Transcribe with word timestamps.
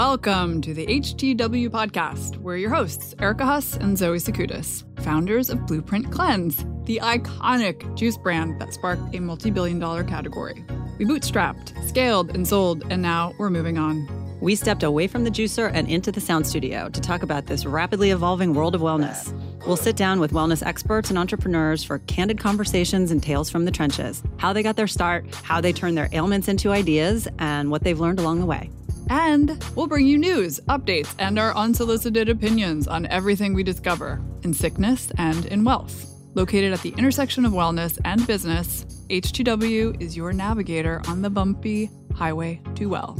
Welcome 0.00 0.62
to 0.62 0.72
the 0.72 0.86
HTW 0.86 1.68
podcast. 1.68 2.38
We're 2.38 2.56
your 2.56 2.70
hosts, 2.70 3.14
Erica 3.18 3.44
Huss 3.44 3.76
and 3.76 3.98
Zoe 3.98 4.16
Sakoutis, 4.16 4.82
founders 5.02 5.50
of 5.50 5.66
Blueprint 5.66 6.10
Cleanse, 6.10 6.64
the 6.84 7.00
iconic 7.02 7.98
juice 7.98 8.16
brand 8.16 8.58
that 8.62 8.72
sparked 8.72 9.14
a 9.14 9.20
multi 9.20 9.50
billion 9.50 9.78
dollar 9.78 10.02
category. 10.02 10.64
We 10.98 11.04
bootstrapped, 11.04 11.86
scaled, 11.86 12.34
and 12.34 12.48
sold, 12.48 12.82
and 12.90 13.02
now 13.02 13.34
we're 13.36 13.50
moving 13.50 13.76
on. 13.76 14.08
We 14.40 14.54
stepped 14.54 14.84
away 14.84 15.06
from 15.06 15.24
the 15.24 15.30
juicer 15.30 15.70
and 15.70 15.86
into 15.86 16.10
the 16.10 16.20
sound 16.22 16.46
studio 16.46 16.88
to 16.88 17.00
talk 17.02 17.22
about 17.22 17.44
this 17.44 17.66
rapidly 17.66 18.08
evolving 18.08 18.54
world 18.54 18.74
of 18.74 18.80
wellness. 18.80 19.34
We'll 19.66 19.76
sit 19.76 19.96
down 19.96 20.18
with 20.18 20.32
wellness 20.32 20.64
experts 20.66 21.10
and 21.10 21.18
entrepreneurs 21.18 21.84
for 21.84 21.98
candid 21.98 22.40
conversations 22.40 23.10
and 23.10 23.22
tales 23.22 23.50
from 23.50 23.66
the 23.66 23.70
trenches 23.70 24.22
how 24.38 24.54
they 24.54 24.62
got 24.62 24.76
their 24.76 24.86
start, 24.86 25.26
how 25.34 25.60
they 25.60 25.74
turned 25.74 25.98
their 25.98 26.08
ailments 26.12 26.48
into 26.48 26.70
ideas, 26.70 27.28
and 27.38 27.70
what 27.70 27.84
they've 27.84 28.00
learned 28.00 28.18
along 28.18 28.40
the 28.40 28.46
way. 28.46 28.70
And 29.10 29.62
we'll 29.74 29.88
bring 29.88 30.06
you 30.06 30.16
news, 30.16 30.60
updates, 30.68 31.12
and 31.18 31.36
our 31.36 31.54
unsolicited 31.56 32.28
opinions 32.28 32.86
on 32.86 33.06
everything 33.06 33.54
we 33.54 33.64
discover 33.64 34.22
in 34.44 34.54
sickness 34.54 35.10
and 35.18 35.46
in 35.46 35.64
wealth. 35.64 36.06
Located 36.34 36.72
at 36.72 36.80
the 36.82 36.94
intersection 36.96 37.44
of 37.44 37.52
wellness 37.52 37.98
and 38.04 38.24
business, 38.24 38.84
HTW 39.10 40.00
is 40.00 40.16
your 40.16 40.32
navigator 40.32 41.02
on 41.08 41.22
the 41.22 41.28
bumpy 41.28 41.90
highway 42.14 42.62
to 42.76 42.86
well. 42.86 43.18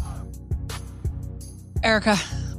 Erica, 1.83 2.17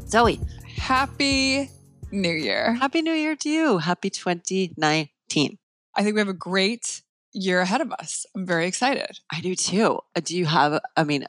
Zoe, 0.07 0.41
happy 0.75 1.69
New 2.11 2.33
Year. 2.33 2.73
Happy 2.73 3.01
New 3.01 3.13
Year 3.13 3.37
to 3.37 3.49
you. 3.49 3.77
Happy 3.77 4.09
2019. 4.09 5.57
I 5.95 6.03
think 6.03 6.15
we 6.15 6.19
have 6.19 6.27
a 6.27 6.33
great 6.33 7.01
year 7.31 7.61
ahead 7.61 7.79
of 7.79 7.93
us. 7.93 8.25
I'm 8.35 8.45
very 8.45 8.67
excited. 8.67 9.19
I 9.31 9.39
do 9.39 9.55
too. 9.55 9.99
Uh, 10.15 10.19
do 10.21 10.37
you 10.37 10.45
have, 10.45 10.81
I 10.97 11.05
mean, 11.05 11.25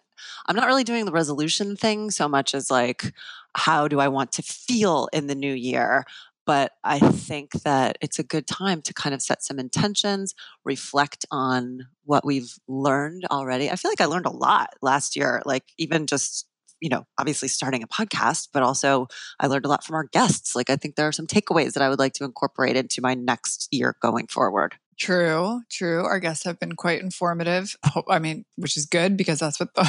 I'm 0.46 0.56
not 0.56 0.66
really 0.66 0.84
doing 0.84 1.05
the 1.05 1.12
resolution 1.12 1.77
thing 1.77 2.10
so 2.10 2.28
much 2.28 2.55
as 2.55 2.70
like, 2.70 3.12
how 3.55 3.88
do 3.88 4.00
I 4.00 4.09
want 4.09 4.33
to 4.33 4.42
feel 4.42 5.08
in 5.12 5.27
the 5.27 5.34
new 5.34 5.53
year? 5.53 6.05
But 6.44 6.72
I 6.83 6.98
think 6.98 7.53
that 7.62 7.98
it's 8.00 8.19
a 8.19 8.25
good 8.25 8.48
time 8.48 8.83
to 8.83 8.94
kind 8.94 9.14
of 9.14 9.22
set 9.22 9.44
some 9.44 9.61
intentions, 9.61 10.34
reflect 10.64 11.25
on 11.31 11.86
what 12.05 12.25
we've 12.25 12.58
learned 12.66 13.25
already. 13.31 13.70
I 13.70 13.77
feel 13.77 13.91
like 13.91 14.00
I 14.00 14.06
learned 14.06 14.27
a 14.27 14.31
lot 14.31 14.70
last 14.83 15.14
year, 15.14 15.41
like 15.44 15.64
even 15.78 16.06
just 16.06 16.48
you 16.83 16.88
know, 16.88 17.06
obviously 17.16 17.47
starting 17.47 17.84
a 17.84 17.86
podcast, 17.86 18.48
but 18.53 18.64
also 18.64 19.06
I 19.38 19.47
learned 19.47 19.64
a 19.64 19.69
lot 19.69 19.84
from 19.84 19.94
our 19.94 20.09
guests. 20.12 20.56
Like, 20.56 20.69
I 20.69 20.75
think 20.75 20.97
there 20.97 21.06
are 21.06 21.12
some 21.12 21.28
takeaways 21.28 21.75
that 21.75 21.83
I 21.83 21.88
would 21.88 22.00
like 22.00 22.12
to 22.14 22.25
incorporate 22.25 22.77
into 22.77 23.00
my 23.00 23.14
next 23.14 23.69
year 23.70 23.94
going 24.03 24.27
forward. 24.27 24.75
True, 24.98 25.62
true. 25.70 26.05
Our 26.05 26.19
guests 26.19 26.44
have 26.44 26.59
been 26.59 26.75
quite 26.75 27.00
informative. 27.00 27.77
Oh, 27.94 28.03
I 28.09 28.19
mean, 28.19 28.44
which 28.56 28.77
is 28.77 28.86
good 28.86 29.16
because 29.16 29.38
that's 29.38 29.61
what 29.61 29.75
the 29.75 29.84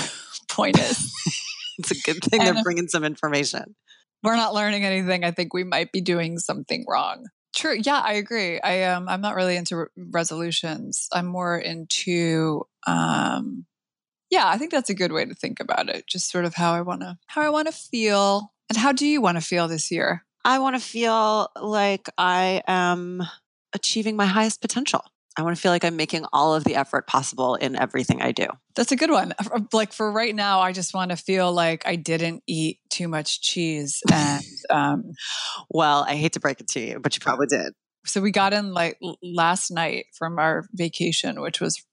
point 0.50 0.80
is. 0.80 1.12
it's 1.78 1.92
a 1.92 2.02
good 2.02 2.24
thing 2.24 2.42
and 2.42 2.56
they're 2.56 2.64
bringing 2.64 2.88
some 2.88 3.04
information. 3.04 3.76
We're 4.24 4.36
not 4.36 4.54
learning 4.54 4.86
anything. 4.86 5.24
I 5.24 5.32
think 5.32 5.54
we 5.54 5.64
might 5.64 5.92
be 5.92 6.02
doing 6.02 6.40
something 6.40 6.86
wrong. 6.88 7.26
True. 7.56 7.78
Yeah, 7.84 8.02
I 8.04 8.14
agree. 8.14 8.60
I 8.60 8.74
am. 8.74 9.04
Um, 9.04 9.10
I'm 9.10 9.22
not 9.22 9.36
really 9.36 9.56
into 9.56 9.78
re- 9.78 9.86
resolutions. 9.96 11.08
I'm 11.12 11.28
more 11.28 11.58
into. 11.58 12.64
Um, 12.88 13.66
yeah, 14.32 14.48
I 14.48 14.58
think 14.58 14.72
that's 14.72 14.90
a 14.90 14.96
good 14.96 15.12
way 15.12 15.26
to 15.26 15.36
think 15.36 15.60
about 15.60 15.90
it. 15.90 16.08
Just 16.08 16.32
sort 16.32 16.46
of 16.46 16.56
how 16.56 16.74
I 16.74 16.82
want 16.82 17.02
to 17.02 17.18
how 17.28 17.42
I 17.42 17.50
want 17.50 17.68
to 17.68 17.74
feel, 17.74 18.52
and 18.70 18.78
how 18.78 18.92
do 18.92 19.06
you 19.06 19.22
want 19.22 19.38
to 19.38 19.44
feel 19.44 19.68
this 19.68 19.92
year? 19.92 20.26
I 20.44 20.60
want 20.60 20.76
to 20.76 20.82
feel 20.82 21.50
like 21.62 22.10
I 22.18 22.64
am 22.68 23.22
achieving 23.74 24.16
my 24.16 24.26
highest 24.26 24.60
potential. 24.60 25.04
I 25.36 25.42
want 25.42 25.56
to 25.56 25.62
feel 25.62 25.72
like 25.72 25.84
I'm 25.84 25.96
making 25.96 26.26
all 26.32 26.54
of 26.54 26.64
the 26.64 26.76
effort 26.76 27.08
possible 27.08 27.56
in 27.56 27.76
everything 27.76 28.22
I 28.22 28.32
do. 28.32 28.48
That's 28.76 28.92
a 28.92 28.96
good 28.96 29.12
one. 29.12 29.34
Like 29.74 29.94
for 29.94 30.12
right 30.12 30.36
now, 30.36 30.60
I 30.60 30.72
just 30.72 30.94
want 30.94 31.12
to 31.12 31.18
feel 31.18 31.52
like 31.52 31.88
I 31.88 31.96
didn't 31.96 32.44
eat 32.48 32.80
too 32.90 33.08
much 33.08 33.42
cheese. 33.42 34.02
And 34.14 34.44
um, 34.70 35.04
well, 35.70 36.06
I 36.08 36.16
hate 36.16 36.34
to 36.34 36.40
break 36.40 36.60
it 36.60 36.68
to 36.70 36.80
you, 36.80 37.00
but 37.00 37.16
you 37.16 37.22
probably 37.22 37.48
did. 37.48 37.74
So 38.06 38.22
we 38.22 38.32
got 38.32 38.54
in 38.54 38.74
like 38.74 39.00
last 39.24 39.72
night 39.72 40.06
from 40.18 40.38
our 40.38 40.66
vacation, 40.74 41.42
which 41.42 41.60
was 41.60 41.84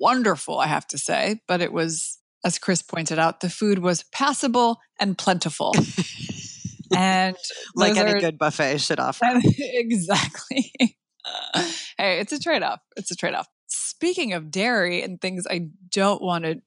wonderful, 0.00 0.58
I 0.58 0.66
have 0.66 0.86
to 0.88 0.98
say. 0.98 1.40
But 1.46 1.60
it 1.60 1.72
was, 1.72 2.18
as 2.44 2.58
Chris 2.58 2.82
pointed 2.82 3.18
out, 3.18 3.40
the 3.40 3.50
food 3.50 3.78
was 3.78 4.04
passable 4.12 4.78
and 4.98 5.16
plentiful. 5.16 5.74
and 6.96 7.36
like 7.76 7.96
any 7.96 8.12
are, 8.12 8.20
good 8.20 8.38
buffet 8.38 8.78
should 8.78 8.98
offer. 8.98 9.24
exactly. 9.58 10.72
hey, 11.98 12.20
it's 12.20 12.32
a 12.32 12.38
trade 12.38 12.62
off. 12.62 12.80
It's 12.96 13.10
a 13.10 13.16
trade 13.16 13.34
off. 13.34 13.48
Speaking 13.68 14.32
of 14.32 14.50
dairy 14.50 15.02
and 15.02 15.20
things 15.20 15.46
I 15.48 15.68
don't 15.90 16.22
want 16.22 16.44
to 16.44 16.62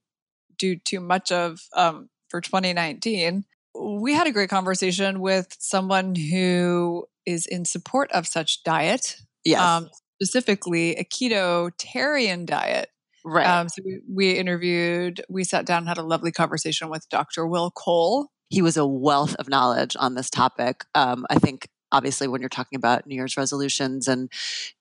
do 0.58 0.76
too 0.76 1.00
much 1.00 1.32
of 1.32 1.60
um, 1.76 2.10
for 2.30 2.42
2019, 2.42 3.44
we 3.80 4.14
had 4.14 4.28
a 4.28 4.32
great 4.32 4.50
conversation 4.50 5.20
with 5.20 5.56
someone 5.60 6.16
who 6.16 7.06
is 7.26 7.46
in 7.46 7.66
support 7.66 8.12
of 8.12 8.28
such 8.28 8.64
diet. 8.64 9.18
Yes. 9.44 9.62
Um, 9.62 9.90
specifically, 10.22 10.96
a 10.96 11.04
keto-tarian 11.04 12.46
diet. 12.46 12.90
Right. 13.24 13.48
Um, 13.48 13.70
so 13.70 13.82
we, 13.86 14.02
we 14.12 14.32
interviewed, 14.38 15.22
we 15.30 15.44
sat 15.44 15.66
down, 15.66 15.86
had 15.86 15.98
a 15.98 16.04
lovely 16.04 16.32
conversation 16.32 16.90
with 16.90 17.08
Dr. 17.10 17.48
Will 17.48 17.72
Cole. 17.72 18.30
He 18.50 18.62
was 18.62 18.78
a 18.78 18.86
wealth 18.86 19.36
of 19.40 19.48
knowledge 19.48 19.96
on 20.00 20.16
this 20.16 20.30
topic. 20.30 20.84
Um, 20.96 21.26
I 21.30 21.36
think 21.36 21.70
obviously 21.92 22.28
when 22.28 22.42
you're 22.42 22.50
talking 22.50 22.78
about 22.78 23.06
new 23.06 23.16
year's 23.16 23.38
resolutions 23.38 24.08
and 24.08 24.32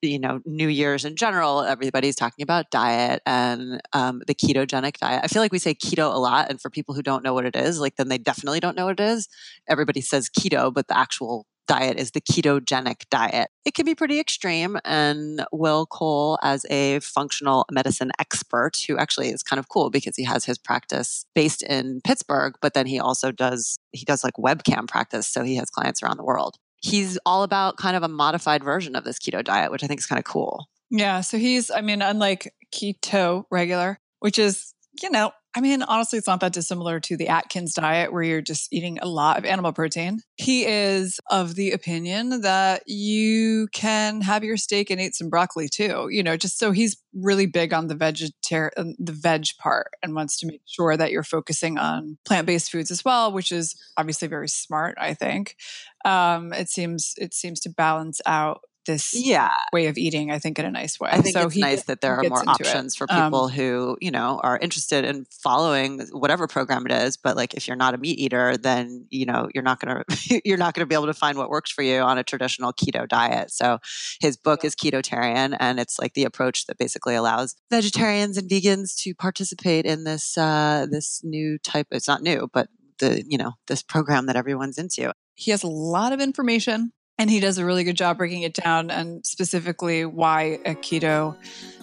you 0.02 0.18
know 0.18 0.40
new 0.44 0.68
year's 0.68 1.04
in 1.04 1.16
general 1.16 1.62
everybody's 1.62 2.16
talking 2.16 2.42
about 2.42 2.70
diet 2.70 3.22
and 3.26 3.80
um, 3.92 4.22
the 4.26 4.34
ketogenic 4.34 4.96
diet 4.98 5.20
i 5.24 5.26
feel 5.26 5.42
like 5.42 5.52
we 5.52 5.58
say 5.58 5.74
keto 5.74 6.12
a 6.14 6.18
lot 6.18 6.50
and 6.50 6.60
for 6.60 6.70
people 6.70 6.94
who 6.94 7.02
don't 7.02 7.24
know 7.24 7.34
what 7.34 7.44
it 7.44 7.56
is 7.56 7.80
like 7.80 7.96
then 7.96 8.08
they 8.08 8.18
definitely 8.18 8.60
don't 8.60 8.76
know 8.76 8.86
what 8.86 9.00
it 9.00 9.04
is 9.04 9.28
everybody 9.68 10.00
says 10.00 10.28
keto 10.28 10.72
but 10.72 10.88
the 10.88 10.96
actual 10.96 11.46
diet 11.70 12.00
is 12.00 12.10
the 12.10 12.20
ketogenic 12.20 13.04
diet. 13.10 13.48
It 13.64 13.74
can 13.74 13.86
be 13.86 13.94
pretty 13.94 14.18
extreme. 14.18 14.76
And 14.84 15.46
Will 15.52 15.86
Cole, 15.86 16.36
as 16.42 16.66
a 16.68 16.98
functional 16.98 17.64
medicine 17.70 18.10
expert, 18.18 18.76
who 18.88 18.98
actually 18.98 19.28
is 19.28 19.44
kind 19.44 19.60
of 19.60 19.68
cool 19.68 19.88
because 19.88 20.16
he 20.16 20.24
has 20.24 20.44
his 20.44 20.58
practice 20.58 21.24
based 21.32 21.62
in 21.62 22.00
Pittsburgh, 22.02 22.54
but 22.60 22.74
then 22.74 22.86
he 22.86 22.98
also 22.98 23.30
does, 23.30 23.78
he 23.92 24.04
does 24.04 24.24
like 24.24 24.34
webcam 24.34 24.88
practice. 24.88 25.28
So 25.28 25.44
he 25.44 25.54
has 25.56 25.70
clients 25.70 26.02
around 26.02 26.16
the 26.16 26.24
world 26.24 26.56
he's 26.80 27.18
all 27.24 27.42
about 27.42 27.76
kind 27.76 27.96
of 27.96 28.02
a 28.02 28.08
modified 28.08 28.64
version 28.64 28.96
of 28.96 29.04
this 29.04 29.18
keto 29.18 29.44
diet, 29.44 29.70
which 29.70 29.84
I 29.84 29.86
think 29.86 30.00
is 30.00 30.06
kind 30.06 30.18
of 30.18 30.24
cool. 30.24 30.68
Yeah. 30.90 31.20
So 31.20 31.38
he's, 31.38 31.70
I 31.70 31.82
mean, 31.82 32.02
unlike 32.02 32.52
keto 32.74 33.44
regular, 33.50 34.00
which 34.18 34.38
is, 34.38 34.74
you 35.00 35.10
know, 35.10 35.32
I 35.56 35.60
mean, 35.60 35.82
honestly, 35.82 36.18
it's 36.18 36.28
not 36.28 36.40
that 36.40 36.52
dissimilar 36.52 37.00
to 37.00 37.16
the 37.16 37.28
Atkins 37.28 37.74
diet 37.74 38.12
where 38.12 38.22
you're 38.22 38.40
just 38.40 38.72
eating 38.72 39.00
a 39.00 39.06
lot 39.06 39.36
of 39.36 39.44
animal 39.44 39.72
protein. 39.72 40.20
He 40.36 40.64
is 40.64 41.18
of 41.28 41.56
the 41.56 41.72
opinion 41.72 42.42
that 42.42 42.84
you 42.86 43.66
can 43.72 44.20
have 44.20 44.44
your 44.44 44.56
steak 44.56 44.90
and 44.90 45.00
eat 45.00 45.16
some 45.16 45.28
broccoli 45.28 45.68
too. 45.68 46.06
You 46.08 46.22
know, 46.22 46.36
just 46.36 46.58
so 46.58 46.70
he's 46.70 46.96
really 47.12 47.46
big 47.46 47.72
on 47.72 47.88
the 47.88 47.96
vegetarian, 47.96 48.94
the 49.00 49.12
veg 49.12 49.46
part, 49.58 49.90
and 50.02 50.14
wants 50.14 50.38
to 50.40 50.46
make 50.46 50.62
sure 50.66 50.96
that 50.96 51.10
you're 51.10 51.24
focusing 51.24 51.78
on 51.78 52.16
plant 52.24 52.46
based 52.46 52.70
foods 52.70 52.92
as 52.92 53.04
well, 53.04 53.32
which 53.32 53.50
is 53.50 53.74
obviously 53.96 54.28
very 54.28 54.48
smart. 54.48 54.96
I 55.00 55.14
think 55.14 55.56
um, 56.04 56.52
it 56.52 56.68
seems 56.68 57.14
it 57.18 57.34
seems 57.34 57.58
to 57.60 57.70
balance 57.70 58.20
out 58.24 58.60
this 58.86 59.12
yeah. 59.14 59.50
way 59.72 59.86
of 59.86 59.98
eating, 59.98 60.30
I 60.30 60.38
think, 60.38 60.58
in 60.58 60.64
a 60.64 60.70
nice 60.70 60.98
way. 60.98 61.10
I 61.12 61.20
think 61.20 61.36
so 61.36 61.46
it's 61.46 61.54
he, 61.54 61.60
nice 61.60 61.84
that 61.84 62.00
there 62.00 62.16
are 62.16 62.22
more 62.22 62.48
options 62.48 62.94
it. 62.94 62.98
for 62.98 63.06
um 63.10 63.24
people 63.24 63.44
um, 63.44 63.50
who, 63.50 63.96
you 64.00 64.10
know, 64.10 64.40
are 64.42 64.58
interested 64.58 65.04
in 65.04 65.26
following 65.30 66.00
whatever 66.12 66.46
program 66.46 66.86
it 66.86 66.92
is. 66.92 67.16
But 67.16 67.36
like 67.36 67.54
if 67.54 67.68
you're 67.68 67.76
not 67.76 67.94
a 67.94 67.98
meat 67.98 68.18
eater, 68.18 68.56
then, 68.56 69.06
you 69.10 69.26
know, 69.26 69.48
you're 69.54 69.62
not 69.62 69.80
gonna 69.80 70.04
you're 70.44 70.58
not 70.58 70.74
gonna 70.74 70.86
be 70.86 70.94
able 70.94 71.06
to 71.06 71.14
find 71.14 71.36
what 71.36 71.50
works 71.50 71.70
for 71.70 71.82
you 71.82 72.00
on 72.00 72.18
a 72.18 72.24
traditional 72.24 72.72
keto 72.72 73.08
diet. 73.08 73.50
So 73.50 73.78
his 74.20 74.36
book 74.36 74.64
is 74.64 74.74
Ketotarian 74.74 75.56
and 75.60 75.78
it's 75.78 75.98
like 75.98 76.14
the 76.14 76.24
approach 76.24 76.66
that 76.66 76.78
basically 76.78 77.14
allows 77.14 77.56
vegetarians 77.70 78.36
and 78.36 78.48
vegans 78.48 78.96
to 79.02 79.14
participate 79.14 79.86
in 79.86 80.04
this 80.04 80.36
uh 80.38 80.86
this 80.90 81.20
new 81.24 81.58
type 81.58 81.88
it's 81.90 82.08
not 82.08 82.22
new, 82.22 82.48
but 82.52 82.68
the, 82.98 83.24
you 83.26 83.38
know, 83.38 83.52
this 83.66 83.82
program 83.82 84.26
that 84.26 84.36
everyone's 84.36 84.78
into. 84.78 85.12
He 85.34 85.50
has 85.50 85.62
a 85.62 85.68
lot 85.68 86.12
of 86.12 86.20
information 86.20 86.92
and 87.20 87.28
he 87.28 87.38
does 87.38 87.58
a 87.58 87.66
really 87.66 87.84
good 87.84 87.96
job 87.96 88.16
breaking 88.16 88.42
it 88.42 88.54
down 88.54 88.90
and 88.90 89.24
specifically 89.26 90.06
why 90.06 90.58
a 90.64 90.74
keto 90.74 91.36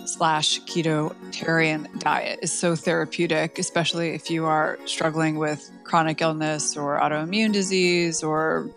slash 0.07 0.59
ketotarian 0.61 1.99
diet 1.99 2.39
is 2.41 2.51
so 2.51 2.75
therapeutic, 2.75 3.59
especially 3.59 4.15
if 4.15 4.31
you 4.31 4.45
are 4.45 4.79
struggling 4.85 5.37
with 5.37 5.69
chronic 5.83 6.21
illness 6.23 6.75
or 6.75 6.99
autoimmune 6.99 7.53
disease 7.53 8.23
or 8.23 8.67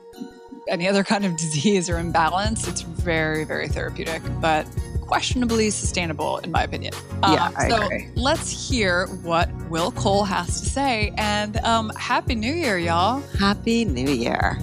any 0.68 0.86
other 0.86 1.02
kind 1.12 1.24
of 1.24 1.34
disease 1.38 1.88
or 1.88 1.98
imbalance. 1.98 2.68
It's 2.68 2.82
very, 2.82 3.44
very 3.44 3.68
therapeutic, 3.68 4.20
but 4.42 4.66
questionably 5.00 5.70
sustainable, 5.70 6.38
in 6.38 6.50
my 6.50 6.62
opinion. 6.62 6.92
Yeah, 7.22 7.46
um, 7.46 7.54
I 7.56 7.68
so 7.70 7.82
agree. 7.82 8.10
let's 8.16 8.68
hear 8.68 9.06
what 9.22 9.48
Will 9.70 9.92
Cole 9.92 10.24
has 10.24 10.60
to 10.60 10.68
say. 10.68 11.14
And 11.16 11.56
um, 11.58 11.90
Happy 11.96 12.34
New 12.34 12.52
Year, 12.52 12.78
y'all. 12.78 13.20
Happy 13.38 13.86
New 13.86 14.10
Year. 14.10 14.58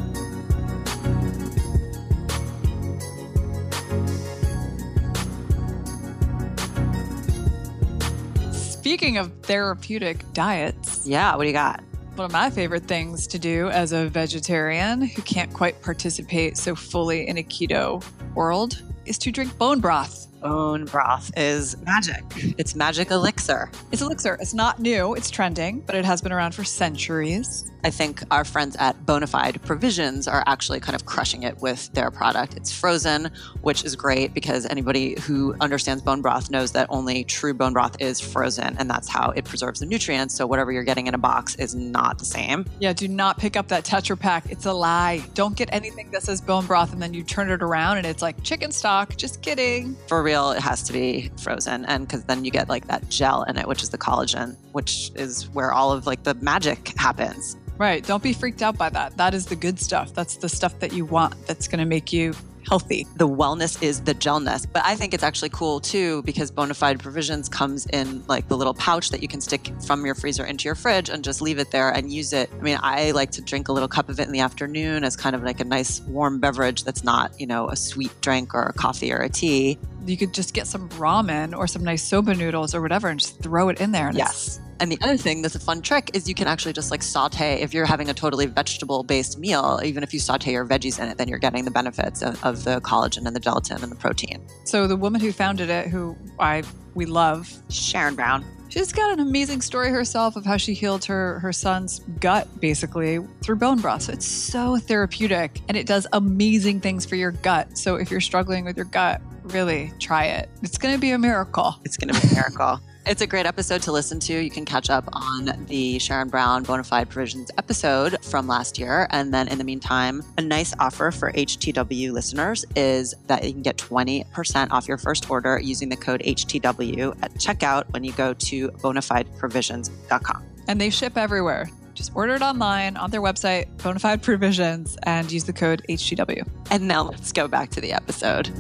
Speaking 8.88 9.18
of 9.18 9.34
therapeutic 9.42 10.24
diets. 10.32 11.06
Yeah, 11.06 11.36
what 11.36 11.44
do 11.44 11.48
you 11.50 11.54
got? 11.54 11.84
One 12.16 12.24
of 12.24 12.32
my 12.32 12.50
favorite 12.50 12.86
things 12.86 13.28
to 13.28 13.38
do 13.38 13.68
as 13.68 13.92
a 13.92 14.08
vegetarian 14.08 15.02
who 15.02 15.22
can't 15.24 15.52
quite 15.52 15.82
participate 15.82 16.56
so 16.56 16.74
fully 16.74 17.28
in 17.28 17.38
a 17.38 17.44
keto 17.44 18.02
world 18.34 18.82
is 19.06 19.18
to 19.18 19.30
drink 19.30 19.58
bone 19.58 19.82
broth 19.82 20.27
bone 20.42 20.86
broth 20.86 21.32
is 21.38 21.78
magic. 21.84 22.24
It's 22.58 22.76
magic 22.76 23.12
elixir. 23.12 23.72
It's 23.92 24.02
elixir. 24.02 24.38
It's 24.40 24.54
not 24.54 24.80
new, 24.80 25.14
it's 25.14 25.30
trending, 25.30 25.82
but 25.82 25.96
it 25.96 26.06
has 26.06 26.22
been 26.22 26.32
around 26.32 26.54
for 26.54 26.64
centuries. 26.64 27.70
I 27.84 27.90
think 27.90 28.24
our 28.32 28.44
friends 28.44 28.76
at 28.80 29.06
Bonafide 29.06 29.62
Provisions 29.64 30.28
are 30.28 30.44
actually 30.46 30.80
kind 30.80 30.96
of 30.96 31.06
crushing 31.06 31.44
it 31.44 31.58
with 31.62 31.92
their 31.94 32.12
product. 32.12 32.56
It's 32.56 32.72
frozen, 32.72 33.32
which 33.62 33.86
is 33.86 33.96
great 33.96 34.34
because 34.34 34.66
anybody 34.66 35.20
who 35.22 35.56
understands 35.62 36.04
bone 36.04 36.22
broth 36.22 36.50
knows 36.50 36.72
that 36.74 36.88
only 36.90 37.24
true 37.24 37.54
bone 37.54 37.74
broth 37.74 37.96
is 38.02 38.20
frozen 38.20 38.76
and 38.78 38.90
that's 38.90 39.08
how 39.08 39.30
it 39.32 39.46
preserves 39.46 39.80
the 39.80 39.86
nutrients. 39.86 40.36
So 40.36 40.46
whatever 40.48 40.72
you're 40.72 40.84
getting 40.84 41.08
in 41.08 41.14
a 41.14 41.20
box 41.20 41.56
is 41.56 41.76
not 41.76 42.18
the 42.20 42.26
same. 42.26 42.66
Yeah, 42.80 42.94
do 42.94 43.08
not 43.08 43.38
pick 43.38 43.56
up 43.56 43.68
that 43.70 43.86
Tetra 43.86 44.20
Pak. 44.20 44.50
It's 44.50 44.66
a 44.66 44.74
lie. 44.74 45.24
Don't 45.34 45.56
get 45.56 45.70
anything 45.72 46.12
that 46.12 46.24
says 46.24 46.42
bone 46.42 46.66
broth 46.66 46.94
and 46.94 47.02
then 47.02 47.14
you 47.14 47.24
turn 47.24 47.50
it 47.50 47.62
around 47.62 47.98
and 47.98 48.06
it's 48.06 48.22
like 48.22 48.42
chicken 48.44 48.72
stock. 48.72 49.16
Just 49.16 49.42
kidding. 49.42 49.96
For 50.08 50.24
real, 50.28 50.52
it 50.52 50.62
has 50.62 50.84
to 50.84 50.94
be 50.94 51.32
frozen 51.42 51.86
and 51.86 52.06
because 52.06 52.24
then 52.26 52.44
you 52.44 52.52
get 52.52 52.68
like 52.68 52.88
that 52.88 53.08
gel 53.10 53.44
in 53.44 53.58
it, 53.58 53.66
which 53.68 53.82
is 53.82 53.90
the 53.90 53.98
collagen, 53.98 54.58
which 54.74 55.12
is 55.16 55.50
where 55.56 55.72
all 55.72 55.92
of 55.92 56.06
like 56.06 56.24
the 56.24 56.34
magic 56.36 56.82
happens. 56.98 57.56
Right. 57.78 58.04
Don't 58.04 58.24
be 58.24 58.34
freaked 58.34 58.62
out 58.62 58.78
by 58.78 58.90
that. 58.90 59.16
That 59.18 59.34
is 59.34 59.46
the 59.46 59.56
good 59.56 59.80
stuff. 59.80 60.14
That's 60.14 60.38
the 60.38 60.50
stuff 60.50 60.80
that 60.80 60.94
you 60.94 61.06
want 61.06 61.34
that's 61.48 61.68
going 61.68 61.80
to 61.80 61.86
make 61.86 62.12
you 62.12 62.34
healthy. 62.68 63.08
The 63.16 63.28
wellness 63.28 63.82
is 63.82 64.02
the 64.02 64.14
gelness. 64.14 64.66
But 64.72 64.84
I 64.86 64.96
think 64.96 65.14
it's 65.14 65.24
actually 65.24 65.50
cool 65.50 65.80
too 65.80 66.22
because 66.24 66.52
Bonafide 66.52 67.00
Provisions 67.00 67.48
comes 67.48 67.86
in 67.88 68.24
like 68.28 68.48
the 68.48 68.58
little 68.58 68.74
pouch 68.74 69.10
that 69.12 69.22
you 69.22 69.28
can 69.28 69.42
stick 69.42 69.72
from 69.86 70.06
your 70.06 70.16
freezer 70.16 70.46
into 70.46 70.66
your 70.66 70.76
fridge 70.76 71.10
and 71.10 71.24
just 71.24 71.42
leave 71.42 71.60
it 71.60 71.72
there 71.72 71.90
and 71.90 72.12
use 72.12 72.34
it. 72.34 72.50
I 72.52 72.62
mean, 72.62 72.78
I 72.82 73.12
like 73.12 73.32
to 73.32 73.42
drink 73.42 73.70
a 73.70 73.72
little 73.72 73.88
cup 73.88 74.10
of 74.10 74.20
it 74.20 74.28
in 74.28 74.34
the 74.34 74.42
afternoon 74.42 75.04
as 75.04 75.16
kind 75.16 75.36
of 75.36 75.44
like 75.44 75.60
a 75.60 75.66
nice 75.66 76.02
warm 76.02 76.40
beverage 76.40 76.84
that's 76.84 77.04
not, 77.04 77.40
you 77.40 77.48
know, 77.48 77.70
a 77.70 77.76
sweet 77.76 78.12
drink 78.22 78.54
or 78.54 78.64
a 78.64 78.74
coffee 78.74 79.14
or 79.14 79.20
a 79.20 79.30
tea. 79.30 79.78
You 80.08 80.18
could 80.18 80.34
just 80.34 80.54
get 80.54 80.68
some 80.68 80.90
ramen 80.90 81.58
or 81.58 81.68
some 81.68 81.84
nice 81.84 82.04
soba 82.04 82.34
noodles 82.34 82.74
or 82.74 82.82
whatever 82.82 83.10
and 83.10 83.20
just 83.20 83.42
throw 83.42 83.70
it 83.70 83.82
in 83.82 83.92
there. 83.92 84.08
And 84.08 84.18
yes. 84.18 84.60
And 84.80 84.92
the 84.92 85.00
other 85.02 85.18
thing 85.18 85.42
that's 85.42 85.56
a 85.56 85.60
fun 85.60 85.82
trick 85.82 86.12
is 86.14 86.30
you 86.30 86.36
can 86.36 86.48
actually 86.48 86.74
just 86.74 86.92
like 86.92 87.02
saute, 87.02 87.62
if 87.62 87.74
you're 87.74 87.86
having 87.86 88.10
a 88.10 88.14
totally 88.14 88.46
vegetable 88.46 89.04
based 89.04 89.40
meal, 89.40 89.80
even 89.84 90.04
if 90.04 90.14
you 90.14 90.20
saute 90.20 90.52
your 90.52 90.66
veggies 90.66 91.00
in 91.00 91.10
it, 91.10 91.18
then 91.18 91.28
you're 91.28 91.40
getting 91.40 91.66
the 91.66 91.72
benefits 91.72 92.22
of, 92.22 92.44
of, 92.44 92.64
the 92.64 92.80
collagen 92.82 93.26
and 93.26 93.36
the 93.36 93.40
gelatin 93.40 93.82
and 93.82 93.92
the 93.92 93.96
protein. 93.96 94.46
So 94.66 94.88
the 94.88 94.96
woman 94.96 95.22
who 95.22 95.32
founded 95.32 95.70
it, 95.70 95.88
who 95.88 96.16
I 96.40 96.64
we 96.94 97.06
love, 97.06 97.52
Sharon 97.70 98.16
Brown. 98.16 98.44
She's 98.70 98.92
got 98.92 99.12
an 99.12 99.20
amazing 99.20 99.62
story 99.62 99.90
herself 99.90 100.36
of 100.36 100.46
how 100.46 100.58
she 100.58 100.74
healed 100.74 101.06
her 101.06 101.40
her 101.40 101.54
son's 101.54 102.00
gut 102.20 102.48
basically 102.60 103.20
through 103.42 103.56
bone 103.56 103.80
broth. 103.80 104.04
So 104.04 104.14
it's 104.14 104.26
so 104.26 104.78
therapeutic 104.78 105.62
and 105.68 105.78
it 105.78 105.88
does 105.88 106.06
amazing 106.14 106.82
things 106.82 107.06
for 107.06 107.16
your 107.16 107.32
gut. 107.32 107.78
So 107.78 107.96
if 107.96 108.12
you're 108.12 108.22
struggling 108.22 108.66
with 108.66 108.76
your 108.76 108.86
gut, 108.86 109.22
really 109.44 109.94
try 110.00 110.26
it. 110.26 110.50
It's 110.62 110.78
going 110.78 110.94
to 110.94 111.00
be 111.00 111.12
a 111.12 111.18
miracle. 111.18 111.76
It's 111.86 111.98
going 111.98 112.14
to 112.14 112.22
be 112.22 112.28
a 112.28 112.36
miracle. 112.36 112.82
It's 113.10 113.22
a 113.22 113.28
great 113.28 113.46
episode 113.46 113.82
to 113.84 113.94
listen 113.94 114.20
to. 114.20 114.34
You 114.34 114.50
can 114.50 114.66
catch 114.66 114.90
up 114.90 115.08
on 115.14 115.66
the 115.68 115.98
Sharon 115.98 116.28
Brown 116.28 116.66
Bonafide 116.66 117.08
Provisions 117.08 117.50
episode 117.58 118.18
from 118.22 118.48
last 118.48 118.78
year. 118.78 119.08
And 119.12 119.34
then 119.34 119.48
in 119.48 119.60
the 119.60 119.64
meantime, 119.64 120.22
a 120.38 120.42
nice 120.42 120.74
offer 120.78 121.12
for 121.12 121.32
HTW 121.32 122.12
listeners 122.12 122.66
is 122.76 123.16
that 123.28 123.46
you 123.46 123.54
can 123.54 123.62
get 123.62 123.78
20% 123.78 124.72
off 124.72 124.90
your 124.90 124.98
first 124.98 125.30
order 125.30 125.58
using 125.58 125.88
the 125.88 125.96
code 125.96 126.22
HTW 126.26 127.18
at 127.22 127.34
checkout 127.36 127.86
when 127.94 128.04
you 128.04 128.12
go 128.12 128.34
to 128.34 128.68
bonafideprovisions.com. 128.72 130.44
And 130.68 130.82
they 130.82 130.90
ship 130.90 131.18
everywhere. 131.18 131.70
Just 131.94 132.12
order 132.14 132.36
it 132.36 132.42
online 132.42 132.98
on 132.98 133.10
their 133.10 133.22
website, 133.22 133.74
Bonafide 133.78 134.22
Provisions, 134.22 134.98
and 135.04 135.32
use 135.32 135.46
the 135.46 135.54
code 135.54 135.82
HTW. 135.88 136.46
And 136.72 136.90
now 136.90 137.04
let's 137.04 137.32
go 137.32 137.48
back 137.48 137.70
to 137.70 137.80
the 137.80 137.94
episode. 137.94 138.52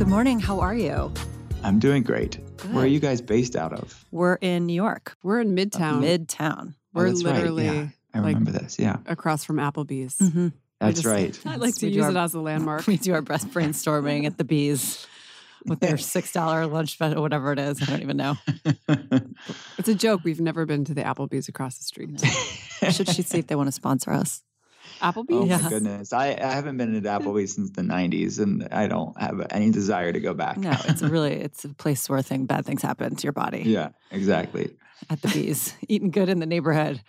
Good 0.00 0.08
morning. 0.08 0.40
How 0.40 0.60
are 0.60 0.74
you? 0.74 1.12
I'm 1.62 1.78
doing 1.78 2.02
great. 2.02 2.38
Good. 2.56 2.72
Where 2.72 2.84
are 2.84 2.86
you 2.86 3.00
guys 3.00 3.20
based 3.20 3.54
out 3.54 3.74
of? 3.74 4.02
We're 4.10 4.36
in 4.36 4.64
New 4.64 4.72
York. 4.72 5.14
We're 5.22 5.42
in 5.42 5.54
Midtown. 5.54 5.98
Uh, 5.98 6.18
Midtown. 6.18 6.74
We're 6.94 7.08
oh, 7.08 7.10
literally 7.10 7.68
right. 7.68 7.74
yeah. 7.74 7.88
I 8.14 8.18
remember 8.20 8.50
like, 8.50 8.62
this. 8.62 8.78
Yeah. 8.78 8.96
Across 9.04 9.44
from 9.44 9.56
Applebee's. 9.56 10.16
Mm-hmm. 10.16 10.48
That's 10.80 11.02
just, 11.02 11.06
right. 11.14 11.38
I 11.44 11.56
like 11.56 11.74
to 11.74 11.86
use 11.86 12.02
our, 12.02 12.12
it 12.12 12.16
as 12.16 12.32
a 12.32 12.40
landmark. 12.40 12.86
We 12.86 12.96
do 12.96 13.12
our 13.12 13.20
best 13.20 13.50
brainstorming 13.50 14.24
at 14.24 14.38
the 14.38 14.44
bees 14.44 15.06
with 15.66 15.80
their 15.80 15.98
six 15.98 16.32
dollar 16.32 16.66
lunch 16.66 16.98
or 16.98 17.20
whatever 17.20 17.52
it 17.52 17.58
is. 17.58 17.82
I 17.82 17.84
don't 17.84 18.00
even 18.00 18.16
know. 18.16 18.38
it's 19.76 19.88
a 19.88 19.94
joke. 19.94 20.22
We've 20.24 20.40
never 20.40 20.64
been 20.64 20.86
to 20.86 20.94
the 20.94 21.02
Applebee's 21.02 21.46
across 21.50 21.76
the 21.76 21.84
street. 21.84 22.18
Should 22.90 23.10
she 23.10 23.20
see 23.20 23.40
if 23.40 23.48
they 23.48 23.54
want 23.54 23.66
to 23.68 23.72
sponsor 23.72 24.12
us? 24.12 24.42
Applebee's? 25.00 25.30
Oh 25.30 25.46
my 25.46 25.68
goodness. 25.68 26.12
I, 26.12 26.36
I 26.40 26.52
haven't 26.52 26.76
been 26.76 26.92
to 26.94 27.00
Applebee's 27.08 27.54
since 27.54 27.70
the 27.70 27.82
90s 27.82 28.38
and 28.38 28.68
I 28.70 28.86
don't 28.86 29.18
have 29.20 29.46
any 29.50 29.70
desire 29.70 30.12
to 30.12 30.20
go 30.20 30.34
back. 30.34 30.58
No, 30.58 30.76
it's 30.84 31.02
really 31.02 31.32
it's 31.32 31.64
a 31.64 31.70
place 31.70 32.08
where 32.08 32.22
thing 32.22 32.46
bad 32.46 32.66
things 32.66 32.82
happen 32.82 33.16
to 33.16 33.22
your 33.24 33.32
body. 33.32 33.62
Yeah, 33.70 33.90
exactly. 34.10 34.76
At 35.08 35.22
the 35.22 35.28
bees, 35.28 35.74
eating 35.88 36.10
good 36.10 36.28
in 36.28 36.40
the 36.40 36.46
neighborhood. 36.46 37.00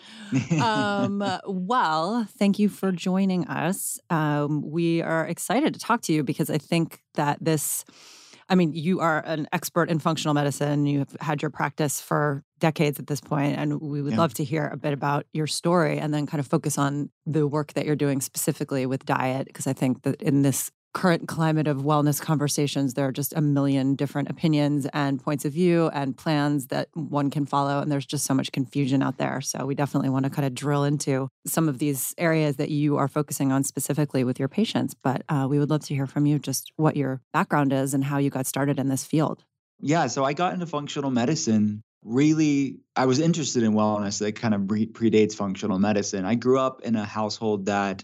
Um, 0.61 1.23
well, 1.45 2.27
thank 2.37 2.59
you 2.59 2.69
for 2.69 2.91
joining 2.91 3.47
us. 3.47 3.99
Um, 4.09 4.61
we 4.61 5.01
are 5.01 5.27
excited 5.27 5.73
to 5.73 5.79
talk 5.79 6.01
to 6.03 6.13
you 6.13 6.23
because 6.23 6.49
I 6.49 6.57
think 6.57 7.01
that 7.15 7.39
this 7.41 7.83
I 8.51 8.55
mean, 8.55 8.73
you 8.73 8.99
are 8.99 9.23
an 9.25 9.47
expert 9.53 9.89
in 9.89 9.99
functional 9.99 10.33
medicine. 10.33 10.85
You've 10.85 11.15
had 11.21 11.41
your 11.41 11.49
practice 11.49 12.01
for 12.01 12.43
decades 12.59 12.99
at 12.99 13.07
this 13.07 13.21
point, 13.21 13.57
and 13.57 13.79
we 13.79 14.01
would 14.01 14.11
yeah. 14.11 14.19
love 14.19 14.33
to 14.35 14.43
hear 14.43 14.67
a 14.67 14.75
bit 14.75 14.91
about 14.91 15.25
your 15.31 15.47
story 15.47 15.97
and 15.97 16.13
then 16.13 16.27
kind 16.27 16.41
of 16.41 16.47
focus 16.47 16.77
on 16.77 17.09
the 17.25 17.47
work 17.47 17.71
that 17.73 17.85
you're 17.85 17.95
doing 17.95 18.19
specifically 18.19 18.85
with 18.85 19.05
diet, 19.05 19.47
because 19.47 19.67
I 19.67 19.73
think 19.73 20.01
that 20.03 20.21
in 20.21 20.41
this 20.41 20.69
current 20.93 21.27
climate 21.27 21.67
of 21.67 21.77
wellness 21.77 22.21
conversations, 22.21 22.93
there 22.93 23.07
are 23.07 23.11
just 23.11 23.33
a 23.33 23.41
million 23.41 23.95
different 23.95 24.29
opinions 24.29 24.87
and 24.93 25.23
points 25.23 25.45
of 25.45 25.53
view 25.53 25.89
and 25.93 26.17
plans 26.17 26.67
that 26.67 26.89
one 26.93 27.29
can 27.29 27.45
follow. 27.45 27.79
And 27.79 27.91
there's 27.91 28.05
just 28.05 28.25
so 28.25 28.33
much 28.33 28.51
confusion 28.51 29.01
out 29.01 29.17
there. 29.17 29.41
So 29.41 29.65
we 29.65 29.75
definitely 29.75 30.09
want 30.09 30.25
to 30.25 30.29
kind 30.29 30.45
of 30.45 30.53
drill 30.53 30.83
into 30.83 31.29
some 31.45 31.69
of 31.69 31.79
these 31.79 32.13
areas 32.17 32.57
that 32.57 32.69
you 32.69 32.97
are 32.97 33.07
focusing 33.07 33.51
on 33.51 33.63
specifically 33.63 34.23
with 34.23 34.39
your 34.39 34.49
patients. 34.49 34.93
But 34.93 35.23
uh, 35.29 35.47
we 35.49 35.59
would 35.59 35.69
love 35.69 35.85
to 35.85 35.95
hear 35.95 36.07
from 36.07 36.25
you 36.25 36.39
just 36.39 36.71
what 36.75 36.97
your 36.97 37.21
background 37.31 37.73
is 37.73 37.93
and 37.93 38.03
how 38.03 38.17
you 38.17 38.29
got 38.29 38.45
started 38.45 38.79
in 38.79 38.89
this 38.89 39.05
field. 39.05 39.43
Yeah. 39.79 40.07
So 40.07 40.23
I 40.23 40.33
got 40.33 40.53
into 40.53 40.65
functional 40.65 41.11
medicine 41.11 41.83
really 42.03 42.79
i 42.95 43.05
was 43.05 43.19
interested 43.19 43.61
in 43.61 43.73
wellness 43.73 44.19
that 44.19 44.35
kind 44.35 44.55
of 44.55 44.61
predates 44.61 45.35
functional 45.35 45.77
medicine 45.77 46.25
i 46.25 46.33
grew 46.33 46.57
up 46.57 46.81
in 46.81 46.95
a 46.95 47.05
household 47.05 47.67
that 47.67 48.03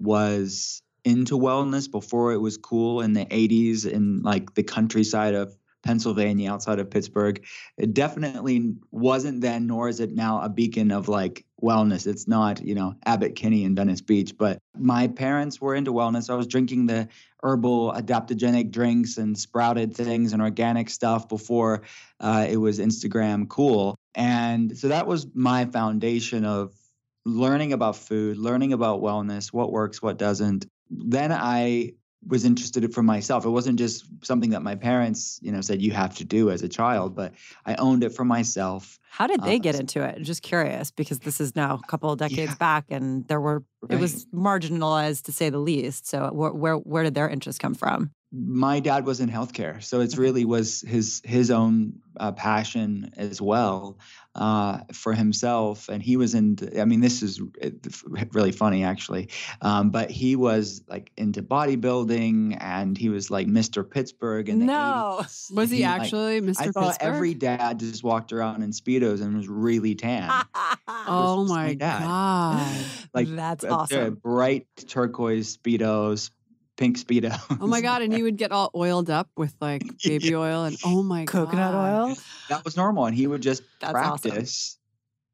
was 0.00 0.82
into 1.06 1.38
wellness 1.38 1.88
before 1.88 2.32
it 2.32 2.40
was 2.40 2.56
cool 2.56 3.00
in 3.00 3.12
the 3.12 3.24
80s 3.26 3.86
in 3.86 4.22
like 4.22 4.54
the 4.54 4.64
countryside 4.64 5.34
of 5.34 5.56
Pennsylvania 5.84 6.50
outside 6.50 6.80
of 6.80 6.90
Pittsburgh. 6.90 7.46
It 7.78 7.94
definitely 7.94 8.74
wasn't 8.90 9.40
then, 9.40 9.68
nor 9.68 9.88
is 9.88 10.00
it 10.00 10.12
now 10.12 10.40
a 10.42 10.48
beacon 10.48 10.90
of 10.90 11.08
like 11.08 11.44
wellness. 11.62 12.08
It's 12.08 12.26
not, 12.26 12.60
you 12.60 12.74
know, 12.74 12.96
Abbott 13.06 13.36
Kinney 13.36 13.62
in 13.62 13.76
Venice 13.76 14.00
Beach, 14.00 14.36
but 14.36 14.58
my 14.76 15.06
parents 15.06 15.60
were 15.60 15.76
into 15.76 15.92
wellness. 15.92 16.28
I 16.28 16.34
was 16.34 16.48
drinking 16.48 16.86
the 16.86 17.06
herbal 17.40 17.92
adaptogenic 17.92 18.72
drinks 18.72 19.16
and 19.16 19.38
sprouted 19.38 19.94
things 19.94 20.32
and 20.32 20.42
organic 20.42 20.90
stuff 20.90 21.28
before 21.28 21.82
uh, 22.18 22.48
it 22.50 22.56
was 22.56 22.80
Instagram 22.80 23.48
cool. 23.48 23.94
And 24.16 24.76
so 24.76 24.88
that 24.88 25.06
was 25.06 25.28
my 25.34 25.66
foundation 25.66 26.44
of 26.44 26.74
learning 27.24 27.72
about 27.72 27.94
food, 27.94 28.38
learning 28.38 28.72
about 28.72 29.00
wellness, 29.02 29.52
what 29.52 29.70
works, 29.70 30.02
what 30.02 30.18
doesn't, 30.18 30.66
then 30.90 31.32
I 31.32 31.92
was 32.26 32.44
interested 32.44 32.92
for 32.92 33.02
myself. 33.02 33.44
It 33.44 33.50
wasn't 33.50 33.78
just 33.78 34.04
something 34.24 34.50
that 34.50 34.62
my 34.62 34.74
parents, 34.74 35.38
you 35.42 35.52
know, 35.52 35.60
said 35.60 35.80
you 35.80 35.92
have 35.92 36.16
to 36.16 36.24
do 36.24 36.50
as 36.50 36.62
a 36.62 36.68
child, 36.68 37.14
but 37.14 37.34
I 37.64 37.76
owned 37.76 38.02
it 38.02 38.10
for 38.10 38.24
myself. 38.24 38.98
How 39.10 39.26
did 39.26 39.42
they 39.42 39.56
uh, 39.56 39.60
get 39.60 39.78
into 39.78 40.02
it? 40.02 40.16
I'm 40.16 40.24
Just 40.24 40.42
curious, 40.42 40.90
because 40.90 41.20
this 41.20 41.40
is 41.40 41.54
now 41.54 41.80
a 41.82 41.86
couple 41.86 42.10
of 42.10 42.18
decades 42.18 42.52
yeah. 42.52 42.56
back, 42.56 42.86
and 42.90 43.26
there 43.28 43.40
were 43.40 43.64
right. 43.82 43.92
it 43.92 44.00
was 44.00 44.26
marginalized 44.26 45.24
to 45.24 45.32
say 45.32 45.50
the 45.50 45.58
least. 45.58 46.08
So 46.08 46.30
where 46.32 46.50
where, 46.50 46.74
where 46.74 47.04
did 47.04 47.14
their 47.14 47.28
interest 47.28 47.60
come 47.60 47.74
from? 47.74 48.10
My 48.32 48.80
dad 48.80 49.06
was 49.06 49.20
in 49.20 49.30
healthcare, 49.30 49.82
so 49.82 50.00
it 50.00 50.16
really 50.16 50.44
was 50.44 50.80
his 50.80 51.22
his 51.24 51.50
own 51.50 52.00
uh, 52.18 52.32
passion 52.32 53.12
as 53.16 53.40
well 53.40 53.98
uh, 54.34 54.80
for 54.92 55.12
himself. 55.12 55.88
And 55.88 56.02
he 56.02 56.16
was 56.16 56.34
in. 56.34 56.58
I 56.78 56.84
mean, 56.84 57.00
this 57.00 57.22
is 57.22 57.40
really 58.32 58.52
funny 58.52 58.82
actually, 58.84 59.28
um, 59.62 59.90
but 59.90 60.10
he 60.10 60.34
was 60.34 60.82
like 60.88 61.12
into 61.16 61.42
bodybuilding, 61.42 62.58
and 62.60 62.98
he 62.98 63.08
was 63.08 63.30
like 63.30 63.46
Mr. 63.46 63.88
Pittsburgh. 63.88 64.46
The 64.46 64.54
no, 64.54 65.20
80s. 65.22 65.52
was 65.54 65.70
he, 65.70 65.78
he 65.78 65.84
actually 65.84 66.40
like, 66.40 66.56
Mr. 66.56 66.60
I 66.60 66.70
thought 66.72 66.86
Pittsburgh? 66.98 67.14
every 67.14 67.34
dad 67.34 67.78
just 67.78 68.02
walked 68.02 68.32
around 68.32 68.62
in 68.62 68.70
speedos 68.70 69.22
and 69.22 69.36
was 69.36 69.48
really 69.48 69.94
tan. 69.94 70.28
oh 70.88 71.44
my 71.44 71.74
god! 71.74 72.76
Like 73.14 73.28
that's 73.28 73.64
awesome. 73.64 74.16
Bright 74.16 74.66
turquoise 74.88 75.56
speedos, 75.56 76.30
pink 76.76 76.98
speedo. 76.98 77.38
Oh 77.60 77.66
my 77.66 77.80
god! 77.80 78.02
And 78.02 78.12
he 78.12 78.22
would 78.22 78.36
get 78.36 78.52
all 78.52 78.70
oiled 78.74 79.10
up 79.10 79.28
with 79.36 79.54
like 79.60 79.82
baby 80.04 80.28
Yeah. 80.30 80.36
oil 80.36 80.64
and 80.64 80.76
oh 80.84 81.02
my 81.02 81.24
Coconut 81.24 81.72
God. 81.72 82.08
oil. 82.10 82.16
that 82.48 82.64
was 82.64 82.76
normal, 82.76 83.06
and 83.06 83.16
he 83.16 83.26
would 83.26 83.42
just 83.42 83.62
That's 83.80 83.94
awesome. 83.94 84.30
practice 84.30 84.78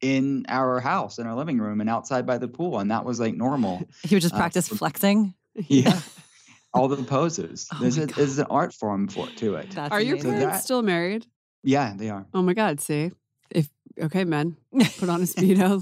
in 0.01 0.45
our 0.49 0.81
house, 0.81 1.19
in 1.19 1.27
our 1.27 1.35
living 1.35 1.59
room, 1.59 1.81
and 1.81 1.89
outside 1.89 2.27
by 2.27 2.39
the 2.39 2.49
pool, 2.49 2.79
and 2.81 2.91
that 2.91 3.05
was 3.05 3.21
like 3.21 3.35
normal. 3.35 3.83
He 4.03 4.15
would 4.15 4.23
just 4.23 4.35
Uh, 4.35 4.39
practice 4.39 4.67
so- 4.67 4.77
flexing. 4.77 5.35
Yeah, 5.55 6.01
all 6.75 6.89
the 6.89 7.03
poses. 7.03 7.69
Oh 7.73 7.79
There's, 7.81 7.99
a, 7.99 8.07
there's 8.07 8.39
an 8.39 8.47
art 8.49 8.73
form 8.73 9.07
for 9.09 9.27
to 9.37 9.57
it. 9.57 9.71
That's 9.73 9.93
Are 9.93 10.01
your 10.01 10.15
amazing. 10.15 10.31
parents 10.33 10.57
that- 10.59 10.65
still 10.65 10.83
married? 10.83 11.27
Yeah, 11.63 11.93
they 11.97 12.09
are. 12.11 12.27
Oh 12.35 12.43
my 12.43 12.55
god! 12.55 12.81
See, 12.81 13.11
if 13.51 13.69
okay, 14.01 14.25
men, 14.25 14.57
put 14.99 15.09
on 15.09 15.21
a 15.21 15.25
speedo, 15.25 15.79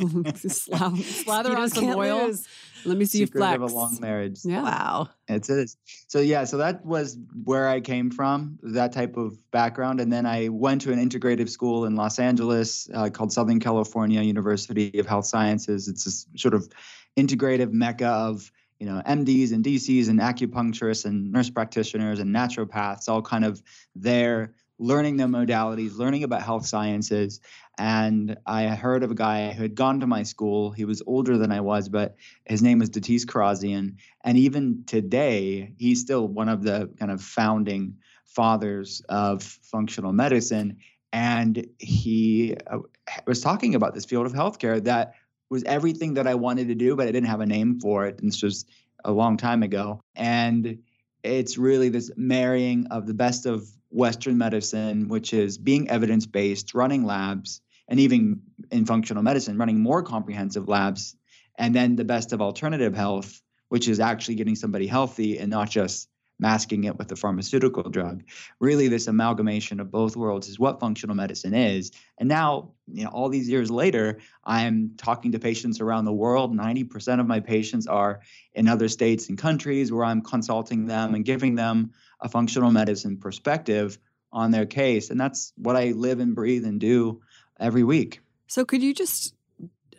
slather, 0.51 1.03
slather 1.03 1.57
on 1.57 1.71
some 1.71 1.87
oil. 1.87 2.27
lose. 2.27 2.47
Let 2.85 2.97
me 2.97 3.05
see 3.05 3.21
you 3.21 3.27
Secret 3.27 3.41
flex. 3.41 3.57
of 3.57 3.71
a 3.71 3.75
long 3.75 3.99
marriage. 4.01 4.41
Yeah. 4.45 4.63
Wow. 4.63 5.11
It's. 5.29 5.77
So 6.09 6.21
yeah, 6.21 6.45
so 6.45 6.57
that 6.59 6.85
was 6.85 7.19
where 7.45 7.69
I 7.69 7.81
came 7.81 8.11
from, 8.11 8.59
that 8.63 8.93
type 8.93 9.17
of 9.17 9.39
background, 9.51 10.01
and 10.01 10.13
then 10.13 10.27
I 10.27 10.49
went 10.49 10.81
to 10.83 10.93
an 10.93 10.99
integrative 10.99 11.49
school 11.49 11.85
in 11.85 11.97
Los 11.97 12.19
Angeles 12.19 12.89
uh, 12.95 13.11
called 13.11 13.33
Southern 13.33 13.61
California 13.61 14.23
University 14.23 14.99
of 14.99 15.07
Health 15.07 15.27
Sciences. 15.27 15.89
It's 15.89 16.05
this 16.05 16.27
sort 16.37 16.55
of 16.55 16.69
integrative 17.17 17.73
mecca 17.73 18.09
of 18.09 18.51
you 18.79 18.87
know 18.87 19.03
MDs 19.07 19.53
and 19.53 19.65
DCs 19.65 20.09
and 20.09 20.21
acupuncturists 20.21 21.05
and 21.05 21.31
nurse 21.31 21.51
practitioners 21.51 22.19
and 22.19 22.35
naturopaths, 22.35 23.09
all 23.09 23.23
kind 23.23 23.45
of 23.45 23.63
there 23.95 24.55
learning 24.81 25.19
the 25.19 25.25
modalities, 25.25 25.99
learning 25.99 26.25
about 26.25 26.43
health 26.43 26.67
sciences. 26.67 27.41
And 27.79 28.39
I 28.47 28.67
heard 28.69 29.03
of 29.03 29.11
a 29.11 29.15
guy 29.15 29.53
who 29.53 29.63
had 29.63 29.75
gone 29.75 30.01
to 30.01 30.07
my 30.07 30.23
school. 30.23 30.71
He 30.71 30.87
was 30.87 31.03
older 31.07 31.37
than 31.37 31.53
I 31.53 31.61
was, 31.61 31.91
but 31.91 32.17
his 32.47 32.63
name 32.63 32.79
was 32.79 32.89
Datis 32.89 33.27
Kharrazian. 33.27 33.97
And 34.25 34.39
even 34.39 34.85
today, 34.87 35.75
he's 35.79 36.01
still 36.01 36.27
one 36.27 36.49
of 36.49 36.63
the 36.63 36.91
kind 36.99 37.13
of 37.13 37.21
founding 37.21 37.99
fathers 38.25 39.03
of 39.09 39.43
functional 39.43 40.13
medicine. 40.13 40.79
And 41.13 41.67
he 41.79 42.57
uh, 42.67 42.79
was 43.27 43.43
talking 43.43 43.75
about 43.75 43.95
this 43.95 44.07
field 44.07 44.25
of 44.25 44.33
healthcare 44.33 44.83
that 44.85 45.15
was 45.51 45.63
everything 45.65 46.15
that 46.15 46.27
I 46.27 46.37
wanted 46.37 46.69
to 46.69 46.75
do, 46.75 46.97
but 46.97 47.07
I 47.07 47.13
didn't 47.13 47.29
have 47.29 47.41
a 47.41 47.47
name 47.47 47.81
for 47.81 48.07
it. 48.07 48.21
And 48.21 48.29
this 48.29 48.43
was 48.43 48.65
a 49.05 49.13
long 49.13 49.37
time 49.37 49.63
ago. 49.63 50.01
And 50.15 50.79
it's 51.23 51.59
really 51.59 51.89
this 51.89 52.11
marrying 52.17 52.87
of 52.89 53.07
the 53.07 53.15
best 53.15 53.47
of 53.47 53.67
Western 53.91 54.39
medicine, 54.39 55.09
which 55.09 55.33
is 55.33 55.59
being 55.59 55.89
evidence 55.91 56.27
based, 56.27 56.75
running 56.75 57.05
labs, 57.05 57.61
and 57.89 57.99
even 58.01 58.43
in 58.71 58.87
functional 58.87 59.23
medicine, 59.23 59.59
running 59.59 59.81
more 59.81 60.03
comprehensive 60.03 60.69
labs, 60.69 61.17
and 61.59 61.75
then 61.75 61.97
the 61.97 62.05
best 62.05 62.33
of 62.33 62.41
alternative 62.41 62.95
health, 62.95 63.41
which 63.69 63.89
is 63.89 64.01
actually 64.01 64.37
getting 64.37 64.55
somebody 64.55 64.87
healthy 64.87 65.39
and 65.39 65.51
not 65.51 65.71
just 65.71 66.09
masking 66.41 66.85
it 66.85 66.97
with 66.97 67.13
a 67.13 67.17
pharmaceutical 67.17 67.83
drug. 67.85 68.25
Really, 68.59 68.89
this 68.89 69.07
amalgamation 69.07 69.79
of 69.79 69.91
both 69.91 70.17
worlds 70.17 70.49
is 70.49 70.59
what 70.59 70.81
functional 70.81 71.15
medicine 71.15 71.55
is. 71.55 71.93
And 72.19 72.29
now, 72.29 72.73
you 72.91 73.05
know, 73.05 73.11
all 73.11 73.29
these 73.29 73.49
years 73.49 73.71
later, 73.71 74.19
I'm 74.45 74.93
talking 74.97 75.33
to 75.33 75.39
patients 75.39 75.81
around 75.81 76.07
the 76.07 76.13
world. 76.13 76.57
90% 76.57 77.21
of 77.21 77.27
my 77.27 77.41
patients 77.41 77.87
are 77.87 78.21
in 78.55 78.67
other 78.67 78.89
states 78.89 79.29
and 79.29 79.37
countries 79.37 79.93
where 79.93 80.05
I'm 80.05 80.23
consulting 80.23 80.87
them 80.87 81.15
and 81.15 81.25
giving 81.25 81.55
them 81.55 81.93
a 82.21 82.29
functional 82.29 82.71
medicine 82.71 83.19
perspective 83.19 83.99
on 84.33 84.51
their 84.51 84.67
case. 84.67 85.11
And 85.11 85.21
that's 85.21 85.53
what 85.57 85.77
I 85.77 85.91
live 85.91 86.21
and 86.21 86.35
breathe 86.35 86.65
and 86.65 86.81
do 86.81 87.21
every 87.59 87.85
week. 87.85 88.21
So 88.47 88.65
could 88.65 88.83
you 88.83 88.95
just 88.95 89.35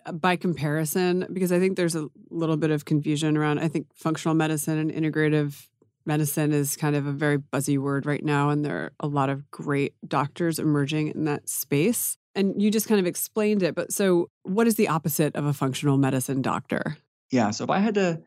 uh, 0.05 0.11
by 0.11 0.35
comparison 0.35 1.27
because 1.31 1.51
I 1.51 1.59
think 1.59 1.77
there's 1.77 1.95
a 1.95 2.09
little 2.29 2.57
bit 2.57 2.71
of 2.71 2.85
confusion 2.85 3.37
around 3.37 3.59
I 3.59 3.67
think 3.67 3.87
functional 3.93 4.33
medicine 4.33 4.79
and 4.79 4.91
integrative 4.91 5.67
medicine 6.05 6.51
is 6.51 6.75
kind 6.75 6.95
of 6.95 7.05
a 7.05 7.11
very 7.11 7.37
buzzy 7.37 7.77
word 7.77 8.05
right 8.05 8.23
now 8.23 8.49
and 8.49 8.63
there 8.65 8.77
are 8.77 8.91
a 8.99 9.07
lot 9.07 9.29
of 9.29 9.49
great 9.51 9.93
doctors 10.07 10.59
emerging 10.59 11.09
in 11.09 11.25
that 11.25 11.47
space 11.47 12.17
and 12.35 12.61
you 12.61 12.71
just 12.71 12.87
kind 12.87 12.99
of 12.99 13.05
explained 13.05 13.63
it 13.63 13.75
but 13.75 13.91
so 13.91 14.29
what 14.43 14.67
is 14.67 14.75
the 14.75 14.87
opposite 14.87 15.35
of 15.35 15.45
a 15.45 15.53
functional 15.53 15.97
medicine 15.97 16.41
doctor? 16.41 16.97
Yeah. 17.31 17.51
So 17.51 17.63
if 17.63 17.69
I 17.69 17.79
had 17.79 17.95
to 17.95 18.21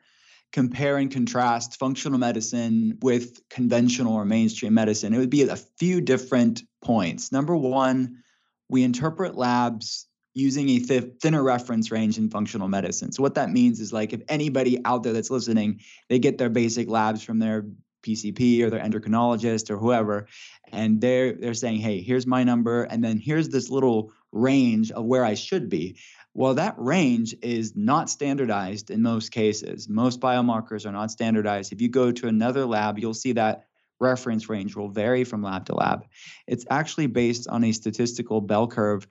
compare 0.53 0.99
and 0.99 1.11
contrast 1.11 1.79
functional 1.79 2.19
medicine 2.19 2.99
with 3.03 3.41
conventional 3.51 4.15
or 4.15 4.25
mainstream 4.25 4.75
medicine, 4.75 5.13
it 5.13 5.19
would 5.19 5.31
be 5.31 5.43
a 5.43 5.57
few 5.57 6.01
different 6.01 6.63
points. 6.83 7.33
Number 7.33 7.57
one, 7.57 8.23
we 8.69 8.85
interpret 8.85 9.35
labs 9.35 10.07
using 10.35 10.69
a 10.69 10.81
th- 10.81 11.13
thinner 11.21 11.43
reference 11.43 11.91
range 11.91 12.19
in 12.19 12.29
functional 12.29 12.69
medicine. 12.69 13.13
So 13.13 13.23
what 13.23 13.35
that 13.37 13.51
means 13.51 13.81
is 13.81 13.93
like 13.93 14.13
if 14.13 14.21
anybody 14.29 14.85
out 14.85 15.05
there 15.05 15.13
that's 15.13 15.31
listening, 15.31 15.81
they 16.09 16.19
get 16.19 16.39
their 16.39 16.51
basic 16.51 16.89
labs 16.89 17.23
from 17.23 17.39
their 17.39 17.65
PCP 18.03 18.61
or 18.63 18.69
their 18.69 18.81
endocrinologist 18.81 19.71
or 19.71 19.79
whoever, 19.79 20.27
and 20.73 21.01
they're 21.01 21.33
they're 21.33 21.55
saying, 21.55 21.79
hey, 21.79 22.03
here's 22.03 22.27
my 22.27 22.45
number, 22.45 22.83
and 22.85 23.03
then 23.03 23.17
here's 23.19 23.49
this 23.49 23.71
little 23.71 24.13
range 24.33 24.91
of 24.91 25.05
where 25.05 25.25
I 25.25 25.35
should 25.35 25.69
be. 25.69 25.97
Well, 26.35 26.55
that 26.55 26.75
range 26.77 27.35
is 27.43 27.75
not 27.77 28.11
standardized 28.11 28.91
in 28.91 29.01
most 29.01 29.31
cases. 29.31 29.89
Most 29.89 30.21
biomarkers 30.21 30.85
are 30.85 30.93
not 30.93 31.13
standardized. 31.13 31.73
If 31.73 31.81
you 31.81 31.89
go 31.89 32.11
to 32.11 32.27
another 32.27 32.67
lab, 32.67 32.99
you'll 32.99 33.15
see 33.15 33.33
that 33.33 33.67
reference 34.01 34.49
range 34.49 34.75
will 34.75 34.89
vary 34.89 35.23
from 35.23 35.43
lab 35.43 35.65
to 35.67 35.75
lab. 35.75 36.05
It's 36.49 36.67
actually 36.71 37.07
based 37.07 37.47
on 37.49 37.63
a 37.63 37.73
statistical 37.73 38.41
bell 38.41 38.67
curve 38.67 39.07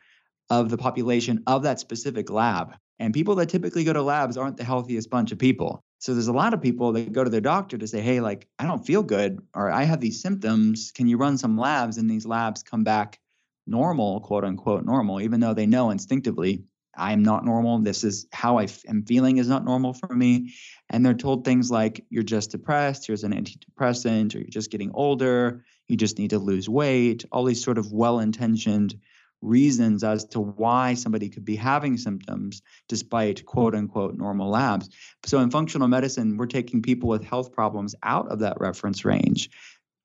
of 0.50 0.70
the 0.70 0.78
population 0.78 1.44
of 1.48 1.64
that 1.64 1.80
specific 1.80 2.30
lab. 2.30 2.76
And 3.00 3.14
people 3.14 3.36
that 3.36 3.50
typically 3.50 3.84
go 3.84 3.94
to 3.94 4.02
labs 4.02 4.38
aren't 4.38 4.58
the 4.58 4.64
healthiest 4.64 5.10
bunch 5.10 5.32
of 5.32 5.40
people. 5.40 5.84
So 6.00 6.14
there's 6.14 6.28
a 6.28 6.34
lot 6.34 6.54
of 6.54 6.62
people 6.62 6.92
that 6.94 7.12
go 7.12 7.24
to 7.24 7.30
their 7.30 7.42
doctor 7.42 7.78
to 7.78 7.88
say, 7.88 8.02
hey, 8.02 8.20
like, 8.20 8.48
I 8.60 8.66
don't 8.66 8.86
feel 8.86 9.04
good, 9.04 9.40
or 9.56 9.72
I 9.72 9.84
have 9.84 10.00
these 10.00 10.22
symptoms. 10.22 10.92
Can 10.94 11.08
you 11.08 11.18
run 11.18 11.38
some 11.38 11.58
labs? 11.58 11.98
And 11.98 12.10
these 12.10 12.26
labs 12.26 12.62
come 12.62 12.84
back 12.84 13.20
normal, 13.66 14.20
quote 14.20 14.44
unquote, 14.44 14.86
normal, 14.86 15.22
even 15.22 15.40
though 15.40 15.54
they 15.54 15.66
know 15.66 15.90
instinctively 15.90 16.64
I'm 16.96 17.24
not 17.24 17.46
normal. 17.46 17.80
This 17.80 18.04
is 18.04 18.28
how 18.32 18.58
I 18.58 18.66
f- 18.66 18.84
am 18.88 19.04
feeling 19.04 19.38
is 19.38 19.48
not 19.48 19.66
normal 19.66 19.94
for 19.94 20.14
me. 20.14 20.54
And 20.90 21.06
they're 21.06 21.14
told 21.14 21.44
things 21.44 21.72
like, 21.72 22.06
you're 22.10 22.24
just 22.24 22.52
depressed, 22.52 23.08
here's 23.08 23.24
an 23.24 23.34
antidepressant, 23.34 24.36
or 24.36 24.40
you're 24.40 24.48
just 24.48 24.72
getting 24.72 24.92
older, 24.94 25.66
you 25.88 25.98
just 25.98 26.20
need 26.20 26.30
to 26.32 26.40
lose 26.40 26.70
weight, 26.70 27.26
all 27.32 27.46
these 27.46 27.64
sort 27.64 27.78
of 27.78 27.92
well 27.92 28.20
intentioned 28.20 28.96
reasons 29.44 30.04
as 30.04 30.26
to 30.26 30.40
why 30.40 30.94
somebody 30.94 31.30
could 31.30 31.46
be 31.46 31.56
having 31.56 31.98
symptoms 31.98 32.62
despite 32.88 33.46
quote 33.46 33.76
unquote 33.76 34.16
normal 34.16 34.50
labs. 34.50 34.90
So 35.26 35.40
in 35.40 35.52
functional 35.52 35.88
medicine, 35.88 36.38
we're 36.38 36.48
taking 36.48 36.82
people 36.82 37.10
with 37.10 37.24
health 37.24 37.52
problems 37.52 37.96
out 38.04 38.30
of 38.30 38.40
that 38.40 38.60
reference 38.60 39.06
range. 39.06 39.50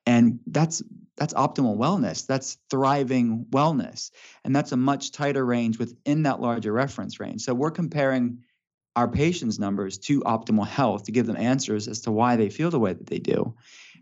And 0.07 0.41
that's 0.47 0.83
that's 1.17 1.35
optimal 1.35 1.77
wellness. 1.77 2.27
That's 2.27 2.59
thriving 2.71 3.47
wellness. 3.51 4.11
And 4.45 4.55
that's 4.55 4.73
a 4.73 4.77
much 4.77 5.13
tighter 5.13 5.45
range 5.45 5.79
within 5.79 6.23
that 6.23 6.41
larger 6.41 6.73
reference 6.73 7.19
range. 7.19 7.43
So 7.43 7.55
we're 7.55 7.73
comparing 7.73 8.39
our 8.97 9.09
patients' 9.09 9.59
numbers 9.59 9.99
to 9.99 10.21
optimal 10.23 10.67
health 10.67 11.05
to 11.05 11.13
give 11.13 11.27
them 11.27 11.37
answers 11.37 11.89
as 11.89 12.01
to 12.01 12.11
why 12.11 12.37
they 12.37 12.51
feel 12.51 12.71
the 12.71 12.81
way 12.81 12.93
that 12.93 13.07
they 13.07 13.19
do. 13.19 13.55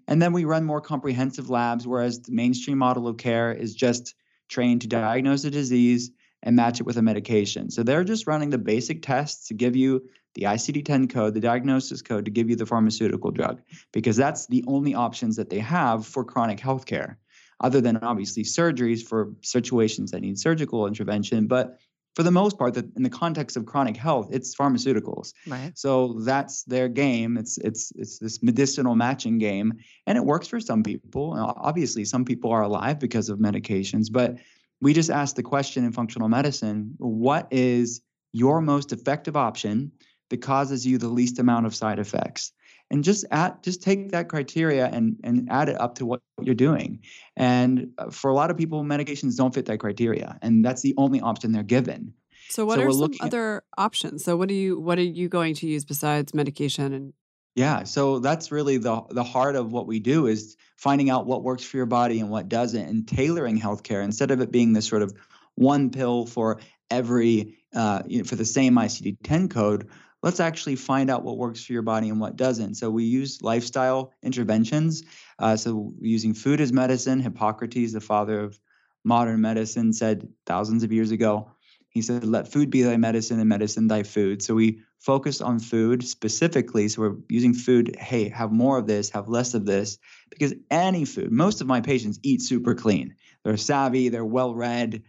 And 0.08 0.22
then 0.22 0.32
we 0.32 0.44
run 0.44 0.64
more 0.64 0.80
comprehensive 0.80 1.50
labs, 1.50 1.86
whereas 1.86 2.20
the 2.20 2.32
mainstream 2.32 2.78
model 2.78 3.08
of 3.08 3.16
care 3.16 3.52
is 3.52 3.74
just 3.74 4.14
trained 4.48 4.82
to 4.82 4.86
diagnose 4.86 5.44
a 5.44 5.50
disease 5.50 6.10
and 6.42 6.56
match 6.56 6.80
it 6.80 6.86
with 6.86 6.96
a 6.96 7.02
medication. 7.02 7.70
So 7.70 7.82
they're 7.82 8.04
just 8.04 8.26
running 8.26 8.50
the 8.50 8.58
basic 8.58 9.02
tests 9.02 9.48
to 9.48 9.54
give 9.54 9.74
you 9.74 10.08
the 10.34 10.42
ICD 10.42 10.84
10 10.84 11.08
code, 11.08 11.34
the 11.34 11.40
diagnosis 11.40 12.02
code 12.02 12.26
to 12.26 12.30
give 12.30 12.50
you 12.50 12.56
the 12.56 12.66
pharmaceutical 12.66 13.30
drug, 13.30 13.62
because 13.92 14.16
that's 14.16 14.46
the 14.46 14.64
only 14.66 14.94
options 14.94 15.36
that 15.36 15.48
they 15.48 15.58
have 15.60 16.06
for 16.06 16.24
chronic 16.24 16.60
health 16.60 16.84
care, 16.84 17.18
other 17.58 17.80
than 17.80 17.96
obviously 17.98 18.44
surgeries 18.44 19.02
for 19.02 19.32
situations 19.42 20.10
that 20.10 20.20
need 20.20 20.38
surgical 20.38 20.86
intervention. 20.86 21.46
But 21.46 21.78
for 22.16 22.22
the 22.22 22.30
most 22.30 22.56
part, 22.58 22.74
in 22.78 23.02
the 23.02 23.10
context 23.10 23.58
of 23.58 23.66
chronic 23.66 23.94
health, 23.94 24.30
it's 24.32 24.56
pharmaceuticals. 24.56 25.34
Right. 25.46 25.70
So 25.76 26.14
that's 26.20 26.62
their 26.62 26.88
game. 26.88 27.36
It's 27.36 27.58
it's 27.58 27.92
it's 27.94 28.18
this 28.18 28.42
medicinal 28.42 28.96
matching 28.96 29.36
game, 29.36 29.74
and 30.06 30.16
it 30.16 30.24
works 30.24 30.48
for 30.48 30.58
some 30.58 30.82
people. 30.82 31.34
Obviously, 31.58 32.06
some 32.06 32.24
people 32.24 32.50
are 32.50 32.62
alive 32.62 32.98
because 32.98 33.28
of 33.28 33.38
medications, 33.38 34.06
but 34.10 34.38
we 34.80 34.94
just 34.94 35.10
ask 35.10 35.36
the 35.36 35.42
question 35.42 35.84
in 35.84 35.92
functional 35.92 36.30
medicine: 36.30 36.94
What 36.96 37.48
is 37.50 38.00
your 38.32 38.62
most 38.62 38.94
effective 38.94 39.36
option 39.36 39.92
that 40.30 40.38
causes 40.38 40.86
you 40.86 40.96
the 40.96 41.08
least 41.08 41.38
amount 41.38 41.66
of 41.66 41.74
side 41.74 41.98
effects? 41.98 42.50
And 42.90 43.02
just 43.02 43.24
add, 43.32 43.62
just 43.64 43.82
take 43.82 44.12
that 44.12 44.28
criteria 44.28 44.86
and 44.86 45.18
and 45.24 45.48
add 45.50 45.68
it 45.68 45.80
up 45.80 45.96
to 45.96 46.06
what 46.06 46.20
you're 46.40 46.54
doing. 46.54 47.00
And 47.36 47.92
uh, 47.98 48.10
for 48.10 48.30
a 48.30 48.34
lot 48.34 48.50
of 48.52 48.56
people, 48.56 48.84
medications 48.84 49.36
don't 49.36 49.52
fit 49.52 49.66
that 49.66 49.78
criteria, 49.80 50.38
and 50.40 50.64
that's 50.64 50.82
the 50.82 50.94
only 50.96 51.20
option 51.20 51.50
they're 51.50 51.64
given. 51.64 52.14
So 52.48 52.64
what 52.64 52.78
So 52.78 52.84
are 52.86 52.92
some 52.92 53.00
looking 53.00 53.18
at- 53.22 53.26
other 53.26 53.64
options? 53.76 54.22
So 54.24 54.36
what 54.36 54.50
are 54.50 54.54
you 54.54 54.78
what 54.78 54.98
are 54.98 55.02
you 55.02 55.28
going 55.28 55.54
to 55.56 55.66
use 55.66 55.84
besides 55.84 56.32
medication 56.32 56.92
and 56.92 57.12
Yeah, 57.56 57.82
so 57.84 58.20
that's 58.20 58.52
really 58.52 58.76
the 58.76 59.02
the 59.10 59.24
heart 59.24 59.56
of 59.56 59.72
what 59.72 59.88
we 59.88 59.98
do 59.98 60.26
is 60.28 60.56
finding 60.76 61.10
out 61.10 61.26
what 61.26 61.42
works 61.42 61.64
for 61.64 61.78
your 61.78 61.86
body 61.86 62.20
and 62.20 62.30
what 62.30 62.48
doesn't, 62.48 62.86
and 62.88 63.08
tailoring 63.08 63.60
healthcare 63.60 64.04
instead 64.04 64.30
of 64.30 64.40
it 64.40 64.52
being 64.52 64.74
this 64.74 64.86
sort 64.86 65.02
of 65.02 65.12
one 65.56 65.90
pill 65.90 66.24
for 66.26 66.60
every 66.88 67.56
uh, 67.74 68.02
you 68.06 68.18
know, 68.18 68.24
for 68.24 68.36
the 68.36 68.44
same 68.44 68.74
ICD-10 68.76 69.50
code. 69.50 69.88
Let's 70.26 70.40
actually 70.40 70.74
find 70.74 71.08
out 71.08 71.22
what 71.22 71.38
works 71.38 71.64
for 71.64 71.72
your 71.72 71.82
body 71.82 72.08
and 72.08 72.18
what 72.18 72.34
doesn't. 72.34 72.74
So 72.74 72.90
we 72.90 73.04
use 73.04 73.42
lifestyle 73.42 74.12
interventions. 74.24 75.04
Uh, 75.38 75.56
so 75.56 75.94
using 76.00 76.34
food 76.34 76.60
as 76.60 76.72
medicine, 76.72 77.20
Hippocrates, 77.20 77.92
the 77.92 78.00
father 78.00 78.40
of 78.40 78.58
modern 79.04 79.40
medicine, 79.40 79.92
said 79.92 80.26
thousands 80.44 80.82
of 80.82 80.90
years 80.90 81.12
ago, 81.12 81.52
he 81.90 82.02
said, 82.02 82.24
let 82.24 82.50
food 82.50 82.70
be 82.70 82.82
thy 82.82 82.96
medicine 82.96 83.38
and 83.38 83.48
medicine 83.48 83.86
thy 83.86 84.02
food. 84.02 84.42
So 84.42 84.56
we 84.56 84.80
focus 84.98 85.40
on 85.40 85.60
food 85.60 86.02
specifically. 86.04 86.88
So 86.88 87.02
we're 87.02 87.16
using 87.28 87.54
food, 87.54 87.94
hey, 87.96 88.28
have 88.30 88.50
more 88.50 88.78
of 88.78 88.88
this, 88.88 89.10
have 89.10 89.28
less 89.28 89.54
of 89.54 89.64
this, 89.64 89.96
because 90.28 90.54
any 90.72 91.04
food, 91.04 91.30
most 91.30 91.60
of 91.60 91.68
my 91.68 91.80
patients 91.80 92.18
eat 92.24 92.42
super 92.42 92.74
clean. 92.74 93.14
They're 93.44 93.56
savvy, 93.56 94.08
they're 94.08 94.24
well 94.24 94.56
read, 94.56 95.04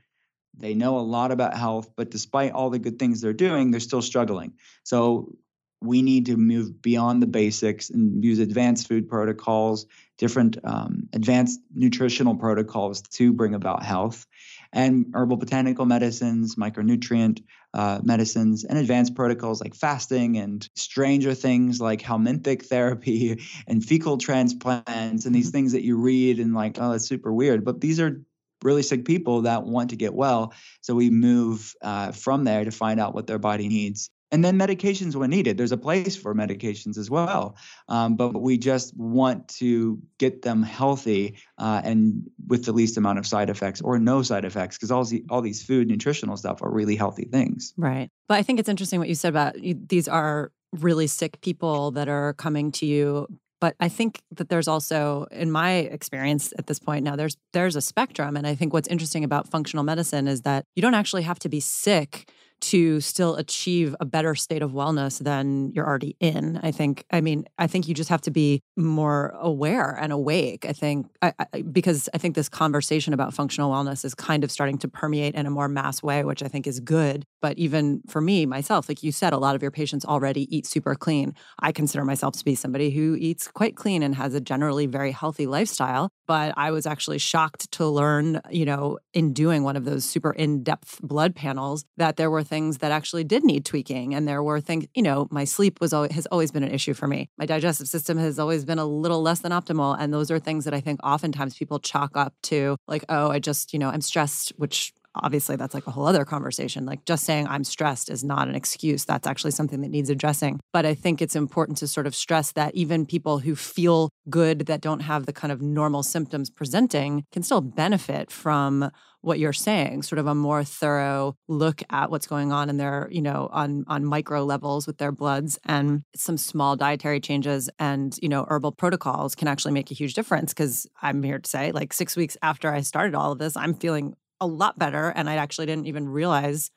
they 0.59 0.73
know 0.73 0.97
a 0.97 1.01
lot 1.01 1.31
about 1.31 1.55
health, 1.55 1.91
but 1.95 2.11
despite 2.11 2.51
all 2.51 2.69
the 2.69 2.79
good 2.79 2.99
things 2.99 3.21
they're 3.21 3.33
doing, 3.33 3.71
they're 3.71 3.79
still 3.79 4.01
struggling. 4.01 4.53
So 4.83 5.35
we 5.81 6.01
need 6.01 6.25
to 6.25 6.37
move 6.37 6.81
beyond 6.81 7.21
the 7.21 7.27
basics 7.27 7.89
and 7.89 8.23
use 8.23 8.39
advanced 8.39 8.87
food 8.87 9.07
protocols, 9.07 9.85
different 10.17 10.57
um, 10.63 11.07
advanced 11.13 11.59
nutritional 11.73 12.35
protocols 12.35 13.01
to 13.01 13.31
bring 13.31 13.53
about 13.53 13.83
health, 13.83 14.25
and 14.73 15.05
herbal 15.13 15.37
botanical 15.37 15.85
medicines, 15.85 16.55
micronutrient 16.55 17.43
uh, 17.73 17.99
medicines, 18.03 18.63
and 18.63 18.79
advanced 18.79 19.13
protocols 19.13 19.61
like 19.61 19.75
fasting 19.75 20.37
and 20.37 20.67
stranger 20.75 21.33
things 21.35 21.79
like 21.79 22.01
helminthic 22.01 22.65
therapy 22.65 23.39
and 23.67 23.85
fecal 23.85 24.17
transplants 24.17 25.25
and 25.25 25.35
these 25.35 25.47
mm-hmm. 25.47 25.51
things 25.51 25.71
that 25.73 25.83
you 25.83 25.97
read 25.97 26.39
and 26.39 26.55
like, 26.55 26.77
oh, 26.79 26.91
that's 26.91 27.07
super 27.07 27.31
weird. 27.31 27.63
But 27.63 27.81
these 27.81 27.99
are 27.99 28.21
really 28.63 28.83
sick 28.83 29.05
people 29.05 29.41
that 29.43 29.63
want 29.63 29.91
to 29.91 29.95
get 29.95 30.13
well. 30.13 30.53
So 30.81 30.95
we 30.95 31.09
move 31.09 31.73
uh, 31.81 32.11
from 32.11 32.43
there 32.43 32.65
to 32.65 32.71
find 32.71 32.99
out 32.99 33.13
what 33.13 33.27
their 33.27 33.39
body 33.39 33.67
needs. 33.67 34.09
And 34.29 34.43
then 34.43 34.59
medications 34.59 35.15
when 35.15 35.29
needed. 35.29 35.57
There's 35.57 35.71
a 35.71 35.77
place 35.77 36.17
for 36.17 36.35
medications 36.35 36.97
as 36.97 37.09
well, 37.09 37.55
um, 37.87 38.17
but 38.17 38.41
we 38.41 38.57
just 38.57 38.93
want 38.97 39.47
to 39.59 40.01
get 40.17 40.41
them 40.41 40.63
healthy 40.63 41.37
uh, 41.57 41.81
and 41.83 42.29
with 42.45 42.65
the 42.65 42.73
least 42.73 42.97
amount 42.97 43.19
of 43.19 43.25
side 43.25 43.49
effects 43.49 43.79
or 43.79 43.97
no 43.99 44.23
side 44.23 44.43
effects, 44.43 44.75
because 44.75 44.91
all, 44.91 45.05
the, 45.05 45.23
all 45.29 45.41
these 45.41 45.63
food 45.63 45.87
nutritional 45.87 46.35
stuff 46.35 46.61
are 46.61 46.69
really 46.69 46.97
healthy 46.97 47.23
things. 47.23 47.73
Right. 47.77 48.09
But 48.27 48.35
I 48.35 48.43
think 48.43 48.59
it's 48.59 48.67
interesting 48.67 48.99
what 48.99 49.07
you 49.07 49.15
said 49.15 49.29
about 49.29 49.63
you, 49.63 49.79
these 49.87 50.09
are 50.09 50.51
really 50.73 51.07
sick 51.07 51.39
people 51.39 51.91
that 51.91 52.09
are 52.09 52.33
coming 52.33 52.73
to 52.73 52.85
you 52.85 53.27
but 53.59 53.75
i 53.79 53.89
think 53.89 54.21
that 54.31 54.49
there's 54.49 54.67
also 54.67 55.25
in 55.31 55.51
my 55.51 55.71
experience 55.71 56.53
at 56.57 56.67
this 56.67 56.79
point 56.79 57.03
now 57.03 57.15
there's 57.15 57.37
there's 57.53 57.75
a 57.75 57.81
spectrum 57.81 58.35
and 58.37 58.47
i 58.47 58.55
think 58.55 58.73
what's 58.73 58.87
interesting 58.87 59.23
about 59.23 59.47
functional 59.47 59.83
medicine 59.83 60.27
is 60.27 60.41
that 60.41 60.65
you 60.75 60.81
don't 60.81 60.93
actually 60.93 61.23
have 61.23 61.39
to 61.39 61.49
be 61.49 61.59
sick 61.59 62.31
to 62.59 62.99
still 63.01 63.35
achieve 63.35 63.95
a 63.99 64.05
better 64.05 64.35
state 64.35 64.61
of 64.61 64.71
wellness 64.71 65.19
than 65.19 65.71
you're 65.73 65.85
already 65.85 66.15
in. 66.19 66.59
I 66.63 66.71
think, 66.71 67.05
I 67.11 67.21
mean, 67.21 67.45
I 67.57 67.67
think 67.67 67.87
you 67.87 67.93
just 67.93 68.09
have 68.09 68.21
to 68.21 68.31
be 68.31 68.61
more 68.75 69.35
aware 69.39 69.97
and 69.99 70.11
awake. 70.11 70.65
I 70.67 70.73
think, 70.73 71.07
I, 71.21 71.33
I, 71.39 71.61
because 71.61 72.09
I 72.13 72.17
think 72.17 72.35
this 72.35 72.49
conversation 72.49 73.13
about 73.13 73.33
functional 73.33 73.71
wellness 73.71 74.03
is 74.03 74.15
kind 74.15 74.43
of 74.43 74.51
starting 74.51 74.77
to 74.79 74.87
permeate 74.87 75.35
in 75.35 75.45
a 75.45 75.51
more 75.51 75.67
mass 75.67 76.01
way, 76.01 76.23
which 76.23 76.43
I 76.43 76.47
think 76.47 76.67
is 76.67 76.79
good. 76.79 77.23
But 77.41 77.57
even 77.57 78.01
for 78.07 78.21
me, 78.21 78.45
myself, 78.45 78.89
like 78.89 79.03
you 79.03 79.11
said, 79.11 79.33
a 79.33 79.37
lot 79.37 79.55
of 79.55 79.61
your 79.61 79.71
patients 79.71 80.05
already 80.05 80.55
eat 80.55 80.65
super 80.65 80.95
clean. 80.95 81.35
I 81.59 81.71
consider 81.71 82.03
myself 82.03 82.35
to 82.37 82.45
be 82.45 82.55
somebody 82.55 82.89
who 82.89 83.15
eats 83.19 83.47
quite 83.47 83.75
clean 83.75 84.01
and 84.03 84.15
has 84.15 84.33
a 84.33 84.41
generally 84.41 84.87
very 84.87 85.11
healthy 85.11 85.45
lifestyle. 85.45 86.09
But 86.27 86.53
I 86.57 86.71
was 86.71 86.85
actually 86.85 87.19
shocked 87.19 87.71
to 87.73 87.87
learn, 87.87 88.41
you 88.49 88.65
know, 88.65 88.97
in 89.13 89.33
doing 89.33 89.63
one 89.63 89.75
of 89.77 89.85
those 89.85 90.03
super 90.03 90.31
in 90.31 90.63
depth 90.63 90.99
blood 91.01 91.35
panels 91.35 91.85
that 91.95 92.17
there 92.17 92.29
were 92.29 92.43
things 92.47 92.79
that 92.79 92.91
actually 92.91 93.23
did 93.23 93.43
need 93.43 93.65
tweaking. 93.65 94.15
And 94.15 94.27
there 94.27 94.41
were 94.41 94.59
things, 94.59 94.87
you 94.95 95.03
know, 95.03 95.27
my 95.31 95.43
sleep 95.43 95.79
was 95.79 95.93
always, 95.93 96.11
has 96.13 96.25
always 96.27 96.51
been 96.51 96.63
an 96.63 96.71
issue 96.71 96.93
for 96.93 97.07
me. 97.07 97.29
My 97.37 97.45
digestive 97.45 97.87
system 97.87 98.17
has 98.17 98.39
always 98.39 98.65
been 98.65 98.79
a 98.79 98.85
little 98.85 99.21
less 99.21 99.39
than 99.39 99.51
optimal. 99.51 99.95
And 99.99 100.13
those 100.13 100.31
are 100.31 100.39
things 100.39 100.65
that 100.65 100.73
I 100.73 100.79
think 100.79 100.99
oftentimes 101.03 101.55
people 101.55 101.79
chalk 101.79 102.17
up 102.17 102.33
to 102.43 102.77
like, 102.87 103.05
oh, 103.09 103.29
I 103.29 103.39
just, 103.39 103.73
you 103.73 103.79
know, 103.79 103.89
I'm 103.89 104.01
stressed, 104.01 104.53
which 104.57 104.93
obviously 105.23 105.55
that's 105.55 105.73
like 105.73 105.87
a 105.87 105.91
whole 105.91 106.05
other 106.05 106.25
conversation. 106.25 106.85
Like 106.85 107.05
just 107.05 107.23
saying 107.23 107.47
I'm 107.47 107.63
stressed 107.63 108.09
is 108.09 108.23
not 108.23 108.47
an 108.47 108.55
excuse. 108.55 109.05
That's 109.05 109.27
actually 109.27 109.51
something 109.51 109.81
that 109.81 109.89
needs 109.89 110.09
addressing. 110.09 110.59
But 110.73 110.85
I 110.85 110.93
think 110.93 111.21
it's 111.21 111.35
important 111.35 111.77
to 111.79 111.87
sort 111.87 112.07
of 112.07 112.15
stress 112.15 112.51
that 112.53 112.75
even 112.75 113.05
people 113.05 113.39
who 113.39 113.55
feel 113.55 114.09
good 114.29 114.67
that 114.67 114.81
don't 114.81 115.01
have 115.01 115.25
the 115.25 115.33
kind 115.33 115.51
of 115.51 115.61
normal 115.61 116.03
symptoms 116.03 116.49
presenting 116.49 117.25
can 117.31 117.43
still 117.43 117.61
benefit 117.61 118.31
from 118.31 118.91
what 119.27 119.39
you're 119.39 119.53
saying 119.53 120.01
sort 120.01 120.17
of 120.17 120.27
a 120.27 120.33
more 120.33 120.63
thorough 120.63 121.35
look 121.47 121.83
at 121.89 122.09
what's 122.09 122.27
going 122.27 122.51
on 122.51 122.69
in 122.69 122.77
their 122.77 123.07
you 123.11 123.21
know 123.21 123.49
on 123.51 123.83
on 123.87 124.03
micro 124.03 124.43
levels 124.43 124.87
with 124.87 124.97
their 124.97 125.11
bloods 125.11 125.59
and 125.65 126.03
some 126.15 126.37
small 126.37 126.75
dietary 126.75 127.19
changes 127.19 127.69
and 127.77 128.17
you 128.21 128.29
know 128.29 128.45
herbal 128.49 128.71
protocols 128.71 129.35
can 129.35 129.47
actually 129.47 129.73
make 129.73 129.91
a 129.91 129.93
huge 129.93 130.13
difference 130.13 130.53
because 130.53 130.87
i'm 131.01 131.21
here 131.21 131.39
to 131.39 131.49
say 131.49 131.71
like 131.71 131.93
6 131.93 132.15
weeks 132.15 132.37
after 132.41 132.71
i 132.71 132.81
started 132.81 133.13
all 133.13 133.33
of 133.33 133.37
this 133.37 133.55
i'm 133.55 133.73
feeling 133.73 134.15
a 134.39 134.47
lot 134.47 134.77
better. 134.77 135.09
And 135.09 135.29
I 135.29 135.35
actually 135.35 135.65
didn't 135.65 135.87
even 135.87 136.07
realize 136.07 136.71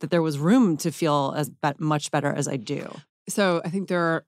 that 0.00 0.10
there 0.10 0.22
was 0.22 0.38
room 0.38 0.76
to 0.78 0.90
feel 0.90 1.34
as 1.36 1.50
be- 1.50 1.72
much 1.78 2.10
better 2.10 2.32
as 2.32 2.48
I 2.48 2.56
do. 2.56 2.94
So 3.28 3.62
I 3.64 3.70
think 3.70 3.88
there 3.88 4.00
are, 4.00 4.26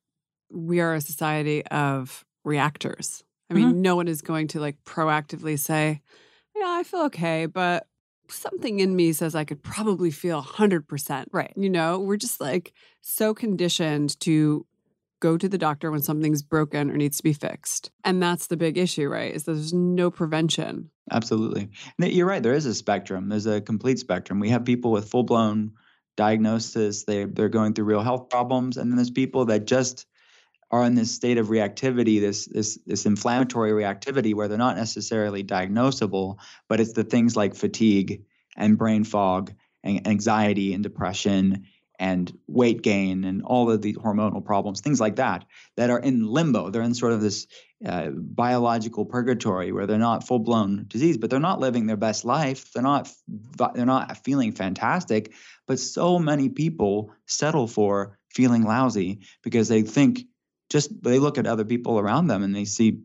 we 0.50 0.80
are 0.80 0.94
a 0.94 1.00
society 1.00 1.64
of 1.66 2.24
reactors. 2.44 3.24
I 3.50 3.54
mean, 3.54 3.70
mm-hmm. 3.70 3.82
no 3.82 3.96
one 3.96 4.08
is 4.08 4.22
going 4.22 4.48
to 4.48 4.60
like 4.60 4.76
proactively 4.84 5.58
say, 5.58 6.00
yeah, 6.58 6.68
I 6.68 6.82
feel 6.82 7.02
okay, 7.02 7.46
but 7.46 7.86
something 8.28 8.80
in 8.80 8.96
me 8.96 9.12
says 9.12 9.34
I 9.34 9.44
could 9.44 9.62
probably 9.62 10.10
feel 10.10 10.42
100%. 10.42 11.26
Right. 11.32 11.52
You 11.56 11.70
know, 11.70 11.98
we're 11.98 12.16
just 12.16 12.40
like 12.40 12.72
so 13.00 13.34
conditioned 13.34 14.18
to 14.20 14.66
go 15.20 15.38
to 15.38 15.48
the 15.48 15.58
doctor 15.58 15.90
when 15.90 16.02
something's 16.02 16.42
broken 16.42 16.90
or 16.90 16.96
needs 16.96 17.16
to 17.18 17.22
be 17.22 17.32
fixed. 17.32 17.90
And 18.04 18.22
that's 18.22 18.48
the 18.48 18.56
big 18.56 18.76
issue, 18.76 19.08
right? 19.08 19.34
Is 19.34 19.44
there's 19.44 19.72
no 19.72 20.10
prevention. 20.10 20.90
Absolutely. 21.10 21.70
You're 21.98 22.26
right. 22.26 22.42
There 22.42 22.52
is 22.52 22.66
a 22.66 22.74
spectrum. 22.74 23.28
There's 23.28 23.46
a 23.46 23.60
complete 23.60 23.98
spectrum. 23.98 24.40
We 24.40 24.50
have 24.50 24.64
people 24.64 24.90
with 24.90 25.08
full 25.08 25.22
blown 25.22 25.72
diagnosis, 26.16 27.04
they, 27.04 27.24
they're 27.24 27.48
going 27.48 27.74
through 27.74 27.84
real 27.84 28.02
health 28.02 28.28
problems. 28.30 28.76
And 28.76 28.90
then 28.90 28.96
there's 28.96 29.10
people 29.10 29.44
that 29.46 29.66
just 29.66 30.06
are 30.70 30.84
in 30.84 30.94
this 30.94 31.14
state 31.14 31.38
of 31.38 31.48
reactivity, 31.48 32.20
this 32.20 32.46
this 32.46 32.78
this 32.86 33.06
inflammatory 33.06 33.70
reactivity 33.70 34.34
where 34.34 34.48
they're 34.48 34.58
not 34.58 34.76
necessarily 34.76 35.44
diagnosable, 35.44 36.38
but 36.68 36.80
it's 36.80 36.92
the 36.92 37.04
things 37.04 37.36
like 37.36 37.54
fatigue 37.54 38.24
and 38.56 38.78
brain 38.78 39.04
fog 39.04 39.52
and 39.84 40.06
anxiety 40.06 40.72
and 40.74 40.82
depression 40.82 41.66
and 41.98 42.36
weight 42.46 42.82
gain 42.82 43.24
and 43.24 43.42
all 43.42 43.70
of 43.70 43.80
the 43.80 43.94
hormonal 43.94 44.44
problems, 44.44 44.80
things 44.80 45.00
like 45.00 45.16
that, 45.16 45.44
that 45.76 45.90
are 45.90 45.98
in 45.98 46.26
limbo. 46.26 46.68
They're 46.68 46.82
in 46.82 46.94
sort 46.94 47.12
of 47.12 47.22
this 47.22 47.46
uh, 47.84 48.10
biological 48.10 49.04
purgatory 49.04 49.72
where 49.72 49.86
they're 49.86 49.98
not 49.98 50.26
full 50.26 50.38
blown 50.38 50.84
disease, 50.88 51.16
but 51.16 51.30
they're 51.30 51.40
not 51.40 51.60
living 51.60 51.86
their 51.86 51.96
best 51.96 52.24
life. 52.24 52.72
They're 52.72 52.82
not 52.82 53.10
they're 53.74 53.86
not 53.86 54.24
feeling 54.24 54.52
fantastic. 54.52 55.32
But 55.66 55.78
so 55.78 56.18
many 56.18 56.48
people 56.48 57.12
settle 57.26 57.66
for 57.66 58.18
feeling 58.30 58.64
lousy 58.64 59.20
because 59.42 59.68
they 59.68 59.82
think 59.82 60.24
just 60.68 61.02
they 61.02 61.18
look 61.18 61.38
at 61.38 61.46
other 61.46 61.64
people 61.64 61.98
around 61.98 62.26
them 62.26 62.42
and 62.42 62.54
they 62.54 62.64
see 62.64 62.98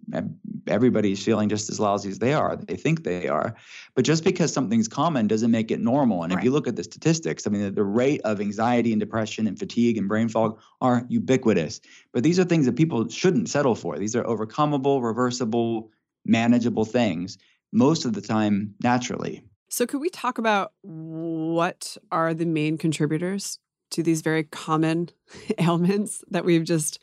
everybody's 0.68 1.24
feeling 1.24 1.48
just 1.48 1.70
as 1.70 1.80
lousy 1.80 2.10
as 2.10 2.20
they 2.20 2.34
are. 2.34 2.56
They 2.56 2.76
think 2.76 3.04
they 3.04 3.28
are. 3.28 3.56
But 3.94 4.04
just 4.04 4.24
because 4.24 4.52
something's 4.52 4.88
common 4.88 5.28
doesn't 5.28 5.52
make 5.52 5.70
it 5.70 5.80
normal. 5.80 6.24
And 6.24 6.34
right. 6.34 6.40
if 6.40 6.44
you 6.44 6.52
look 6.52 6.68
at 6.68 6.76
the 6.76 6.84
statistics, 6.84 7.46
I 7.46 7.52
mean, 7.52 7.62
the, 7.62 7.72
the, 7.72 7.84
rate 7.84 8.22
of 8.24 8.42
anxiety 8.42 8.94
and 8.94 9.00
depression 9.00 9.46
and 9.48 9.60
fatigue 9.60 9.98
and 9.98 10.08
brain 10.08 10.28
fog 10.28 10.60
are 10.82 11.06
ubiquitous. 11.08 11.82
But 12.14 12.24
these 12.24 12.40
are 12.40 12.44
things 12.44 12.66
that 12.66 12.76
people 12.76 13.08
shouldn't 13.10 13.50
settle 13.50 13.76
for. 13.76 13.98
These 14.00 14.16
are 14.16 14.24
overcomable, 14.24 15.04
reversible, 15.04 15.92
manageable 16.26 16.86
things, 16.86 17.38
most 17.72 18.06
of 18.06 18.14
the 18.14 18.22
time 18.22 18.74
naturally. 18.82 19.44
So, 19.70 19.86
could 19.86 20.02
we 20.02 20.10
talk 20.10 20.38
about 20.38 20.74
what 20.82 21.98
are 22.12 22.34
the 22.34 22.46
main 22.46 22.78
contributors 22.78 23.60
to 23.92 24.04
these 24.04 24.22
very 24.22 24.44
common 24.44 25.10
ailments 25.58 26.24
that 26.30 26.44
we've 26.44 26.64
just 26.64 27.00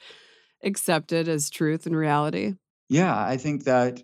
accepted 0.63 1.29
as 1.29 1.51
truth 1.51 1.87
and 1.87 1.97
reality? 1.97 2.55
Yeah, 2.89 3.17
I 3.17 3.37
think 3.37 3.65
that 3.65 4.03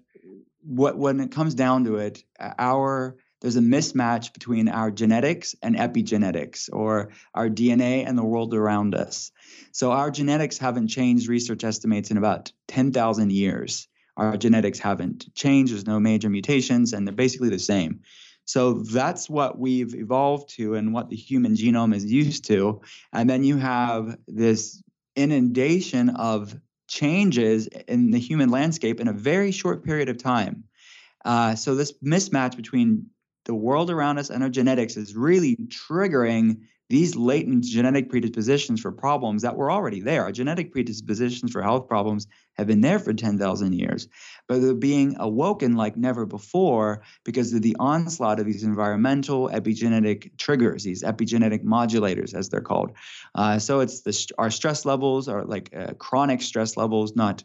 what 0.63 0.97
when 0.97 1.21
it 1.21 1.31
comes 1.31 1.55
down 1.55 1.85
to 1.85 1.97
it, 1.97 2.25
our 2.41 3.17
there's 3.41 3.57
a 3.57 3.61
mismatch 3.61 4.33
between 4.33 4.69
our 4.69 4.91
genetics 4.91 5.55
and 5.63 5.77
epigenetics, 5.77 6.71
or 6.73 7.11
our 7.35 7.51
DNA 7.51 8.09
and 8.09 8.17
the 8.17 8.25
world 8.25 8.55
around 8.55 8.95
us. 8.95 9.33
So 9.71 9.93
our 9.93 10.11
genetics 10.11 10.57
haven't 10.57 10.89
changed. 10.89 11.29
Research 11.29 11.63
estimates 11.63 12.11
in 12.11 12.17
about 12.17 12.53
10,000 12.69 13.31
years. 13.31 13.87
Our 14.17 14.39
genetics 14.39 14.79
haven't 14.79 15.27
changed. 15.35 15.75
There's 15.75 15.87
no 15.87 16.01
major 16.01 16.31
mutations, 16.31 16.95
and 16.95 17.07
they're 17.07 17.15
basically 17.15 17.51
the 17.51 17.59
same. 17.59 18.01
So 18.47 18.75
that's 18.75 19.29
what 19.29 19.59
we've 19.59 19.95
evolved 19.95 20.51
to 20.57 20.75
and 20.75 20.95
what 20.95 21.11
the 21.11 21.17
human 21.17 21.55
genome 21.55 21.95
is 21.95 22.11
used 22.11 22.47
to. 22.47 22.81
And 23.13 23.29
then 23.29 23.45
you 23.45 23.59
have 23.59 24.17
this 24.27 24.83
inundation 25.17 26.11
of 26.11 26.55
changes 26.89 27.67
in 27.67 28.11
the 28.11 28.19
human 28.19 28.51
landscape 28.51 29.01
in 29.01 29.09
a 29.09 29.13
very 29.13 29.51
short 29.51 29.85
period 29.85 30.09
of 30.09 30.19
time. 30.19 30.65
Uh, 31.25 31.55
so 31.55 31.75
this 31.75 31.95
mismatch 32.05 32.57
between 32.57 33.07
the 33.45 33.55
world 33.55 33.91
around 33.91 34.19
us 34.19 34.31
and 34.31 34.43
our 34.43 34.49
genetics 34.49 34.97
is 34.97 35.15
really 35.15 35.57
triggering 35.69 36.61
these 36.91 37.17
latent 37.17 37.65
genetic 37.65 38.11
predispositions 38.11 38.81
for 38.81 38.93
problems 38.93 39.43
that 39.43 39.57
were 39.57 39.71
already 39.71 40.01
there. 40.01 40.23
Our 40.25 40.33
genetic 40.33 40.71
predispositions 40.71 41.51
for 41.51 41.63
health 41.63 41.89
problems 41.89 42.27
have 42.55 42.67
been 42.67 42.83
there 42.83 42.99
for 42.99 43.13
10,000 43.13 43.73
years, 43.73 44.07
but 44.49 44.61
they're 44.61 44.75
being 44.75 45.17
awoken 45.19 45.77
like 45.77 45.97
never 45.97 46.27
before 46.27 47.03
because 47.25 47.53
of 47.53 47.63
the 47.63 47.77
onslaught 47.81 48.39
of 48.39 48.47
these 48.47 48.65
environmental 48.65 49.49
epigenetic 49.49 50.37
triggers, 50.37 50.85
these 50.85 51.03
epigenetic 51.03 51.65
modulators, 51.65 52.35
as 52.35 52.49
they're 52.49 52.61
called. 52.61 52.93
Uh, 53.35 53.59
so 53.59 53.81
it's 53.81 54.03
the, 54.03 54.35
our 54.39 54.51
stress 54.51 54.85
levels 54.85 55.27
are 55.27 55.45
like 55.45 55.75
uh, 55.75 55.95
chronic 55.95 56.43
stress 56.43 56.77
levels, 56.77 57.17
not 57.17 57.43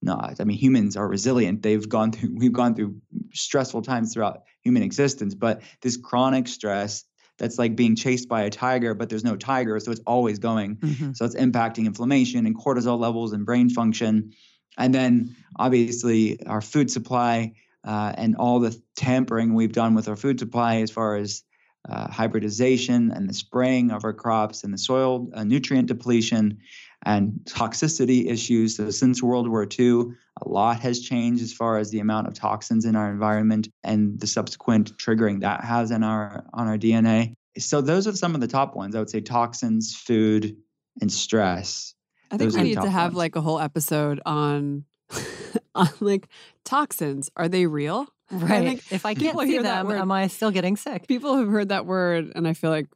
not. 0.00 0.40
I 0.40 0.44
mean, 0.44 0.56
humans 0.56 0.96
are 0.96 1.06
resilient. 1.06 1.62
They've 1.62 1.86
gone 1.86 2.12
through, 2.12 2.34
we've 2.36 2.52
gone 2.52 2.74
through 2.74 2.96
stressful 3.34 3.82
times 3.82 4.14
throughout 4.14 4.42
human 4.62 4.82
existence, 4.82 5.34
but 5.34 5.62
this 5.82 5.98
chronic 5.98 6.48
stress 6.48 7.04
that's 7.38 7.58
like 7.58 7.76
being 7.76 7.96
chased 7.96 8.28
by 8.28 8.42
a 8.42 8.50
tiger, 8.50 8.94
but 8.94 9.08
there's 9.08 9.24
no 9.24 9.36
tiger, 9.36 9.78
so 9.80 9.90
it's 9.90 10.00
always 10.06 10.38
going. 10.38 10.76
Mm-hmm. 10.76 11.12
So 11.12 11.24
it's 11.24 11.36
impacting 11.36 11.86
inflammation 11.86 12.46
and 12.46 12.56
cortisol 12.56 12.98
levels 12.98 13.32
and 13.32 13.46
brain 13.46 13.70
function. 13.70 14.32
And 14.76 14.94
then 14.94 15.36
obviously 15.56 16.44
our 16.46 16.60
food 16.60 16.90
supply 16.90 17.54
uh, 17.84 18.12
and 18.16 18.36
all 18.36 18.60
the 18.60 18.80
tampering 18.96 19.54
we've 19.54 19.72
done 19.72 19.94
with 19.94 20.08
our 20.08 20.16
food 20.16 20.38
supply 20.38 20.76
as 20.76 20.90
far 20.90 21.16
as 21.16 21.42
uh, 21.88 22.10
hybridization 22.10 23.12
and 23.12 23.28
the 23.28 23.34
spraying 23.34 23.90
of 23.90 24.04
our 24.04 24.12
crops 24.12 24.64
and 24.64 24.74
the 24.74 24.78
soil 24.78 25.30
uh, 25.32 25.44
nutrient 25.44 25.88
depletion 25.88 26.58
and 27.04 27.40
toxicity 27.44 28.30
issues. 28.30 28.76
So 28.76 28.90
since 28.90 29.22
World 29.22 29.48
War 29.48 29.66
II, 29.78 30.12
a 30.40 30.48
lot 30.48 30.80
has 30.80 31.00
changed 31.00 31.42
as 31.42 31.52
far 31.52 31.78
as 31.78 31.90
the 31.90 32.00
amount 32.00 32.28
of 32.28 32.34
toxins 32.34 32.84
in 32.84 32.96
our 32.96 33.10
environment 33.10 33.68
and 33.84 34.18
the 34.20 34.26
subsequent 34.26 34.96
triggering 34.96 35.40
that 35.40 35.64
has 35.64 35.90
in 35.90 36.02
our 36.02 36.44
on 36.52 36.68
our 36.68 36.78
DNA. 36.78 37.34
So 37.58 37.80
those 37.80 38.06
are 38.06 38.12
some 38.14 38.34
of 38.34 38.40
the 38.40 38.46
top 38.46 38.76
ones. 38.76 38.94
I 38.94 39.00
would 39.00 39.10
say 39.10 39.20
toxins, 39.20 39.94
food, 39.94 40.56
and 41.00 41.10
stress. 41.10 41.94
I 42.30 42.36
think 42.36 42.52
those 42.52 42.56
we 42.56 42.68
need 42.68 42.80
to 42.80 42.90
have 42.90 43.12
ones. 43.12 43.18
like 43.18 43.36
a 43.36 43.40
whole 43.40 43.58
episode 43.58 44.20
on 44.26 44.84
on 45.74 45.88
like 46.00 46.28
toxins. 46.64 47.30
Are 47.36 47.48
they 47.48 47.66
real? 47.66 48.06
Right. 48.30 48.80
Think 48.80 48.92
if 48.92 49.06
I 49.06 49.14
can't 49.14 49.38
see 49.40 49.58
them, 49.58 49.86
word, 49.86 49.98
am 49.98 50.12
I 50.12 50.26
still 50.26 50.50
getting 50.50 50.76
sick? 50.76 51.08
People 51.08 51.38
have 51.38 51.48
heard 51.48 51.70
that 51.70 51.86
word, 51.86 52.32
and 52.34 52.46
I 52.46 52.52
feel 52.52 52.70
like, 52.70 52.86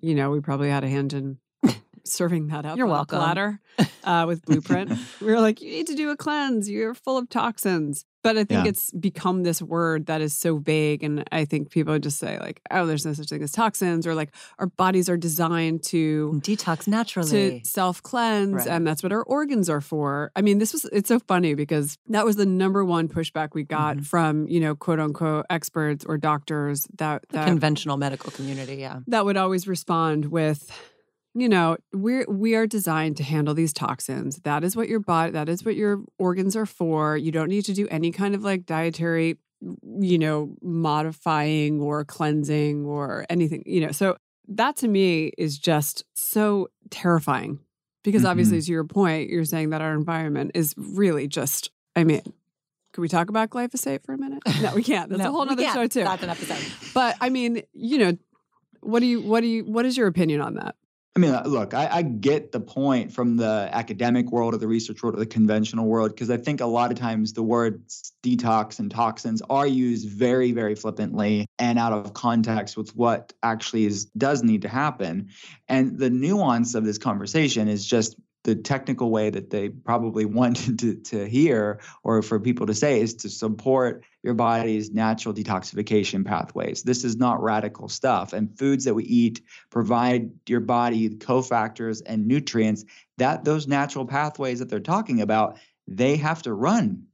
you 0.00 0.14
know, 0.14 0.30
we 0.30 0.40
probably 0.40 0.68
had 0.68 0.84
a 0.84 0.88
hand 0.88 1.14
in 1.14 1.38
serving 2.12 2.48
that 2.48 2.64
up. 2.64 2.76
You're 2.76 2.86
welcome. 2.86 3.18
Platter 3.18 3.60
uh, 4.04 4.24
with 4.26 4.44
Blueprint. 4.44 4.92
we 5.20 5.26
were 5.26 5.40
like, 5.40 5.60
you 5.60 5.70
need 5.70 5.86
to 5.88 5.94
do 5.94 6.10
a 6.10 6.16
cleanse. 6.16 6.68
You're 6.68 6.94
full 6.94 7.18
of 7.18 7.28
toxins. 7.28 8.04
But 8.22 8.36
I 8.36 8.44
think 8.44 8.64
yeah. 8.64 8.70
it's 8.70 8.90
become 8.90 9.44
this 9.44 9.62
word 9.62 10.06
that 10.06 10.20
is 10.20 10.36
so 10.36 10.58
vague. 10.58 11.04
And 11.04 11.24
I 11.30 11.44
think 11.44 11.70
people 11.70 11.96
just 12.00 12.18
say, 12.18 12.38
like, 12.40 12.60
oh, 12.70 12.84
there's 12.84 13.06
no 13.06 13.12
such 13.12 13.28
thing 13.28 13.42
as 13.42 13.52
toxins, 13.52 14.08
or 14.08 14.14
like 14.14 14.34
our 14.58 14.66
bodies 14.66 15.08
are 15.08 15.16
designed 15.16 15.84
to 15.84 16.40
detox 16.42 16.88
naturally, 16.88 17.60
to 17.60 17.66
self 17.66 18.02
cleanse. 18.02 18.54
Right. 18.54 18.66
And 18.66 18.86
that's 18.86 19.04
what 19.04 19.12
our 19.12 19.22
organs 19.22 19.70
are 19.70 19.80
for. 19.80 20.32
I 20.34 20.42
mean, 20.42 20.58
this 20.58 20.72
was, 20.72 20.84
it's 20.86 21.08
so 21.08 21.20
funny 21.20 21.54
because 21.54 21.96
that 22.08 22.24
was 22.24 22.34
the 22.34 22.46
number 22.46 22.84
one 22.84 23.08
pushback 23.08 23.50
we 23.54 23.62
got 23.62 23.96
mm-hmm. 23.96 24.02
from, 24.04 24.48
you 24.48 24.58
know, 24.60 24.74
quote 24.74 24.98
unquote 24.98 25.46
experts 25.48 26.04
or 26.04 26.18
doctors 26.18 26.88
that, 26.96 27.24
that 27.30 27.44
the 27.44 27.44
conventional 27.44 27.96
medical 27.96 28.32
community. 28.32 28.76
Yeah. 28.76 28.98
That 29.06 29.24
would 29.26 29.36
always 29.36 29.68
respond 29.68 30.26
with, 30.26 30.70
you 31.34 31.48
know 31.48 31.76
we're 31.92 32.24
we 32.28 32.54
are 32.54 32.66
designed 32.66 33.16
to 33.16 33.22
handle 33.22 33.54
these 33.54 33.72
toxins 33.72 34.36
that 34.38 34.64
is 34.64 34.76
what 34.76 34.88
your 34.88 35.00
body 35.00 35.32
that 35.32 35.48
is 35.48 35.64
what 35.64 35.76
your 35.76 36.02
organs 36.18 36.56
are 36.56 36.66
for 36.66 37.16
you 37.16 37.30
don't 37.30 37.48
need 37.48 37.64
to 37.64 37.72
do 37.72 37.86
any 37.90 38.10
kind 38.10 38.34
of 38.34 38.42
like 38.42 38.66
dietary 38.66 39.36
you 40.00 40.18
know 40.18 40.54
modifying 40.62 41.80
or 41.80 42.04
cleansing 42.04 42.84
or 42.84 43.26
anything 43.28 43.62
you 43.66 43.80
know 43.80 43.92
so 43.92 44.16
that 44.46 44.76
to 44.76 44.88
me 44.88 45.32
is 45.36 45.58
just 45.58 46.04
so 46.14 46.68
terrifying 46.90 47.58
because 48.02 48.22
mm-hmm. 48.22 48.30
obviously 48.30 48.60
to 48.60 48.72
your 48.72 48.84
point 48.84 49.28
you're 49.28 49.44
saying 49.44 49.70
that 49.70 49.82
our 49.82 49.92
environment 49.92 50.50
is 50.54 50.74
really 50.76 51.28
just 51.28 51.70
i 51.96 52.04
mean 52.04 52.22
can 52.92 53.02
we 53.02 53.08
talk 53.08 53.28
about 53.28 53.50
glyphosate 53.50 54.02
for 54.04 54.12
a 54.14 54.18
minute? 54.18 54.42
No, 54.60 54.74
we 54.74 54.82
can't. 54.82 55.08
That's 55.08 55.22
no, 55.22 55.28
a 55.28 55.30
whole 55.30 55.48
other 55.48 55.62
show 55.68 55.86
too. 55.86 56.02
That's 56.02 56.22
an 56.24 56.30
episode. 56.30 56.58
But 56.94 57.16
I 57.20 57.28
mean, 57.28 57.62
you 57.72 57.98
know, 57.98 58.18
what 58.80 59.00
do 59.00 59.06
you 59.06 59.20
what 59.20 59.40
do 59.40 59.46
you 59.46 59.64
what 59.64 59.86
is 59.86 59.96
your 59.96 60.08
opinion 60.08 60.40
on 60.40 60.54
that? 60.54 60.74
I 61.16 61.20
mean, 61.20 61.32
uh, 61.32 61.42
look, 61.46 61.74
I, 61.74 61.88
I, 61.90 62.02
get 62.02 62.52
the 62.52 62.60
point 62.60 63.12
from 63.12 63.36
the 63.36 63.68
academic 63.72 64.30
world 64.30 64.54
or 64.54 64.58
the 64.58 64.68
research 64.68 65.02
world 65.02 65.16
or 65.16 65.18
the 65.18 65.26
conventional 65.26 65.86
world 65.86 66.10
because 66.10 66.30
I 66.30 66.36
think 66.36 66.60
a 66.60 66.66
lot 66.66 66.92
of 66.92 66.98
times 66.98 67.32
the 67.32 67.42
words 67.42 68.12
detox 68.22 68.78
and 68.78 68.88
toxins 68.88 69.42
are 69.50 69.66
used 69.66 70.08
very, 70.08 70.52
very 70.52 70.76
flippantly 70.76 71.46
and 71.58 71.76
out 71.76 71.92
of 71.92 72.14
context 72.14 72.76
with 72.76 72.94
what 72.94 73.32
actually 73.42 73.86
is 73.86 74.04
does 74.16 74.44
need 74.44 74.62
to 74.62 74.68
happen. 74.68 75.30
And 75.66 75.98
the 75.98 76.10
nuance 76.10 76.76
of 76.76 76.84
this 76.84 76.98
conversation 76.98 77.66
is 77.66 77.84
just 77.84 78.14
the 78.44 78.54
technical 78.54 79.10
way 79.10 79.30
that 79.30 79.50
they 79.50 79.68
probably 79.68 80.24
wanted 80.40 80.78
to, 80.78 80.94
to 80.96 81.28
hear 81.28 81.80
or 82.02 82.22
for 82.22 82.38
people 82.40 82.66
to 82.66 82.74
say 82.74 83.00
is 83.00 83.14
to 83.14 83.28
support 83.28 84.04
your 84.22 84.34
body's 84.34 84.90
natural 84.90 85.34
detoxification 85.34 86.24
pathways. 86.24 86.82
This 86.82 87.04
is 87.04 87.16
not 87.16 87.42
radical 87.42 87.88
stuff. 87.88 88.32
And 88.32 88.56
foods 88.58 88.84
that 88.84 88.94
we 88.94 89.04
eat 89.04 89.42
provide 89.70 90.30
your 90.48 90.60
body 90.60 91.08
cofactors 91.10 92.02
and 92.04 92.26
nutrients 92.26 92.84
that 93.18 93.44
those 93.44 93.66
natural 93.66 94.06
pathways 94.06 94.60
that 94.60 94.68
they're 94.68 94.80
talking 94.80 95.20
about, 95.20 95.58
they 95.86 96.16
have 96.16 96.42
to 96.42 96.52
run. 96.52 97.04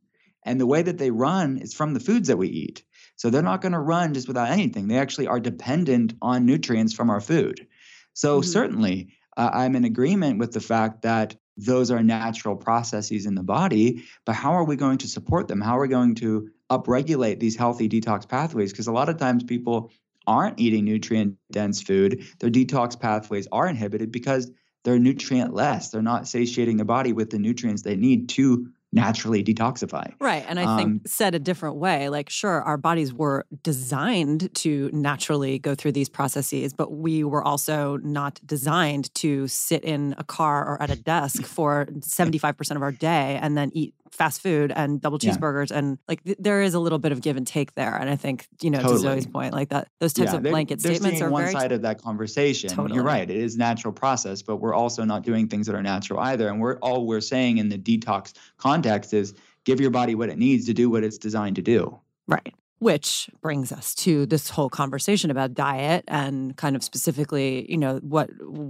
And 0.44 0.60
the 0.60 0.66
way 0.66 0.82
that 0.82 0.98
they 0.98 1.10
run 1.10 1.58
is 1.58 1.72
from 1.72 1.94
the 1.94 2.00
foods 2.00 2.28
that 2.28 2.37
we 2.37 2.48
eat. 2.48 2.84
So 3.16 3.30
they're 3.30 3.42
not 3.42 3.62
going 3.62 3.72
to 3.72 3.78
run 3.78 4.12
just 4.12 4.28
without 4.28 4.50
anything. 4.50 4.88
They 4.88 4.98
actually 4.98 5.26
are 5.26 5.40
dependent 5.40 6.14
on 6.20 6.44
nutrients 6.44 6.92
from 6.92 7.10
our 7.10 7.20
food. 7.20 7.66
So 8.12 8.40
mm-hmm. 8.40 8.50
certainly 8.50 9.14
uh, 9.36 9.50
I'm 9.52 9.76
in 9.76 9.84
agreement 9.84 10.38
with 10.38 10.52
the 10.52 10.60
fact 10.60 11.02
that 11.02 11.36
those 11.56 11.90
are 11.90 12.02
natural 12.02 12.56
processes 12.56 13.26
in 13.26 13.34
the 13.34 13.42
body, 13.42 14.04
but 14.24 14.34
how 14.34 14.52
are 14.52 14.64
we 14.64 14.76
going 14.76 14.98
to 14.98 15.08
support 15.08 15.48
them? 15.48 15.60
How 15.60 15.78
are 15.78 15.82
we 15.82 15.88
going 15.88 16.16
to 16.16 16.50
upregulate 16.70 17.38
these 17.38 17.56
healthy 17.56 17.88
detox 17.88 18.28
pathways? 18.28 18.72
Because 18.72 18.88
a 18.88 18.92
lot 18.92 19.08
of 19.08 19.18
times 19.18 19.44
people 19.44 19.92
aren't 20.26 20.58
eating 20.58 20.84
nutrient 20.84 21.36
dense 21.52 21.82
food, 21.82 22.24
their 22.40 22.50
detox 22.50 22.98
pathways 22.98 23.46
are 23.52 23.68
inhibited 23.68 24.10
because 24.10 24.50
they're 24.82 24.98
nutrient 24.98 25.54
less. 25.54 25.90
They're 25.90 26.02
not 26.02 26.28
satiating 26.28 26.76
the 26.76 26.84
body 26.84 27.12
with 27.12 27.30
the 27.30 27.38
nutrients 27.38 27.82
they 27.82 27.96
need 27.96 28.28
to 28.30 28.68
naturally 28.94 29.42
detoxify. 29.42 30.12
Right. 30.20 30.44
And 30.48 30.59
I 30.59 30.64
um, 30.64 30.78
think 30.78 31.09
said 31.09 31.35
a 31.35 31.38
different 31.38 31.76
way, 31.76 32.09
like, 32.09 32.30
sure, 32.30 32.62
our 32.62 32.76
bodies 32.76 33.12
were 33.12 33.44
designed 33.62 34.54
to 34.54 34.90
naturally 34.92 35.59
go 35.59 35.74
through 35.74 35.92
these 35.92 36.09
processes, 36.09 36.72
but 36.72 36.92
we 36.92 37.24
were 37.24 37.42
also 37.42 37.96
not 37.98 38.40
designed 38.46 39.12
to 39.16 39.48
sit 39.48 39.85
in 39.85 40.14
a 40.18 40.24
car 40.24 40.66
or 40.66 40.80
at 40.80 40.90
a 40.90 40.96
desk 40.96 41.42
for 41.42 41.87
75% 41.87 42.76
of 42.76 42.83
our 42.83 42.92
day 42.92 43.38
and 43.42 43.57
then 43.57 43.70
eat 43.74 43.94
fast 44.14 44.40
food 44.40 44.72
and 44.74 45.00
double 45.00 45.18
cheeseburgers 45.18 45.70
yeah. 45.70 45.79
and 45.79 45.98
like 46.07 46.22
th- 46.22 46.37
there 46.38 46.62
is 46.62 46.74
a 46.74 46.79
little 46.79 47.00
bit 47.00 47.11
of 47.11 47.20
give 47.20 47.37
and 47.37 47.46
take 47.46 47.74
there 47.74 47.96
and 47.96 48.09
i 48.09 48.14
think 48.14 48.46
you 48.62 48.70
know 48.70 48.81
totally. 48.81 49.03
to 49.03 49.03
zoe's 49.03 49.27
point 49.27 49.53
like 49.53 49.70
that 49.70 49.88
those 49.98 50.12
types 50.12 50.31
yeah, 50.31 50.37
of 50.37 50.42
blanket 50.44 50.81
they're, 50.81 50.94
statements 50.94 51.18
they're 51.18 51.29
are 51.29 51.33
one 51.33 51.42
very 51.42 51.53
side 51.53 51.72
of 51.72 51.83
that 51.83 52.00
conversation 52.00 52.70
totally. 52.70 52.94
you're 52.94 53.05
right 53.05 53.29
it 53.29 53.37
is 53.37 53.57
natural 53.57 53.92
process 53.92 54.40
but 54.40 54.57
we're 54.57 54.72
also 54.72 55.05
not 55.05 55.22
doing 55.22 55.48
things 55.48 55.66
that 55.66 55.74
are 55.74 55.83
natural 55.83 56.20
either 56.20 56.48
and 56.48 56.61
we're 56.61 56.77
all 56.79 57.07
we're 57.07 57.20
saying 57.20 57.59
in 57.59 57.68
the 57.68 57.79
detox 57.79 58.35
context 58.57 59.12
is 59.12 59.35
give 59.64 59.81
your 59.81 59.90
body 59.90 60.14
what 60.14 60.29
it 60.29 60.38
needs 60.38 60.64
to 60.64 60.72
do 60.72 60.88
what 60.88 61.03
it's 61.03 61.18
designed 61.18 61.57
to 61.57 61.62
do 61.62 61.98
right 62.29 62.55
which 62.84 63.30
brings 63.40 63.72
us 63.72 63.94
to 63.94 64.26
this 64.26 64.50
whole 64.50 64.68
conversation 64.68 65.30
about 65.30 65.54
diet 65.54 66.04
and 66.06 66.54
kind 66.58 66.76
of 66.76 66.84
specifically, 66.84 67.64
you 67.66 67.78
know, 67.78 67.96
what 68.02 68.28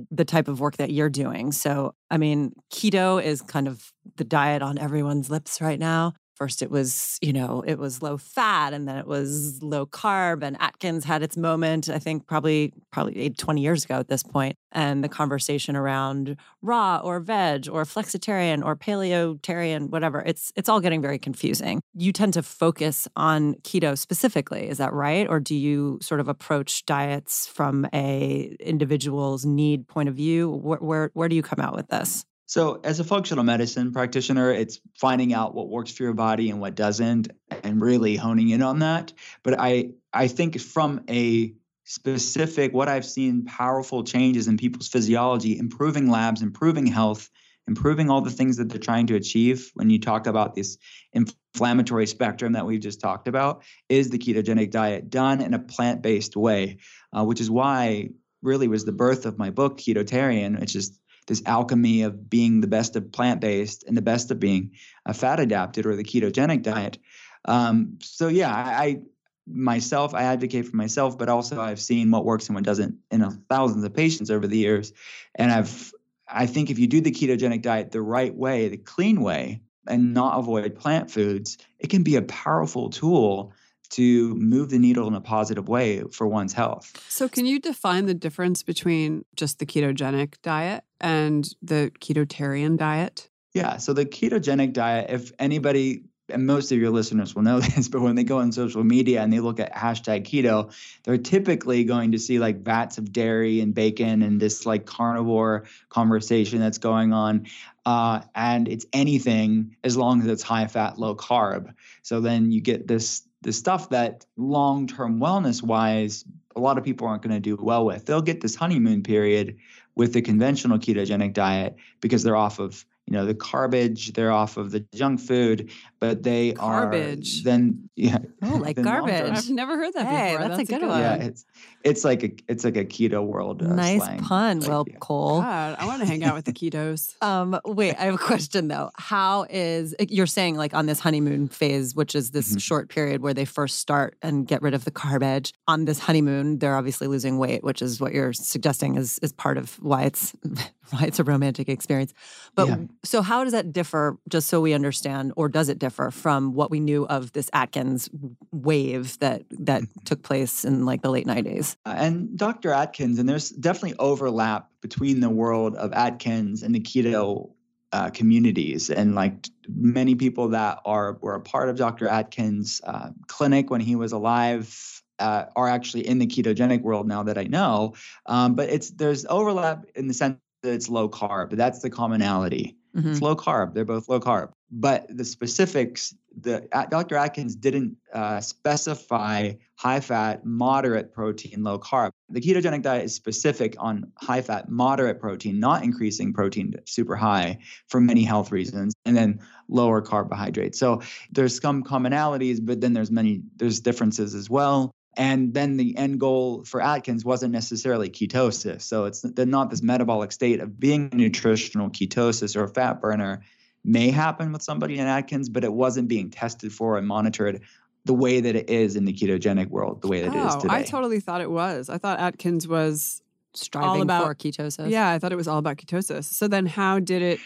the 0.09 0.25
type 0.25 0.47
of 0.47 0.61
work 0.61 0.77
that 0.77 0.93
you're 0.93 1.11
doing. 1.11 1.51
So, 1.51 1.97
I 2.13 2.17
mean, 2.17 2.53
keto 2.73 3.21
is 3.21 3.43
kind 3.43 3.67
of 3.67 3.91
the 4.15 4.23
diet 4.23 4.63
on 4.63 4.79
everyone's 4.79 5.31
lips 5.31 5.61
right 5.61 5.81
now 5.81 6.15
first 6.35 6.63
it 6.63 6.71
was 6.71 7.19
you 7.23 7.33
know 7.33 7.63
it 7.67 7.79
was 7.79 8.03
low 8.03 8.17
fat 8.17 8.73
and 8.73 8.89
then 8.89 8.97
it 8.97 9.07
was 9.07 9.63
low 9.63 9.87
carb 9.87 10.43
and 10.43 10.57
atkins 10.61 11.05
had 11.05 11.23
its 11.23 11.37
moment 11.37 11.89
i 11.89 11.99
think 11.99 12.27
probably 12.27 12.73
probably 12.91 13.31
20 13.31 13.61
years 13.61 13.85
ago 13.85 13.99
at 13.99 14.09
this 14.09 14.23
point 14.23 14.57
and 14.73 15.05
the 15.05 15.09
conversation 15.09 15.77
around 15.77 16.37
raw 16.63 17.01
or 17.03 17.21
veg 17.21 17.69
or 17.69 17.85
flexitarian 17.85 18.65
or 18.65 18.77
paleotarian 18.77 19.91
whatever 19.91 20.21
it's 20.21 20.53
it's 20.57 20.69
all 20.69 20.81
getting 20.81 21.03
very 21.03 21.19
confusing. 21.19 21.81
You 21.95 22.13
tend 22.13 22.35
to 22.35 22.43
focus 22.43 23.09
on 23.17 23.55
keto 23.57 23.97
specifically 23.97 24.69
is 24.69 24.79
that 24.79 24.93
right? 24.93 25.27
Or 25.29 25.41
do 25.41 25.55
you 25.55 25.99
sort 26.03 26.21
of 26.21 26.29
approach 26.29 26.85
diets 26.87 27.47
from 27.47 27.87
a 27.93 28.57
individual's 28.61 29.45
need 29.45 29.89
point 29.89 30.09
of 30.09 30.15
view? 30.15 30.51
Where 30.51 30.79
where, 30.79 31.11
where 31.15 31.29
do 31.29 31.37
you 31.37 31.43
come 31.43 31.61
out 31.61 31.75
with 31.75 31.89
this 31.89 32.25
so, 32.55 32.79
as 32.85 33.01
a 33.01 33.05
functional 33.05 33.43
medicine 33.43 33.91
practitioner, 33.91 34.53
it's 34.53 34.79
finding 34.95 35.35
out 35.35 35.57
what 35.57 35.69
works 35.69 35.91
for 35.91 36.05
your 36.05 36.13
body 36.13 36.51
and 36.51 36.61
what 36.61 36.77
doesn't, 36.77 37.27
and 37.65 37.83
really 37.83 38.15
honing 38.15 38.51
in 38.51 38.63
on 38.63 38.79
that. 38.79 39.13
But 39.43 39.59
I, 39.59 39.91
I 40.13 40.29
think 40.29 40.61
from 40.61 41.01
a 41.11 41.53
specific, 41.83 42.73
what 42.73 42.89
I've 42.89 43.05
seen 43.05 43.45
powerful 43.45 44.05
changes 44.05 44.47
in 44.47 44.57
people's 44.57 44.87
physiology, 44.87 45.59
improving 45.59 46.09
labs, 46.09 46.43
improving 46.43 46.87
health, 46.87 47.29
improving 47.67 48.09
all 48.09 48.21
the 48.21 48.31
things 48.31 48.59
that 48.59 48.69
they're 48.69 48.79
trying 48.79 49.09
to 49.09 49.17
achieve. 49.17 49.73
When 49.75 49.91
you 49.91 49.99
talk 49.99 50.29
about 50.29 50.55
this 50.55 50.79
inflammatory 51.13 52.07
spectrum 52.07 52.53
that 52.53 52.67
we've 52.67 52.79
just 52.79 53.01
talked 53.01 53.27
about 53.27 53.65
is 53.89 54.11
the 54.11 54.19
ketogenic 54.19 54.71
diet 54.71 55.11
done 55.11 55.41
in 55.41 55.55
a 55.55 55.59
plant-based 55.59 56.37
way, 56.37 56.79
uh, 57.13 57.25
which 57.25 57.41
is 57.41 57.51
why 57.51 58.11
really 58.43 58.69
was 58.69 58.85
the 58.85 58.93
birth 58.93 59.27
of 59.27 59.39
my 59.39 59.51
book 59.51 59.79
Ketotarian, 59.79 60.61
which 60.61 60.77
is 60.77 61.01
this 61.27 61.43
alchemy 61.47 62.03
of 62.03 62.29
being 62.29 62.61
the 62.61 62.67
best 62.67 62.97
of 62.97 63.13
plant-based 63.13 63.85
and 63.85 63.97
the 63.97 64.03
best 64.03 64.31
of 64.31 64.39
being 64.39 64.73
a 65.07 65.15
fat 65.15 65.41
adapted 65.41 65.87
or 65.87 65.97
the 65.97 66.05
ketogenic 66.05 66.63
diet. 66.63 66.99
Um, 67.45 67.99
so 68.01 68.29
yeah, 68.29 68.55
I, 68.55 68.85
I 68.85 68.99
myself, 69.47 70.15
I 70.15 70.25
advocate 70.25 70.67
for 70.67 70.77
myself, 70.77 71.19
but 71.19 71.29
also 71.29 71.61
I've 71.61 71.81
seen 71.81 72.11
what 72.11 72.25
works 72.25 72.49
and 72.49 72.55
what 72.55 72.65
doesn't 72.65 72.97
in 73.11 73.29
thousands 73.49 73.85
of 73.85 73.95
patients 73.95 74.31
over 74.31 74.47
the 74.47 74.59
years, 74.59 74.93
and 75.35 75.53
I've 75.53 75.93
I 76.27 76.47
think 76.47 76.71
if 76.71 76.79
you 76.79 76.87
do 76.87 77.03
the 77.03 77.11
ketogenic 77.11 77.63
diet 77.63 77.91
the 77.91 78.01
right 78.01 78.35
way, 78.35 78.69
the 78.69 78.79
clean 78.79 79.21
way, 79.21 79.61
and 79.87 80.15
not 80.15 80.39
avoid 80.39 80.75
plant 80.75 81.11
foods, 81.11 81.59
it 81.79 81.91
can 81.91 82.03
be 82.03 82.17
a 82.17 82.23
powerful 82.23 82.89
tool 82.91 83.53
to 83.91 84.35
move 84.35 84.71
the 84.71 84.79
needle 84.79 85.07
in 85.09 85.15
a 85.15 85.21
positive 85.21 85.69
way 85.69 86.03
for 86.11 86.27
one's 86.27 86.53
health. 86.53 86.93
So, 87.09 87.29
can 87.29 87.47
you 87.47 87.61
define 87.61 88.07
the 88.07 88.15
difference 88.15 88.63
between 88.63 89.25
just 89.37 89.59
the 89.59 89.67
ketogenic 89.67 90.35
diet 90.43 90.85
and 91.01 91.49
the 91.63 91.93
ketotarian 92.01 92.77
diet? 92.77 93.29
Yeah. 93.53 93.77
So, 93.77 93.93
the 93.93 94.07
ketogenic 94.07 94.73
diet, 94.73 95.11
if 95.11 95.33
anybody 95.39 96.05
and 96.31 96.47
most 96.47 96.73
of 96.73 96.79
your 96.79 96.91
listeners 96.91 97.35
will 97.35 97.43
know 97.43 97.61
this, 97.77 97.89
but 97.89 98.01
when 98.01 98.15
they 98.15 98.25
go 98.25 98.39
on 98.39 98.53
social 98.53 98.85
media 98.85 99.23
and 99.23 99.33
they 99.33 99.41
look 99.41 99.61
at 99.61 99.75
hashtag 99.75 100.25
keto, 100.25 100.73
they're 101.05 101.19
typically 101.19 101.85
going 101.85 102.13
to 102.13 102.19
see 102.19 102.39
like 102.39 102.63
vats 102.63 102.99
of 102.99 103.13
dairy 103.13 103.61
and 103.61 103.75
bacon 103.75 104.23
and 104.23 104.41
this 104.41 104.67
like 104.67 104.87
carnivore 104.87 105.65
conversation 105.89 106.61
that's 106.61 106.79
going 106.79 107.13
on. 107.13 107.47
Uh, 107.85 108.23
and 108.35 108.69
it's 108.69 108.87
anything 108.93 109.77
as 109.85 109.97
long 109.97 110.23
as 110.23 110.27
it's 110.27 110.43
high 110.43 110.67
fat, 110.67 110.99
low 110.99 111.15
carb. 111.15 111.75
So 112.03 112.21
then 112.21 112.51
you 112.51 112.61
get 112.63 112.89
this 112.89 113.23
this 113.45 113.59
stuff 113.59 113.91
that 113.91 114.27
long 114.37 114.87
term 114.89 115.21
wellness 115.21 115.63
wise, 115.63 116.25
a 116.57 116.61
lot 116.61 116.77
of 116.79 116.85
people 116.85 117.07
aren't 117.07 117.23
going 117.23 117.35
to 117.35 117.41
do 117.41 117.57
well 117.63 117.85
with. 117.85 118.07
They'll 118.07 118.23
get 118.23 118.41
this 118.41 118.57
honeymoon 118.57 119.03
period 119.03 119.57
with 119.95 120.13
the 120.13 120.23
conventional 120.23 120.79
ketogenic 120.79 121.35
diet 121.35 121.77
because 122.01 122.25
they're 122.25 122.37
off 122.37 122.59
of 122.59 122.85
you 123.07 123.13
know 123.13 123.27
the 123.27 123.35
garbage 123.35 124.13
they're 124.15 124.33
off 124.33 124.57
of 124.57 124.71
the 124.71 124.81
junk 124.95 125.21
food 125.21 125.71
but 126.01 126.23
they 126.23 126.53
garbage. 126.53 127.41
are 127.41 127.45
then 127.45 127.89
yeah 127.97 128.19
oh 128.43 128.57
like 128.57 128.81
garbage 128.81 129.31
i've 129.31 129.51
never 129.51 129.77
heard 129.77 129.93
that 129.95 130.07
hey, 130.07 130.33
before 130.33 130.49
that's, 130.49 130.57
that's 130.59 130.69
a 130.71 130.73
good, 130.73 130.81
good 130.81 130.89
one 130.89 131.01
yeah 131.01 131.15
it's 131.17 131.45
it's 131.83 132.03
like 132.05 132.23
a 132.25 132.33
it's 132.49 132.65
like 132.65 132.77
a 132.79 132.85
keto 132.85 133.23
world 133.25 133.63
uh, 133.63 133.67
nice 133.75 134.03
slang. 134.03 134.21
pun 134.21 134.61
like, 134.61 134.69
well 134.69 134.85
yeah. 134.89 134.97
cole 135.01 135.41
God, 135.43 135.77
i 135.79 135.87
want 135.87 136.01
to 136.01 136.07
hang 136.07 136.25
out 136.25 136.35
with 136.35 136.47
the 136.47 136.53
ketos 136.61 137.15
um 137.23 137.61
wait 137.67 137.95
i 137.99 138.05
have 138.05 138.15
a 138.15 138.19
question 138.19 138.69
though 138.69 138.91
how 138.97 139.45
is 139.51 139.95
you're 140.09 140.27
saying 140.27 140.57
like 140.57 140.73
on 140.73 140.87
this 140.87 140.99
honeymoon 141.01 141.49
phase 141.49 141.95
which 141.95 142.15
is 142.15 142.31
this 142.31 142.55
Mhm. 142.55 142.61
short 142.63 142.89
period 142.89 143.21
where 143.23 143.35
they 143.35 143.45
first 143.45 143.79
start 143.79 144.17
and 144.23 144.47
get 144.47 144.63
rid 144.63 144.73
of 144.75 144.85
the 144.85 144.91
garbage 144.91 145.53
on 145.69 145.85
this 145.85 145.99
honeymoon 145.99 146.59
they're 146.59 146.77
obviously 146.77 147.07
losing 147.07 147.39
weight 147.39 147.63
which 147.63 147.83
is 147.83 148.01
what 148.01 148.13
you're 148.15 148.33
suggesting 148.33 148.97
is 148.97 149.19
is 149.21 149.33
part 149.33 149.59
of 149.59 149.75
why 149.83 150.05
it's 150.05 150.33
why 150.91 151.05
it's 151.05 151.19
a 151.19 151.25
romantic 151.25 151.69
experience 151.69 152.13
but 152.55 152.69
Yeah. 152.69 152.77
so 153.05 153.23
how 153.23 153.45
does 153.45 153.53
that 153.53 153.73
differ 153.73 154.19
just 154.29 154.49
so 154.49 154.61
we 154.61 154.73
understand 154.73 155.33
or 155.37 155.49
does 155.49 155.69
it 155.69 155.79
differ 155.79 156.11
from 156.11 156.53
what 156.55 156.71
we 156.71 156.81
knew 156.81 157.07
of 157.07 157.33
this 157.33 157.51
atkins 157.53 158.09
wave 158.53 159.19
that 159.21 159.43
that 159.51 159.83
took 160.05 160.23
place 160.23 160.65
in 160.65 160.85
like 160.85 161.03
the 161.03 161.11
late 161.11 161.27
90s 161.27 161.77
Uh, 161.87 161.95
and 161.97 162.37
Dr. 162.37 162.71
Atkins, 162.71 163.19
and 163.19 163.29
there's 163.29 163.51
definitely 163.51 163.97
overlap 163.99 164.71
between 164.81 165.21
the 165.21 165.31
world 165.31 165.75
of 165.77 165.93
Atkins 165.93 166.63
and 166.63 166.75
the 166.75 166.81
keto 166.81 167.51
uh, 167.93 168.11
communities, 168.11 168.91
and 168.91 169.15
like 169.15 169.49
many 169.69 170.15
people 170.15 170.49
that 170.49 170.81
are 170.85 171.19
were 171.21 171.35
a 171.35 171.41
part 171.41 171.69
of 171.69 171.77
Dr. 171.77 172.09
Atkins' 172.09 172.81
uh, 172.85 173.11
clinic 173.29 173.71
when 173.71 173.81
he 173.81 173.97
was 173.97 174.13
alive. 174.13 175.01
Uh, 175.21 175.45
are 175.55 175.69
actually 175.69 176.05
in 176.05 176.19
the 176.19 176.27
ketogenic 176.27 176.83
world 176.83 177.07
now 177.07 177.23
that 177.23 177.39
I 177.39 177.45
know, 177.45 177.95
um, 178.27 178.57
but 178.57 178.69
it's 178.69 178.91
there's 178.91 179.25
overlap 179.27 179.87
in 179.95 180.09
the 180.09 180.15
sense 180.15 180.37
that 180.65 180.73
it's 180.73 180.89
low 180.89 181.09
carb. 181.09 181.51
That's 181.51 181.81
the 181.81 181.91
commonality. 181.91 182.77
Mhm. 182.97 183.13
It's 183.13 183.23
low 183.23 183.37
carb. 183.37 183.75
They're 183.75 183.85
both 183.85 184.09
low 184.09 184.21
carb. 184.21 184.51
But 184.71 185.07
the 185.09 185.25
specifics, 185.25 186.15
the 186.41 186.67
Dr. 186.91 187.17
Atkins 187.17 187.55
didn't 187.55 187.97
uh, 188.13 188.41
specify 188.41 189.53
high 189.77 190.01
fat, 190.01 190.45
moderate 190.45 191.13
protein, 191.13 191.63
low 191.63 191.79
carb. 191.79 192.11
The 192.31 192.41
ketogenic 192.41 192.83
diet 192.83 193.05
is 193.05 193.15
specific 193.15 193.77
on 193.79 194.11
high 194.19 194.43
fat, 194.43 194.69
moderate 194.69 195.21
protein, 195.21 195.61
not 195.61 195.85
increasing 195.85 196.33
protein 196.33 196.75
super 196.87 197.15
high 197.17 197.59
for 197.89 198.01
many 198.01 198.25
health 198.25 198.51
reasons, 198.51 198.95
and 199.05 199.17
then 199.17 199.41
lower 199.69 200.01
carbohydrates. 200.01 200.79
So 200.79 201.03
there's 201.31 201.61
some 201.61 201.85
commonalities, 201.85 202.59
but 202.65 202.81
then 202.81 202.93
there's 202.95 203.11
many 203.11 203.43
there's 203.57 203.81
differences 203.81 204.35
as 204.35 204.49
well. 204.49 204.93
And 205.17 205.55
then 205.55 205.77
the 205.77 205.97
end 205.97 206.19
goal 206.21 206.65
for 206.65 206.81
Atkins 206.83 207.25
wasn't 207.25 207.53
necessarily 207.53 208.11
ketosis. 208.11 208.83
So 208.83 209.05
it's 209.05 209.25
not 209.37 209.71
this 209.71 209.83
metabolic 209.83 210.33
state 210.33 210.61
of 210.61 210.79
being 210.79 211.11
nutritional 211.13 211.91
ketosis 211.91 212.57
or 212.57 212.65
a 212.65 212.69
fat 212.69 213.01
burner 213.01 213.43
may 213.85 214.11
happen 214.11 214.51
with 214.53 214.63
somebody 214.63 214.99
in 214.99 215.07
Atkins, 215.07 215.49
but 215.49 215.63
it 215.63 215.73
wasn't 215.73 216.09
being 216.09 216.31
tested 216.31 216.73
for 216.73 216.97
and 216.99 217.07
monitored 217.07 217.61
the 218.07 218.15
way 218.15 218.41
that 218.41 218.55
it 218.57 218.69
is 218.69 218.97
in 218.97 219.05
the 219.05 219.13
ketogenic 219.13 219.69
world, 219.69 220.03
the 220.03 220.09
way 220.09 220.23
that 220.23 220.35
it 220.35 220.39
is 220.39 220.55
oh 220.57 220.61
today. 220.61 220.75
i 220.75 220.83
totally 220.83 221.21
thought 221.21 221.41
it 221.41 221.51
was 221.51 221.89
i 221.89 221.97
thought 221.97 222.19
atkins 222.21 222.69
was 222.69 223.23
striving 223.55 224.03
about- 224.03 224.27
for 224.27 224.35
ketosis 224.35 224.91
Yeah, 224.91 225.09
I 225.11 225.19
thought 225.19 225.33
it 225.33 225.37
was 225.37 225.49
all 225.49 225.59
about 225.59 225.79
ketosis. 225.79 226.25
So 226.25 226.47
then 226.49 226.67
how 226.67 226.99
did 226.99 227.23
it 227.23 227.41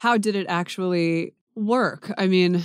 how 0.00 0.18
did 0.18 0.34
it 0.36 0.46
actually 0.48 1.32
work? 1.54 2.12
I 2.18 2.26
mean, 2.26 2.62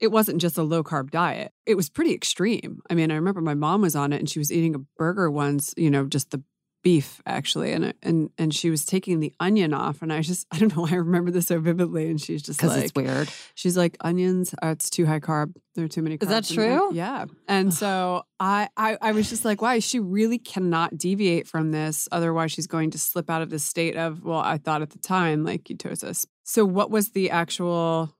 it 0.00 0.08
wasn't 0.08 0.40
just 0.40 0.58
a 0.58 0.62
low 0.62 0.82
carb 0.82 1.10
diet. 1.10 1.52
It 1.66 1.76
was 1.76 1.88
pretty 1.88 2.12
extreme. 2.12 2.80
I 2.90 2.94
mean, 2.94 3.10
I 3.10 3.14
remember 3.14 3.40
my 3.40 3.54
mom 3.54 3.82
was 3.82 3.96
on 3.96 4.12
it 4.12 4.18
and 4.18 4.28
she 4.28 4.38
was 4.38 4.52
eating 4.52 4.74
a 4.74 4.80
burger 4.96 5.30
once, 5.30 5.72
you 5.76 5.90
know, 5.90 6.06
just 6.06 6.30
the 6.30 6.42
beef 6.82 7.22
actually 7.24 7.72
and 7.72 7.94
and 8.02 8.28
and 8.36 8.54
she 8.54 8.68
was 8.68 8.84
taking 8.84 9.18
the 9.18 9.32
onion 9.40 9.72
off 9.72 10.02
and 10.02 10.12
I 10.12 10.20
just 10.20 10.46
I 10.52 10.58
don't 10.58 10.76
know 10.76 10.82
why 10.82 10.90
I 10.90 10.96
remember 10.96 11.30
this 11.30 11.46
so 11.46 11.58
vividly 11.58 12.10
and 12.10 12.20
she's 12.20 12.42
just 12.42 12.62
like 12.62 12.84
it's 12.84 12.94
weird 12.94 13.30
She's 13.54 13.76
like 13.76 13.96
onions. 14.00 14.54
Uh, 14.62 14.68
it's 14.68 14.90
too 14.90 15.06
high 15.06 15.20
carb. 15.20 15.54
There 15.74 15.84
are 15.84 15.88
too 15.88 16.02
many. 16.02 16.18
Carbs 16.18 16.22
Is 16.22 16.28
that 16.28 16.50
in 16.50 16.56
there." 16.56 16.78
true? 16.78 16.94
Yeah. 16.94 17.24
And 17.48 17.72
so 17.72 18.24
I, 18.38 18.68
I, 18.76 18.98
I 19.00 19.12
was 19.12 19.30
just 19.30 19.44
like, 19.44 19.62
why? 19.62 19.78
She 19.78 20.00
really 20.00 20.38
cannot 20.38 20.98
deviate 20.98 21.46
from 21.46 21.70
this. 21.70 22.08
Otherwise, 22.12 22.52
she's 22.52 22.66
going 22.66 22.90
to 22.90 22.98
slip 22.98 23.30
out 23.30 23.42
of 23.42 23.50
the 23.50 23.58
state 23.58 23.96
of, 23.96 24.22
well, 24.22 24.38
I 24.38 24.58
thought 24.58 24.82
at 24.82 24.90
the 24.90 24.98
time 24.98 25.44
like 25.44 25.64
ketosis. 25.64 26.26
So, 26.42 26.64
what 26.64 26.90
was 26.90 27.10
the 27.10 27.30
actual 27.30 28.14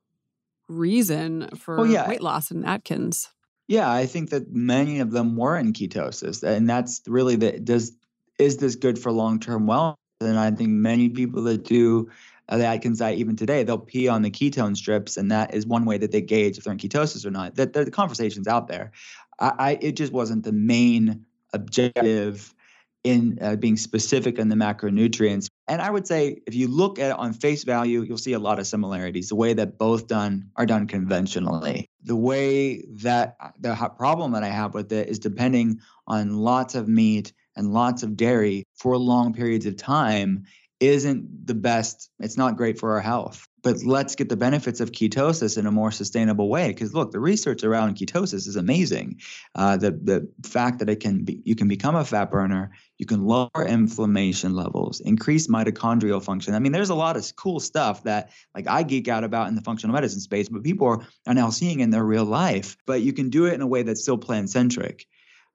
reason 0.69 1.49
for 1.57 1.81
Oh, 1.81 1.85
yeah. 1.85 2.09
weight 2.09 2.23
loss 2.23 2.51
in 2.51 2.65
Atkins? 2.65 3.31
Yeah, 3.67 3.91
I 3.91 4.07
think 4.07 4.31
that 4.31 4.53
many 4.53 5.01
of 5.01 5.11
them 5.11 5.37
were 5.37 5.57
in 5.57 5.73
ketosis, 5.73 6.43
and 6.43 6.69
that's 6.69 7.01
really 7.07 7.37
the 7.37 7.59
does 7.59 7.93
is 8.39 8.59
this 8.59 8.75
good 8.75 8.99
for 8.99 9.11
long 9.11 9.41
term 9.41 9.67
wellness? 9.67 9.97
And 10.21 10.39
I 10.39 10.51
think 10.51 10.71
many 10.71 11.09
people 11.09 11.43
that 11.45 11.65
do 11.65 12.11
uh, 12.49 12.59
the 12.59 12.67
Atkins 12.67 12.99
diet 12.99 13.19
even 13.19 13.37
today, 13.37 13.63
they'll 13.63 13.79
pee 13.79 14.09
on 14.09 14.23
the 14.23 14.31
ketone 14.31 14.77
strips, 14.77 15.17
and 15.17 15.31
that 15.31 15.55
is 15.55 15.67
one 15.67 15.85
way 15.85 15.99
that 15.99 16.13
they 16.13 16.21
gauge 16.21 16.59
if 16.59 16.65
they're 16.65 16.73
in 16.73 16.79
ketosis 16.79 17.25
or 17.25 17.31
not. 17.31 17.55
That 17.55 17.73
the, 17.73 17.91
conversation's 17.91 18.49
out 18.49 18.69
there. 18.69 18.93
I, 19.41 19.53
I 19.59 19.79
it 19.81 19.93
just 19.93 20.13
wasn't 20.13 20.45
the 20.45 20.53
main 20.53 21.25
objective 21.53 22.55
in 23.03 23.39
uh, 23.41 23.57
being 23.57 23.77
specific 23.77 24.39
in 24.39 24.49
the 24.49 24.57
macronutrients. 24.57 25.49
And 25.67 25.81
I 25.81 25.91
would 25.91 26.07
say 26.07 26.43
if 26.47 26.55
you 26.55 26.69
look 26.69 26.99
at 26.99 27.11
it 27.11 27.19
on 27.19 27.33
face 27.33 27.65
value, 27.65 28.03
you'll 28.03 28.19
see 28.19 28.35
a 28.35 28.39
lot 28.39 28.59
of 28.59 28.67
similarities. 28.67 29.31
The 29.31 29.37
way 29.37 29.55
that 29.55 29.79
both 29.79 30.07
done 30.07 30.51
are 30.57 30.67
done 30.67 30.87
conventionally. 30.87 31.89
The 32.03 32.17
way 32.17 32.85
that 33.03 33.37
the 33.59 33.75
problem 33.97 34.33
that 34.33 34.45
I 34.45 34.49
have 34.49 34.75
with 34.75 34.93
it 34.93 35.09
is 35.09 35.19
depending 35.19 35.81
on 36.07 36.37
lots 36.37 36.75
of 36.75 36.87
meat 36.87 37.33
and 37.57 37.73
lots 37.73 38.03
of 38.03 38.17
dairy 38.17 38.67
for 38.75 38.99
long 38.99 39.33
periods 39.33 39.65
of 39.65 39.77
time 39.77 40.45
isn't 40.81 41.47
the 41.47 41.55
best. 41.55 42.11
It's 42.19 42.37
not 42.37 42.57
great 42.59 42.79
for 42.79 42.93
our 42.93 43.01
health. 43.01 43.49
But 43.65 43.83
let's 43.83 44.15
get 44.15 44.29
the 44.29 44.37
benefits 44.37 44.81
of 44.81 44.93
ketosis 44.93 45.57
in 45.59 45.67
a 45.67 45.73
more 45.73 45.91
sustainable 45.91 46.49
way. 46.49 46.69
Because 46.69 46.95
look, 46.95 47.11
the 47.11 47.19
research 47.19 47.65
around 47.65 47.97
ketosis 47.97 48.47
is 48.47 48.57
amazing. 48.57 49.21
Uh, 49.55 49.77
the 49.77 49.91
the 49.91 50.29
fact 50.49 50.79
that 50.79 50.89
it 50.89 51.01
can 51.01 51.25
be, 51.25 51.41
you 51.45 51.57
can 51.57 51.67
become 51.67 51.97
a 51.97 52.05
fat 52.05 52.31
burner, 52.31 52.71
you 52.99 53.07
can 53.07 53.25
lower 53.25 53.67
inflammation 53.67 54.55
levels, 54.55 55.01
increase 55.01 55.49
mitochondrial 55.49 56.23
function. 56.23 56.55
I 56.55 56.59
mean, 56.59 56.73
there's 56.73 56.91
a 56.91 56.95
lot 56.95 57.17
of 57.17 57.25
cool 57.37 57.59
stuff 57.59 58.05
that 58.05 58.31
like 58.55 58.69
I 58.69 58.83
geek 58.83 59.09
out 59.09 59.25
about 59.25 59.49
in 59.49 59.55
the 59.55 59.63
functional 59.63 59.95
medicine 59.95 60.21
space, 60.21 60.49
but 60.49 60.63
people 60.63 60.87
are, 60.87 61.01
are 61.27 61.35
now 61.35 61.51
seeing 61.51 61.81
in 61.81 61.91
their 61.91 62.05
real 62.05 62.27
life. 62.27 62.77
But 62.87 63.01
you 63.01 63.13
can 63.15 63.31
do 63.31 63.47
it 63.47 63.55
in 63.55 63.63
a 63.63 63.67
way 63.67 63.83
that's 63.83 64.03
still 64.03 64.19
plant 64.19 64.51
centric. 64.51 65.07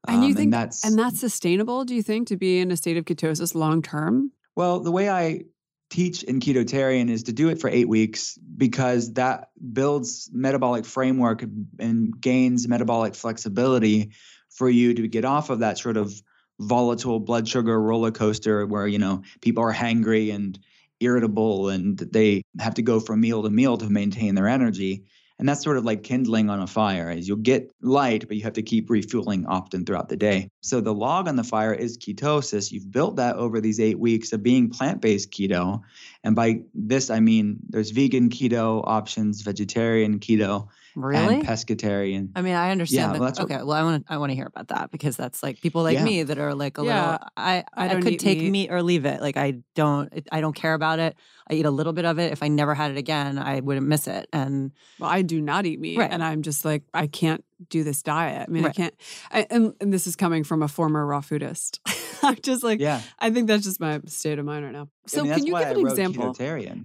And 0.07 0.23
you 0.23 0.29
Um, 0.29 0.35
think 0.35 0.51
that's 0.51 0.83
And 0.85 0.97
that's 0.97 1.19
sustainable, 1.19 1.85
do 1.85 1.93
you 1.93 2.01
think, 2.01 2.27
to 2.29 2.37
be 2.37 2.59
in 2.59 2.71
a 2.71 2.77
state 2.77 2.97
of 2.97 3.05
ketosis 3.05 3.53
long 3.53 3.81
term? 3.81 4.31
Well, 4.55 4.79
the 4.79 4.91
way 4.91 5.09
I 5.09 5.43
teach 5.89 6.23
in 6.23 6.39
ketotarian 6.39 7.09
is 7.09 7.23
to 7.23 7.33
do 7.33 7.49
it 7.49 7.59
for 7.59 7.69
eight 7.69 7.89
weeks 7.89 8.37
because 8.57 9.13
that 9.13 9.49
builds 9.73 10.29
metabolic 10.31 10.85
framework 10.85 11.43
and 11.79 12.19
gains 12.21 12.67
metabolic 12.67 13.15
flexibility 13.15 14.11
for 14.49 14.69
you 14.69 14.93
to 14.93 15.07
get 15.07 15.25
off 15.25 15.49
of 15.49 15.59
that 15.59 15.77
sort 15.77 15.97
of 15.97 16.13
volatile 16.59 17.19
blood 17.19 17.47
sugar 17.47 17.81
roller 17.81 18.11
coaster 18.11 18.65
where 18.67 18.87
you 18.87 18.99
know 18.99 19.23
people 19.41 19.63
are 19.63 19.73
hangry 19.73 20.33
and 20.33 20.59
irritable 20.99 21.69
and 21.69 21.97
they 21.97 22.43
have 22.59 22.75
to 22.75 22.81
go 22.81 22.99
from 22.99 23.21
meal 23.21 23.41
to 23.41 23.49
meal 23.49 23.77
to 23.77 23.89
maintain 23.89 24.35
their 24.35 24.47
energy 24.47 25.03
And 25.39 25.47
that's 25.47 25.63
sort 25.63 25.77
of 25.77 25.85
like 25.85 26.03
kindling 26.03 26.49
on 26.49 26.59
a 26.59 26.67
fire, 26.67 27.09
as 27.09 27.27
you'll 27.27 27.37
get 27.37 27.71
light, 27.81 28.27
but 28.27 28.35
you 28.35 28.43
have 28.43 28.53
to 28.53 28.61
keep 28.61 28.89
refueling 28.89 29.45
often 29.45 29.85
throughout 29.85 30.09
the 30.09 30.17
day. 30.17 30.51
So 30.59 30.81
the 30.81 30.93
log 30.93 31.29
on 31.29 31.37
the 31.37 31.45
fire 31.45 31.73
is 31.73 31.97
ketosis. 31.97 32.71
You've 32.71 32.91
built 32.91 33.15
that 33.15 33.37
over 33.37 33.61
these 33.61 33.79
eight 33.79 33.97
weeks 33.97 34.33
of 34.33 34.43
being 34.43 34.69
plant 34.69 35.01
based 35.01 35.31
keto. 35.31 35.81
And 36.25 36.35
by 36.35 36.63
this, 36.75 37.09
I 37.09 37.21
mean 37.21 37.59
there's 37.69 37.91
vegan 37.91 38.29
keto 38.29 38.83
options, 38.85 39.41
vegetarian 39.41 40.19
keto, 40.19 40.67
Really? 41.03 41.35
and 41.35 41.45
pescatarian. 41.45 42.29
I 42.35 42.41
mean, 42.41 42.55
I 42.55 42.71
understand. 42.71 42.97
Yeah, 42.99 43.07
that. 43.13 43.19
well, 43.19 43.27
that's 43.27 43.39
what- 43.39 43.51
okay, 43.51 43.63
well, 43.63 43.71
I 43.71 43.83
want 43.83 44.05
to 44.07 44.13
I 44.13 44.17
want 44.17 44.31
to 44.31 44.35
hear 44.35 44.45
about 44.47 44.67
that 44.69 44.91
because 44.91 45.15
that's 45.17 45.41
like 45.43 45.61
people 45.61 45.83
like 45.83 45.97
Yeah. 45.97 46.03
me 46.03 46.23
that 46.23 46.37
are 46.37 46.53
like 46.55 46.77
a 46.77 46.83
Yeah, 46.85 47.11
little. 47.11 47.27
I 47.37 47.63
I 47.75 47.85
I, 47.85 47.87
don't 47.89 48.01
could 48.01 48.13
eat 48.13 48.19
take 48.19 48.39
meat. 48.39 48.51
meat. 48.51 48.71
or 48.71 48.81
leave 48.83 49.05
it. 49.05 49.21
Like 49.21 49.37
I 49.37 49.61
don't 49.75 50.11
I 50.31 50.41
don't 50.41 50.55
care 50.55 50.73
about 50.73 50.99
it. 50.99 51.15
I 51.49 51.53
eat 51.55 51.65
a 51.65 51.71
little 51.71 51.93
bit 51.93 52.05
of 52.05 52.19
it. 52.19 52.31
If 52.31 52.43
I 52.43 52.47
never 52.47 52.75
had 52.75 52.91
it 52.91 52.97
again, 52.97 53.39
I 53.39 53.59
wouldn't 53.59 53.87
miss 53.87 54.07
it. 54.07 54.27
And 54.31 54.71
Well, 54.99 55.09
I 55.09 55.21
do 55.23 55.41
not 55.41 55.65
eat 55.65 55.79
meat, 55.79 55.97
Right. 55.97 56.11
and 56.11 56.23
I'm 56.23 56.41
just 56.43 56.63
like 56.65 56.83
I 56.93 57.07
can't 57.07 57.43
do 57.69 57.83
this 57.83 58.01
diet. 58.03 58.47
I 58.47 58.51
mean, 58.51 58.65
I 58.65 58.69
can't. 58.71 58.93
I, 59.31 59.45
and, 59.49 59.73
and 59.81 59.91
this 59.91 60.07
is 60.07 60.15
coming 60.15 60.45
from 60.45 60.63
a 60.63 60.67
former 60.69 61.05
raw 61.05 61.19
foodist. 61.19 61.79
I'm 62.23 62.37
just 62.41 62.63
like, 62.63 62.79
Yeah. 62.79 63.01
I 63.19 63.31
think 63.31 63.47
that's 63.47 63.65
just 63.65 63.81
my 63.81 63.99
state 64.05 64.39
of 64.39 64.45
mind 64.45 64.63
right 64.63 64.71
now. 64.71 64.87
So, 65.07 65.19
I 65.19 65.23
mean, 65.23 65.33
can 65.33 65.45
you 65.45 65.57
give 65.57 65.67
an 65.77 65.79
example? 65.87 66.35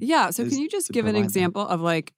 Yeah. 0.01 0.31
So, 0.31 0.43
is 0.43 0.49
can 0.53 0.59
you 0.61 0.69
just 0.69 0.91
give 0.91 1.05
an 1.07 1.13
provide 1.13 1.23
that. 1.23 1.25
example 1.27 1.63
of 1.63 1.81
like 1.81 2.13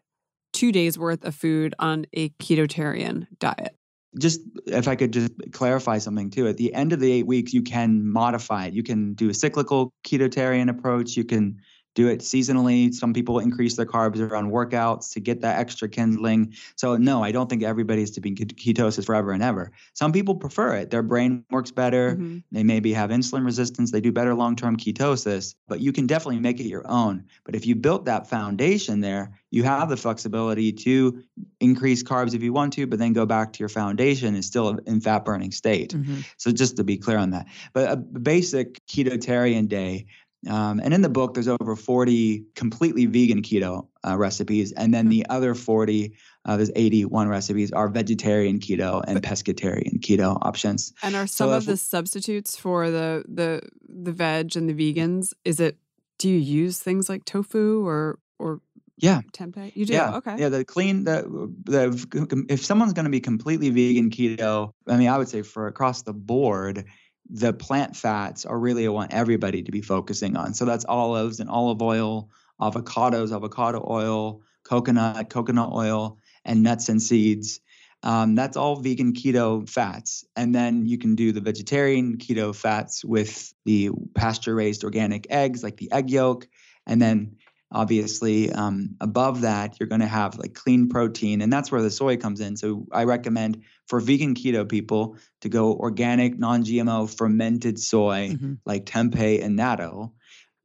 two 0.57 0.73
days 0.73 0.99
worth 0.99 1.25
of 1.25 1.35
food 1.35 1.75
on 1.79 2.07
a 2.13 2.31
ketotarian 2.31 3.27
diet? 3.39 3.77
just 4.19 4.41
if 4.67 4.89
I 4.89 4.97
could 4.97 5.13
just 5.13 5.33
clarify 5.53 5.99
something 5.99 6.31
too, 6.31 6.49
at 6.49 6.57
the 6.57 6.73
end 6.73 6.93
of 6.93 7.01
the 7.01 7.13
eight 7.13 7.27
weeks, 7.27 7.53
you 7.53 7.63
can 7.63 8.07
modify 8.07 8.67
it. 8.67 8.75
You 8.75 8.83
can 8.83 9.15
do 9.15 9.29
a 9.29 9.35
cyclical 9.35 9.93
ketotarian 10.07 10.71
approach. 10.71 11.17
You 11.17 11.25
can 11.25 11.61
do 11.97 12.07
it 12.09 12.21
seasonally. 12.21 12.95
Some 12.95 13.13
people 13.13 13.41
increase 13.41 13.75
their 13.75 13.87
carbs 13.87 14.21
around 14.21 14.53
workouts 14.53 15.13
to 15.15 15.21
get 15.21 15.41
that 15.41 15.59
extra 15.59 15.89
kindling. 15.89 16.53
So 16.77 16.97
no, 16.97 17.25
I 17.25 17.33
don't 17.33 17.49
think 17.49 17.65
everybody 17.65 18.03
is 18.03 18.13
to 18.13 18.21
be 18.21 18.33
ketosis 18.33 19.07
forever 19.07 19.33
and 19.33 19.43
ever. 19.43 19.73
Some 19.95 20.13
people 20.13 20.37
prefer 20.37 20.75
it. 20.77 20.91
Their 20.91 21.03
brain 21.03 21.43
works 21.51 21.73
better. 21.73 22.17
Mhm. 22.17 22.45
They 22.53 22.63
maybe 22.63 22.93
have 22.93 23.11
insulin 23.11 23.45
resistance. 23.45 23.91
They 23.91 24.03
do 24.03 24.13
better 24.13 24.35
long 24.35 24.55
term 24.55 24.77
ketosis, 24.77 25.55
but 25.67 25.81
you 25.81 25.91
can 25.91 26.07
definitely 26.07 26.41
make 26.41 26.61
it 26.61 26.67
your 26.67 26.89
own. 26.89 27.25
But 27.45 27.57
if 27.57 27.67
you 27.67 27.75
built 27.75 28.05
that 28.05 28.29
foundation 28.29 29.01
there, 29.01 29.33
you 29.51 29.63
have 29.63 29.89
the 29.89 29.97
flexibility 29.97 30.73
to 30.73 31.23
increase 31.61 32.03
carbs 32.03 32.35
if 32.35 32.43
you 32.43 32.53
want 32.53 32.75
to, 32.75 32.87
but 32.87 32.99
then 32.99 33.15
go 33.15 33.25
back 33.25 33.55
to 33.55 33.61
your 33.61 33.71
foundation 33.71 34.37
is 34.37 34.45
still 34.45 34.79
in 34.87 35.01
fat 35.01 35.25
burning 35.25 35.51
state. 35.51 35.95
Mhm. 35.95 36.27
So 36.37 36.53
just 36.53 36.77
to 36.77 36.85
be 36.85 36.99
clear 36.99 37.17
on 37.17 37.31
that, 37.31 37.47
but 37.73 37.91
a 37.91 37.97
basic 37.97 38.85
ketotarian 38.87 39.67
day. 39.67 40.05
Um, 40.49 40.81
and 40.81 40.95
in 40.95 41.03
the 41.03 41.09
book, 41.09 41.35
there's 41.35 41.49
over 41.49 41.75
40 41.75 42.45
completely 42.55 43.07
vegan 43.07 43.43
keto 43.43 43.89
uh, 44.07 44.17
recipes, 44.17 44.71
and 44.73 44.95
then 44.95 45.09
the 45.09 45.27
other 45.29 45.55
40, 45.55 46.13
uh, 46.45 46.57
there's 46.57 46.71
81 46.77 47.29
recipes, 47.29 47.73
are 47.73 47.89
vegetarian 47.89 48.61
keto 48.61 49.03
and 49.09 49.21
pescatarian 49.23 49.99
keto 50.01 50.39
options. 50.43 50.93
And 51.03 51.17
are 51.17 51.27
So 51.27 51.47
some 51.47 51.51
if- 51.53 51.57
of 51.59 51.67
the 51.67 51.77
substitutes 51.77 52.57
for 52.57 52.91
the 52.91 53.25
the 53.27 53.61
the 53.89 54.13
veg 54.13 54.57
and 54.57 54.69
the 54.69 54.75
vegans? 54.75 55.33
Is 55.45 55.59
it? 55.59 55.79
Do 56.19 56.29
you 56.29 56.39
use 56.39 56.79
things 56.81 57.09
like 57.09 57.25
tofu 57.25 57.85
or 57.87 58.19
or 58.39 58.61
Yeah. 58.99 59.23
tempeh? 59.33 59.75
You 59.75 59.85
do. 59.87 59.95
Yeah, 59.95 60.17
Okay. 60.19 60.37
Yeah, 60.39 60.49
the 60.51 60.65
clean 60.65 61.05
the 61.05 61.25
the 61.65 62.47
if 62.49 62.65
someone's 62.65 62.93
going 62.93 63.05
to 63.07 63.11
be 63.11 63.21
completely 63.21 63.71
vegan 63.71 64.11
keto, 64.11 64.71
I 64.87 64.97
mean, 64.97 65.09
I 65.09 65.19
would 65.19 65.29
say 65.29 65.43
for 65.43 65.67
across 65.67 66.03
the 66.03 66.13
board, 66.15 66.85
the 67.31 67.53
plant 67.53 67.97
fats 67.97 68.45
are 68.45 68.59
really 68.59 68.87
what 68.89 68.93
I 68.93 68.95
want 68.95 69.15
everybody 69.15 69.63
to 69.63 69.73
be 69.73 69.83
focusing 69.83 70.37
on. 70.37 70.55
So 70.55 70.65
that's 70.65 70.85
olives 70.85 71.41
and 71.41 71.51
olive 71.51 71.83
oil, 71.83 72.31
avocados, 72.61 73.35
avocado 73.35 73.85
oil, 73.89 74.43
coconut, 74.65 75.31
coconut 75.31 75.73
oil, 75.73 76.19
and 76.45 76.63
nuts 76.63 76.89
and 76.89 77.03
seeds. 77.03 77.61
Um, 78.03 78.35
that's 78.35 78.57
all 78.57 78.77
vegan 78.77 79.15
keto 79.15 79.69
fats. 79.69 80.25
And 80.37 80.55
then 80.55 80.87
you 80.87 80.99
can 80.99 81.15
do 81.15 81.33
the 81.33 81.41
vegetarian 81.41 82.19
keto 82.19 82.55
fats 82.55 83.05
with 83.05 83.53
the 83.65 83.91
pasture 84.15 84.55
raised 84.55 84.85
organic 84.85 85.27
eggs, 85.31 85.63
like 85.63 85.77
the 85.77 85.91
egg 85.91 86.11
yolk. 86.11 86.47
And 86.87 87.03
then 87.03 87.37
obviously 87.73 88.53
um, 88.53 88.97
above 89.01 89.43
that, 89.43 89.79
you're 89.79 89.89
going 89.89 90.01
to 90.01 90.07
have 90.07 90.39
like 90.39 90.55
clean 90.55 90.89
protein. 90.89 91.41
And 91.43 91.53
that's 91.53 91.71
where 91.73 91.83
the 91.83 91.91
soy 91.91 92.17
comes 92.17 92.41
in. 92.41 92.57
So 92.57 92.87
I 92.93 93.05
recommend 93.05 93.63
for 93.87 94.01
vegan 94.01 94.35
keto 94.35 94.69
people 94.69 95.17
to 95.41 95.49
go 95.49 95.75
organic, 95.75 96.39
non 96.39 96.65
GMO 96.65 97.09
fermented 97.15 97.79
soy 97.79 98.31
Mhm. 98.31 98.59
like 98.65 98.87
tempeh 98.87 99.43
and 99.45 99.59
natto. 99.59 100.13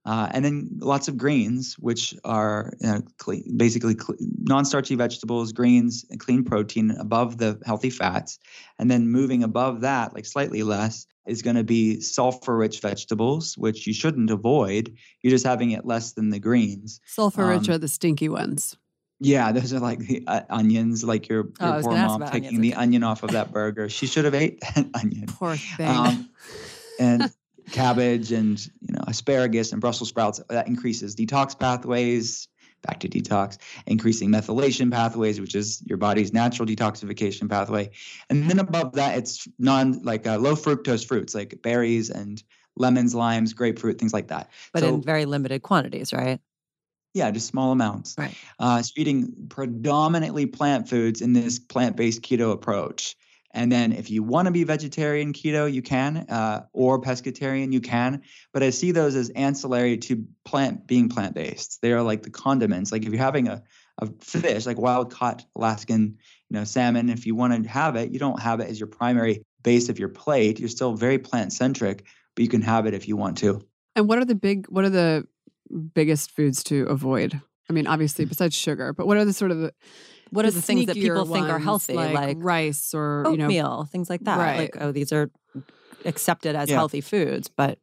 Uh, 0.04 0.28
and 0.32 0.44
then 0.44 0.68
lots 0.80 1.08
of 1.08 1.16
greens, 1.16 1.76
which 1.76 2.16
are 2.24 2.74
you 2.82 2.88
know, 2.88 3.02
clean, 3.20 3.44
basically 3.56 3.96
non-starchy 4.40 4.96
vegetables, 4.96 5.52
greens, 5.54 6.06
and 6.10 6.20
clean 6.20 6.44
protein 6.44 6.92
above 6.92 7.38
the 7.38 7.60
healthy 7.66 7.92
fats. 7.92 8.40
And 8.80 8.90
then 8.90 9.10
moving 9.10 9.44
above 9.44 9.82
that, 9.82 10.16
like 10.16 10.26
slightly 10.26 10.64
less, 10.64 11.06
is 11.28 11.44
going 11.44 11.56
to 11.56 11.64
be 11.64 12.02
sulfur-rich 12.02 12.82
vegetables, 12.82 13.56
which 13.60 13.86
you 13.86 13.94
shouldn't 13.94 14.32
avoid. 14.32 14.92
You're 15.22 15.30
just 15.32 15.46
having 15.46 15.70
it 15.72 15.86
less 15.86 16.14
than 16.14 16.32
the 16.32 16.40
greens. 16.40 17.00
Sulfur 17.06 17.46
rich 17.46 17.70
Um, 17.70 17.76
are 17.76 17.78
the 17.78 17.88
stinky 17.88 18.28
ones. 18.28 18.76
Yeah, 19.20 19.52
those 19.52 19.72
are 19.72 19.80
like 19.80 20.00
the 20.00 20.24
uh, 20.26 20.42
onions, 20.50 21.04
like 21.04 21.30
your, 21.30 21.50
Oh, 21.60 21.68
your 21.68 21.76
was 21.76 21.86
poor 21.86 21.96
mom 21.96 22.22
taking 22.22 22.48
onions, 22.48 22.62
the 22.64 22.72
okay. 22.74 22.82
onion 22.82 23.04
off 23.04 23.22
of 23.22 23.30
that 23.34 23.52
burger. 23.54 23.88
She 23.88 24.08
should 24.08 24.26
have 24.26 24.34
ate 24.34 24.62
that 24.76 24.88
onion. 24.96 25.28
Poor 25.28 25.56
thing. 25.56 25.88
Um, 25.88 26.30
and 27.00 27.32
cabbage 27.72 28.32
and 28.32 28.60
you 28.82 28.94
know 28.94 29.02
asparagus 29.08 29.72
and 29.72 29.82
Brussels 29.82 30.10
sprouts 30.10 30.42
that 30.50 30.68
increases 30.68 31.16
detox 31.16 31.58
pathways. 31.58 32.48
Back 32.84 33.00
to 33.02 33.08
detox, 33.08 33.60
increasing 33.86 34.30
methylation 34.30 34.92
pathways, 34.92 35.40
which 35.40 35.54
is 35.54 35.84
your 35.86 36.00
body's 36.00 36.34
natural 36.34 36.68
detoxification 36.68 37.48
pathway. 37.48 37.92
And 38.32 38.50
then 38.50 38.58
above 38.58 38.94
that, 38.94 39.20
it's 39.20 39.48
non 39.60 40.02
like 40.02 40.26
uh, 40.26 40.40
low 40.40 40.56
fructose 40.56 41.06
fruits 41.06 41.36
like 41.36 41.62
berries 41.62 42.10
and 42.10 42.42
lemons, 42.76 43.14
limes, 43.14 43.54
grapefruit, 43.54 44.00
things 44.00 44.14
like 44.14 44.30
that. 44.30 44.50
but 44.74 44.80
So- 44.82 44.96
in 44.96 45.04
very 45.04 45.26
limited 45.26 45.62
quantities, 45.62 46.12
right? 46.12 46.40
Yeah, 47.14 47.30
just 47.30 47.48
small 47.48 47.72
amounts. 47.72 48.16
Right. 48.18 48.34
Uh, 48.58 48.82
so 48.82 48.94
eating 48.96 49.32
predominantly 49.50 50.46
plant 50.48 50.90
foods 50.90 51.22
in 51.22 51.34
this 51.34 51.60
plant-based 51.60 52.22
keto 52.22 52.52
approach. 52.52 53.16
And 53.54 53.72
then 53.72 53.92
if 53.92 54.10
you 54.10 54.24
want 54.24 54.46
to 54.46 54.52
be 54.52 54.64
vegetarian 54.64 55.34
keto, 55.34 55.72
you 55.72 55.82
can, 55.82 56.18
uh, 56.30 56.66
or 56.74 57.02
pescatarian, 57.02 57.74
you 57.74 57.82
can. 57.82 58.22
But 58.54 58.64
I 58.64 58.70
see 58.70 58.92
those 58.92 59.16
as 59.16 59.30
ancillary 59.30 59.98
to 59.98 60.26
plant 60.46 60.88
being 60.88 61.10
plant-based. 61.10 61.80
They 61.82 61.92
are 61.92 62.02
like 62.02 62.24
the 62.24 62.30
condiments. 62.30 62.92
Like 62.92 63.04
if 63.06 63.10
you're 63.10 63.18
having 63.18 63.48
a, 63.48 63.64
a 63.98 64.08
fish, 64.22 64.66
like 64.66 64.80
wild 64.80 65.14
caught 65.14 65.46
Alaskan, 65.56 66.18
you 66.50 66.58
know, 66.58 66.64
salmon, 66.64 67.10
if 67.10 67.26
you 67.26 67.36
want 67.36 67.64
to 67.64 67.70
have 67.70 67.96
it, 67.96 68.12
you 68.12 68.20
don't 68.20 68.40
have 68.40 68.60
it 68.60 68.70
as 68.70 68.80
your 68.80 68.88
primary 68.88 69.44
base 69.64 69.90
of 69.90 70.00
your 70.00 70.10
plate. 70.10 70.60
You're 70.60 70.70
still 70.70 70.94
very 70.94 71.20
plant-centric, 71.20 72.06
but 72.36 72.44
you 72.44 72.50
can 72.50 72.62
have 72.62 72.86
it 72.86 72.94
if 72.94 73.08
you 73.08 73.18
want 73.18 73.38
to. 73.40 73.62
And 73.96 74.08
what 74.08 74.18
are 74.18 74.26
the 74.26 74.36
big? 74.36 74.68
What 74.68 74.86
are 74.86 74.90
the 74.90 75.28
biggest 75.94 76.32
foods 76.32 76.64
to 76.66 76.84
avoid? 76.84 77.42
I 77.70 77.74
mean, 77.74 77.88
obviously, 77.88 78.26
besides 78.26 78.56
sugar, 78.56 78.94
but 78.94 79.08
what 79.08 79.18
are 79.18 79.26
the 79.26 79.34
sort 79.34 79.52
of 79.52 79.60
the 79.60 79.74
What 80.32 80.46
are 80.46 80.52
the 80.52 80.62
things 80.62 80.86
that 80.88 80.96
sneakier 80.96 81.02
people 81.02 81.26
think 81.26 81.50
are 81.50 81.60
healthy, 81.60 81.94
like, 81.94 82.14
like, 82.14 82.38
rice 82.40 82.94
or 82.94 83.26
you 83.30 83.38
know? 83.38 83.86
things 83.92 84.10
like 84.10 84.22
that? 84.22 84.38
Right. 84.38 84.58
Like, 84.58 84.78
oh, 84.80 84.92
these 84.92 85.12
are 85.12 85.30
accepted 86.06 86.56
as 86.56 86.70
Yeah. 86.70 86.78
healthy 86.78 87.02
foods, 87.02 87.50
but 87.50 87.80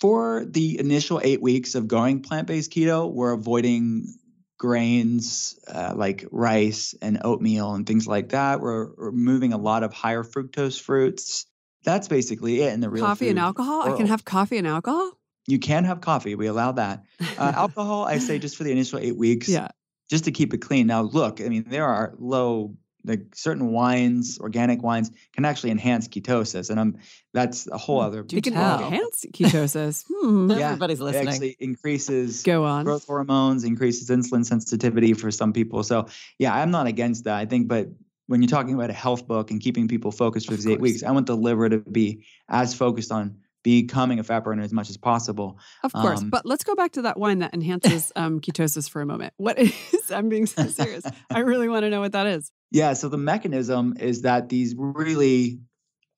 for 0.00 0.44
the 0.44 0.78
initial 0.78 1.20
eight 1.22 1.42
weeks 1.42 1.74
of 1.74 1.88
going 1.88 2.22
plant-based 2.22 2.72
keto, 2.72 3.12
we're 3.12 3.32
avoiding 3.32 4.14
grains 4.58 5.58
uh, 5.68 5.92
like 5.96 6.24
rice 6.30 6.94
and 7.00 7.20
oatmeal 7.24 7.74
and 7.74 7.86
things 7.86 8.06
like 8.06 8.30
that. 8.30 8.60
We're 8.60 8.88
removing 8.96 9.52
a 9.52 9.58
lot 9.58 9.82
of 9.82 9.92
higher 9.92 10.24
fructose 10.24 10.80
fruits. 10.80 11.46
That's 11.84 12.08
basically 12.08 12.62
it 12.62 12.72
in 12.72 12.80
the 12.80 12.90
real 12.90 13.04
coffee 13.04 13.28
and 13.28 13.38
food 13.38 13.44
alcohol. 13.44 13.82
I 13.82 13.96
can 13.96 14.06
have 14.06 14.24
coffee 14.24 14.58
and 14.58 14.66
alcohol. 14.66 15.12
You 15.46 15.58
can 15.58 15.84
have 15.84 16.00
coffee. 16.00 16.34
We 16.34 16.46
allow 16.46 16.72
that. 16.72 17.04
Uh, 17.20 17.24
alcohol, 17.54 18.04
I 18.04 18.18
say, 18.18 18.38
just 18.38 18.56
for 18.56 18.64
the 18.64 18.72
initial 18.72 18.98
eight 18.98 19.16
weeks, 19.16 19.48
yeah. 19.48 19.68
Just 20.08 20.24
to 20.24 20.30
keep 20.30 20.54
it 20.54 20.58
clean. 20.58 20.86
Now, 20.86 21.02
look, 21.02 21.40
I 21.40 21.48
mean, 21.48 21.64
there 21.68 21.86
are 21.86 22.14
low, 22.18 22.74
like 23.04 23.34
certain 23.34 23.70
wines, 23.72 24.38
organic 24.40 24.82
wines, 24.82 25.10
can 25.34 25.44
actually 25.44 25.70
enhance 25.70 26.08
ketosis, 26.08 26.68
and 26.70 26.78
um, 26.80 26.96
that's 27.32 27.66
a 27.68 27.78
whole 27.78 28.00
other. 28.00 28.22
Do 28.22 28.36
You 28.36 28.42
can 28.42 28.54
tell. 28.54 28.84
enhance 28.84 29.24
ketosis. 29.32 30.04
Hmm. 30.08 30.50
Yeah, 30.50 30.66
everybody's 30.70 31.00
It 31.00 31.04
listening. 31.04 31.28
actually 31.28 31.56
increases 31.60 32.42
Go 32.42 32.64
on. 32.64 32.84
growth 32.84 33.06
hormones, 33.06 33.64
increases 33.64 34.10
insulin 34.10 34.44
sensitivity 34.44 35.14
for 35.14 35.30
some 35.30 35.52
people. 35.52 35.82
So 35.82 36.06
yeah, 36.38 36.54
I'm 36.54 36.70
not 36.70 36.86
against 36.86 37.24
that. 37.24 37.36
I 37.36 37.46
think, 37.46 37.68
but 37.68 37.88
when 38.26 38.42
you're 38.42 38.48
talking 38.48 38.74
about 38.74 38.90
a 38.90 38.94
health 38.94 39.26
book 39.26 39.50
and 39.50 39.58
keeping 39.60 39.88
people 39.88 40.10
focused 40.12 40.46
for 40.48 40.52
Of 40.54 40.58
these 40.58 40.66
eight 40.66 40.80
weeks, 40.80 41.02
I 41.02 41.10
want 41.12 41.26
the 41.26 41.36
liver 41.36 41.68
to 41.70 41.78
be 41.78 42.24
as 42.50 42.74
focused 42.74 43.10
on 43.10 43.38
becoming 43.68 44.18
a 44.18 44.24
fat 44.24 44.44
burner 44.44 44.62
as 44.62 44.72
much 44.72 44.88
as 44.88 44.96
possible. 44.96 45.58
Of 45.82 45.92
course, 45.92 46.20
Um, 46.20 46.30
but 46.30 46.46
let's 46.46 46.64
go 46.64 46.74
back 46.74 46.92
to 46.92 47.02
that 47.02 47.18
wine 47.18 47.40
that 47.40 47.52
enhances 47.52 48.10
um, 48.16 48.40
ketosis 48.40 48.88
for 48.88 49.02
a 49.02 49.06
moment. 49.06 49.34
What 49.36 49.58
is? 49.58 49.72
I'm 50.10 50.30
being 50.30 50.46
so 50.46 50.68
serious. 50.68 51.04
I 51.30 51.40
really 51.40 51.68
want 51.68 51.82
to 51.82 51.90
know 51.90 52.00
what 52.00 52.12
that 52.12 52.26
is. 52.26 52.50
Yeah. 52.70 52.94
So 52.94 53.10
the 53.10 53.18
mechanism 53.18 53.94
is 54.00 54.22
that 54.22 54.48
these 54.48 54.74
really, 54.78 55.60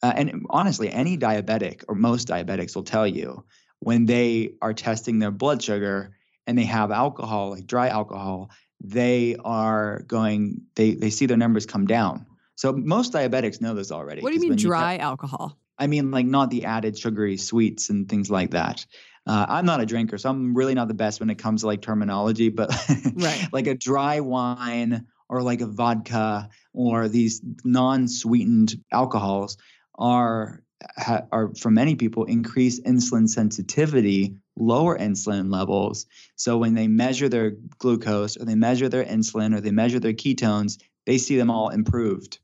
uh, 0.01 0.13
and 0.15 0.47
honestly, 0.51 0.91
any 0.91 1.19
diabetic 1.19 1.83
or 1.89 1.97
most 1.97 2.29
diabetics 2.29 2.77
will 2.77 2.85
tell 2.85 3.07
you 3.07 3.45
when 3.81 4.07
they 4.07 4.53
are 4.63 4.73
testing 4.73 5.19
their 5.19 5.33
blood 5.33 5.61
sugar 5.61 6.15
and 6.47 6.57
they 6.57 6.65
have 6.67 6.93
alcohol, 6.93 7.51
like 7.51 7.67
dry 7.67 7.89
alcohol, 7.89 8.51
they 8.81 9.35
are 9.45 10.03
going, 10.07 10.63
they, 10.77 10.95
they 10.95 11.11
see 11.11 11.27
their 11.27 11.37
numbers 11.37 11.67
come 11.67 11.87
down. 11.87 12.27
So 12.55 12.73
most 12.73 13.13
diabetics 13.13 13.61
know 13.61 13.75
this 13.75 13.91
already. 13.91 14.23
What 14.23 14.31
do 14.31 14.37
you 14.37 14.49
mean 14.49 14.57
dry 14.57 14.99
cut- 14.99 15.05
alcohol? 15.05 15.60
I 15.81 15.87
mean, 15.87 16.11
like 16.11 16.27
not 16.27 16.51
the 16.51 16.67
added 16.67 16.97
sugary 16.97 17.39
sweets 17.39 17.89
and 17.89 18.09
things 18.09 18.31
like 18.31 18.51
that. 18.51 18.85
Uh, 19.27 19.47
I'm 19.49 19.67
not 19.67 19.81
a 19.81 19.87
drinker, 19.87 20.19
so 20.19 20.29
I'm 20.31 20.55
really 20.55 20.75
not 20.75 20.89
the 20.89 20.95
best 20.95 21.21
when 21.21 21.31
it 21.31 21.39
comes 21.39 21.63
to 21.63 21.67
like 21.67 21.83
terminology, 21.83 22.51
but 22.51 22.71
Right. 23.15 23.49
like 23.53 23.67
a 23.67 23.75
dry 23.75 24.21
wine 24.21 25.07
or 25.29 25.43
like 25.43 25.63
a 25.63 25.67
vodka 25.67 26.51
or 26.73 27.09
these 27.09 27.41
non-sweetened 27.65 28.75
alcohols 28.93 29.57
are 29.95 30.63
ha, 30.97 31.23
are 31.33 31.55
for 31.55 31.71
many 31.71 31.95
people 31.95 32.25
increase 32.25 32.81
insulin 32.81 33.29
sensitivity, 33.29 34.37
lower 34.57 34.99
insulin 34.99 35.53
levels. 35.53 36.07
So 36.37 36.59
when 36.59 36.75
they 36.75 36.89
measure 36.89 37.29
their 37.29 37.53
glucose 37.79 38.37
or 38.37 38.45
they 38.45 38.55
measure 38.55 38.89
their 38.89 39.05
insulin 39.05 39.57
or 39.57 39.61
they 39.61 39.71
measure 39.71 40.01
their 40.01 40.13
ketones, 40.13 40.79
they 41.07 41.19
see 41.19 41.37
them 41.37 41.51
all 41.51 41.69
improved. 41.71 42.39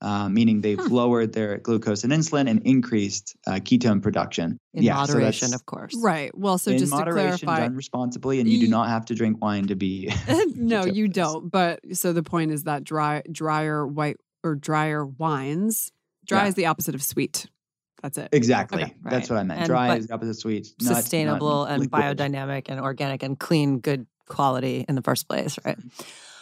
Uh, 0.00 0.28
meaning 0.28 0.60
they've 0.60 0.78
Hmm. 0.78 0.94
lowered 0.94 1.32
their 1.32 1.58
glucose 1.58 2.04
and 2.04 2.12
insulin 2.12 2.48
and 2.48 2.62
increased 2.64 3.34
uh, 3.48 3.54
ketone 3.54 4.00
production. 4.00 4.56
In 4.72 4.84
Yeah, 4.84 4.94
so 5.04 5.12
moderation, 5.14 5.46
that's- 5.50 5.60
of 5.60 5.66
course. 5.66 5.92
Right. 6.00 6.30
Well, 6.38 6.56
so 6.56 6.70
in 6.70 6.78
just 6.78 6.92
to 6.92 7.02
clarify, 7.02 7.60
done 7.60 7.74
responsibly, 7.74 8.38
and 8.38 8.48
you 8.48 8.60
do 8.60 8.68
not 8.68 8.88
have 8.90 9.06
to 9.06 9.16
drink 9.16 9.42
wine 9.42 9.66
to 9.66 9.74
be. 9.74 10.12
no, 10.54 10.84
you 10.84 11.08
ketosis. 11.08 11.12
don't. 11.14 11.50
But 11.50 11.80
so 11.96 12.12
the 12.12 12.22
point 12.22 12.52
is 12.52 12.62
that 12.62 12.84
dry, 12.84 13.22
drier 13.32 13.84
white 13.88 14.18
or 14.44 14.54
drier 14.54 15.04
wines, 15.04 15.90
dry 16.24 16.42
Yeah. 16.42 16.48
is 16.48 16.54
the 16.54 16.66
opposite 16.66 16.94
of 16.94 17.02
sweet. 17.02 17.46
That's 18.00 18.18
it. 18.18 18.28
Exactly. 18.30 18.84
Okay, 18.84 18.94
That's 19.02 19.28
what 19.28 19.40
I 19.40 19.42
meant. 19.42 19.62
And- 19.62 19.68
Dry 19.68 19.96
is 19.96 20.06
the 20.06 20.14
opposite 20.14 20.30
of 20.30 20.36
sweet. 20.36 20.68
not- 20.80 20.90
not 20.92 20.96
Sustainable 21.02 21.64
and 21.64 21.82
liquid. 21.82 22.00
biodynamic 22.18 22.66
and 22.68 22.78
organic 22.78 23.24
and 23.24 23.36
clean, 23.36 23.80
good 23.80 24.06
quality 24.28 24.84
in 24.88 24.94
the 24.94 25.02
first 25.02 25.26
place, 25.26 25.58
right? 25.64 25.76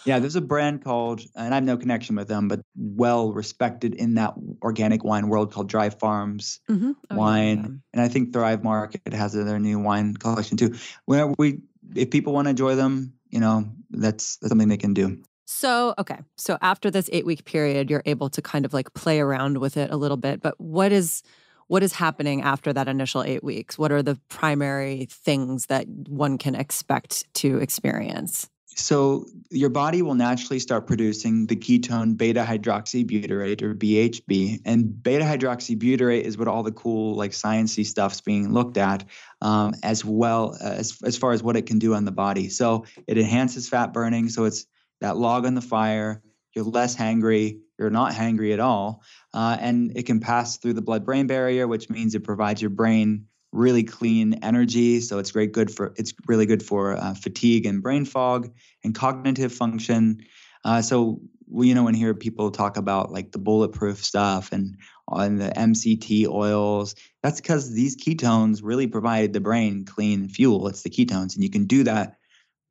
Yeah, 0.07 0.21
there's 0.21 0.37
a 0.37 0.41
brand 0.41 0.85
called, 0.85 1.21
and 1.35 1.53
I 1.53 1.57
have 1.57 1.65
no 1.65 1.77
connection 1.77 2.15
with 2.15 2.29
them, 2.29 2.47
but 2.47 2.61
well 2.77 3.33
respected 3.33 3.95
in 3.95 4.15
that 4.15 4.35
organic 4.63 5.03
wine 5.03 5.29
world 5.29 5.53
called 5.53 5.69
Dry 5.69 5.91
Farms 5.91 6.61
Mm-hmm. 6.71 6.93
Wine. 7.17 7.83
And 7.93 8.03
I 8.03 8.07
think 8.07 8.33
Thrive 8.33 8.63
Market 8.63 9.13
has 9.13 9.33
their 9.33 9.59
new 9.59 9.81
wine 9.81 10.15
collection 10.15 10.57
too. 10.57 10.77
Where 11.07 11.35
we, 11.39 11.59
if 11.95 12.11
people 12.11 12.33
want 12.33 12.47
to 12.47 12.51
enjoy 12.51 12.77
them, 12.77 13.15
you 13.31 13.41
know, 13.41 13.69
that's, 13.91 14.37
that's 14.37 14.49
something 14.49 14.69
they 14.69 14.77
can 14.77 14.95
do. 14.95 15.23
So, 15.47 15.95
okay. 15.99 16.19
So 16.37 16.57
after 16.63 16.91
this 16.91 17.11
8-week 17.11 17.45
period, 17.45 17.91
you're 17.91 18.03
able 18.07 18.31
to 18.31 18.43
kind 18.43 18.65
of 18.65 18.73
like 18.73 18.95
play 18.95 19.21
around 19.21 19.59
with 19.59 19.77
it 19.77 19.91
a 19.91 19.97
little 19.97 20.17
bit, 20.17 20.41
but 20.41 20.55
what 20.61 20.93
is 20.93 21.23
what 21.69 21.83
is 21.83 21.95
happening 21.95 22.43
after 22.43 22.73
that 22.73 22.89
initial 22.89 23.23
8 23.23 23.43
weeks? 23.43 23.79
What 23.79 23.91
are 23.91 24.03
the 24.03 24.21
primary 24.29 25.07
things 25.11 25.67
that 25.67 25.87
one 25.89 26.39
can 26.39 26.55
expect 26.55 27.33
to 27.35 27.59
experience? 27.59 28.49
So 28.79 29.24
your 29.51 29.70
body 29.70 30.03
will 30.03 30.14
naturally 30.14 30.59
start 30.59 30.87
producing 30.87 31.47
the 31.47 31.57
ketone 31.57 32.14
beta 32.14 32.45
hydroxybutyrate 32.47 33.62
or 33.62 33.74
BHB, 33.74 34.61
and 34.66 35.03
beta 35.03 35.24
hydroxybutyrate 35.24 36.22
is 36.22 36.37
what 36.37 36.47
all 36.47 36.62
the 36.62 36.72
cool 36.72 37.16
like 37.16 37.31
sciencey 37.31 37.87
stuff's 37.87 38.20
being 38.20 38.53
looked 38.53 38.77
at, 38.77 39.05
um, 39.41 39.74
as 39.83 40.05
well 40.05 40.57
as 40.61 40.99
as 41.05 41.16
far 41.16 41.33
as 41.33 41.43
what 41.43 41.57
it 41.57 41.64
can 41.64 41.79
do 41.79 41.95
on 41.95 42.05
the 42.05 42.12
body. 42.12 42.51
So 42.51 42.85
it 43.07 43.16
enhances 43.16 43.66
fat 43.66 43.95
burning. 43.95 44.29
So 44.29 44.45
it's 44.45 44.66
that 45.01 45.16
log 45.16 45.47
on 45.47 45.55
the 45.55 45.62
fire. 45.62 46.22
You're 46.55 46.66
less 46.66 46.95
hangry. 46.95 47.61
You're 47.79 47.91
not 47.91 48.12
hangry 48.12 48.53
at 48.53 48.61
all, 48.61 49.03
uh, 49.33 49.57
and 49.59 49.97
it 49.97 50.05
can 50.05 50.20
pass 50.20 50.59
through 50.59 50.74
the 50.74 50.83
blood-brain 50.83 51.27
barrier, 51.27 51.66
which 51.66 51.89
means 51.89 52.14
it 52.14 52.24
provides 52.24 52.61
your 52.61 52.70
brain 52.70 53.27
really 53.53 53.83
clean 53.83 54.35
energy. 54.43 55.01
So 55.01 55.19
it's 55.19 55.31
great 55.31 55.53
good 55.53 55.71
for 55.71 55.95
it's 55.97 56.13
really 56.27 56.47
good 56.47 56.63
for 56.63 56.97
uh, 56.97 57.15
fatigue 57.15 57.67
and 57.67 57.83
brain 57.83 58.05
fog 58.05 58.51
and 58.85 58.95
cognitive 58.95 59.53
function. 59.53 60.21
Uh, 60.65 60.83
so 60.83 61.21
you 61.53 61.75
know, 61.75 61.85
when 61.85 61.95
hear 61.95 62.13
people 62.15 62.51
talk 62.51 62.77
about 62.77 63.13
like 63.13 63.33
the 63.33 63.39
bulletproof 63.39 64.05
stuff 64.05 64.51
and 64.53 64.77
on 65.09 65.37
the 65.37 65.49
MCT 65.51 66.27
oils, 66.27 66.95
that's 67.23 67.41
because 67.41 67.73
these 67.73 67.97
ketones 67.97 68.61
really 68.63 68.89
provide 68.89 69.33
the 69.33 69.41
brain 69.41 69.85
clean 69.85 70.29
fuel. 70.29 70.67
It's 70.67 70.83
the 70.83 70.91
ketones, 70.91 71.35
and 71.35 71.45
you 71.45 71.51
can 71.51 71.67
do 71.67 71.85
that 71.85 72.17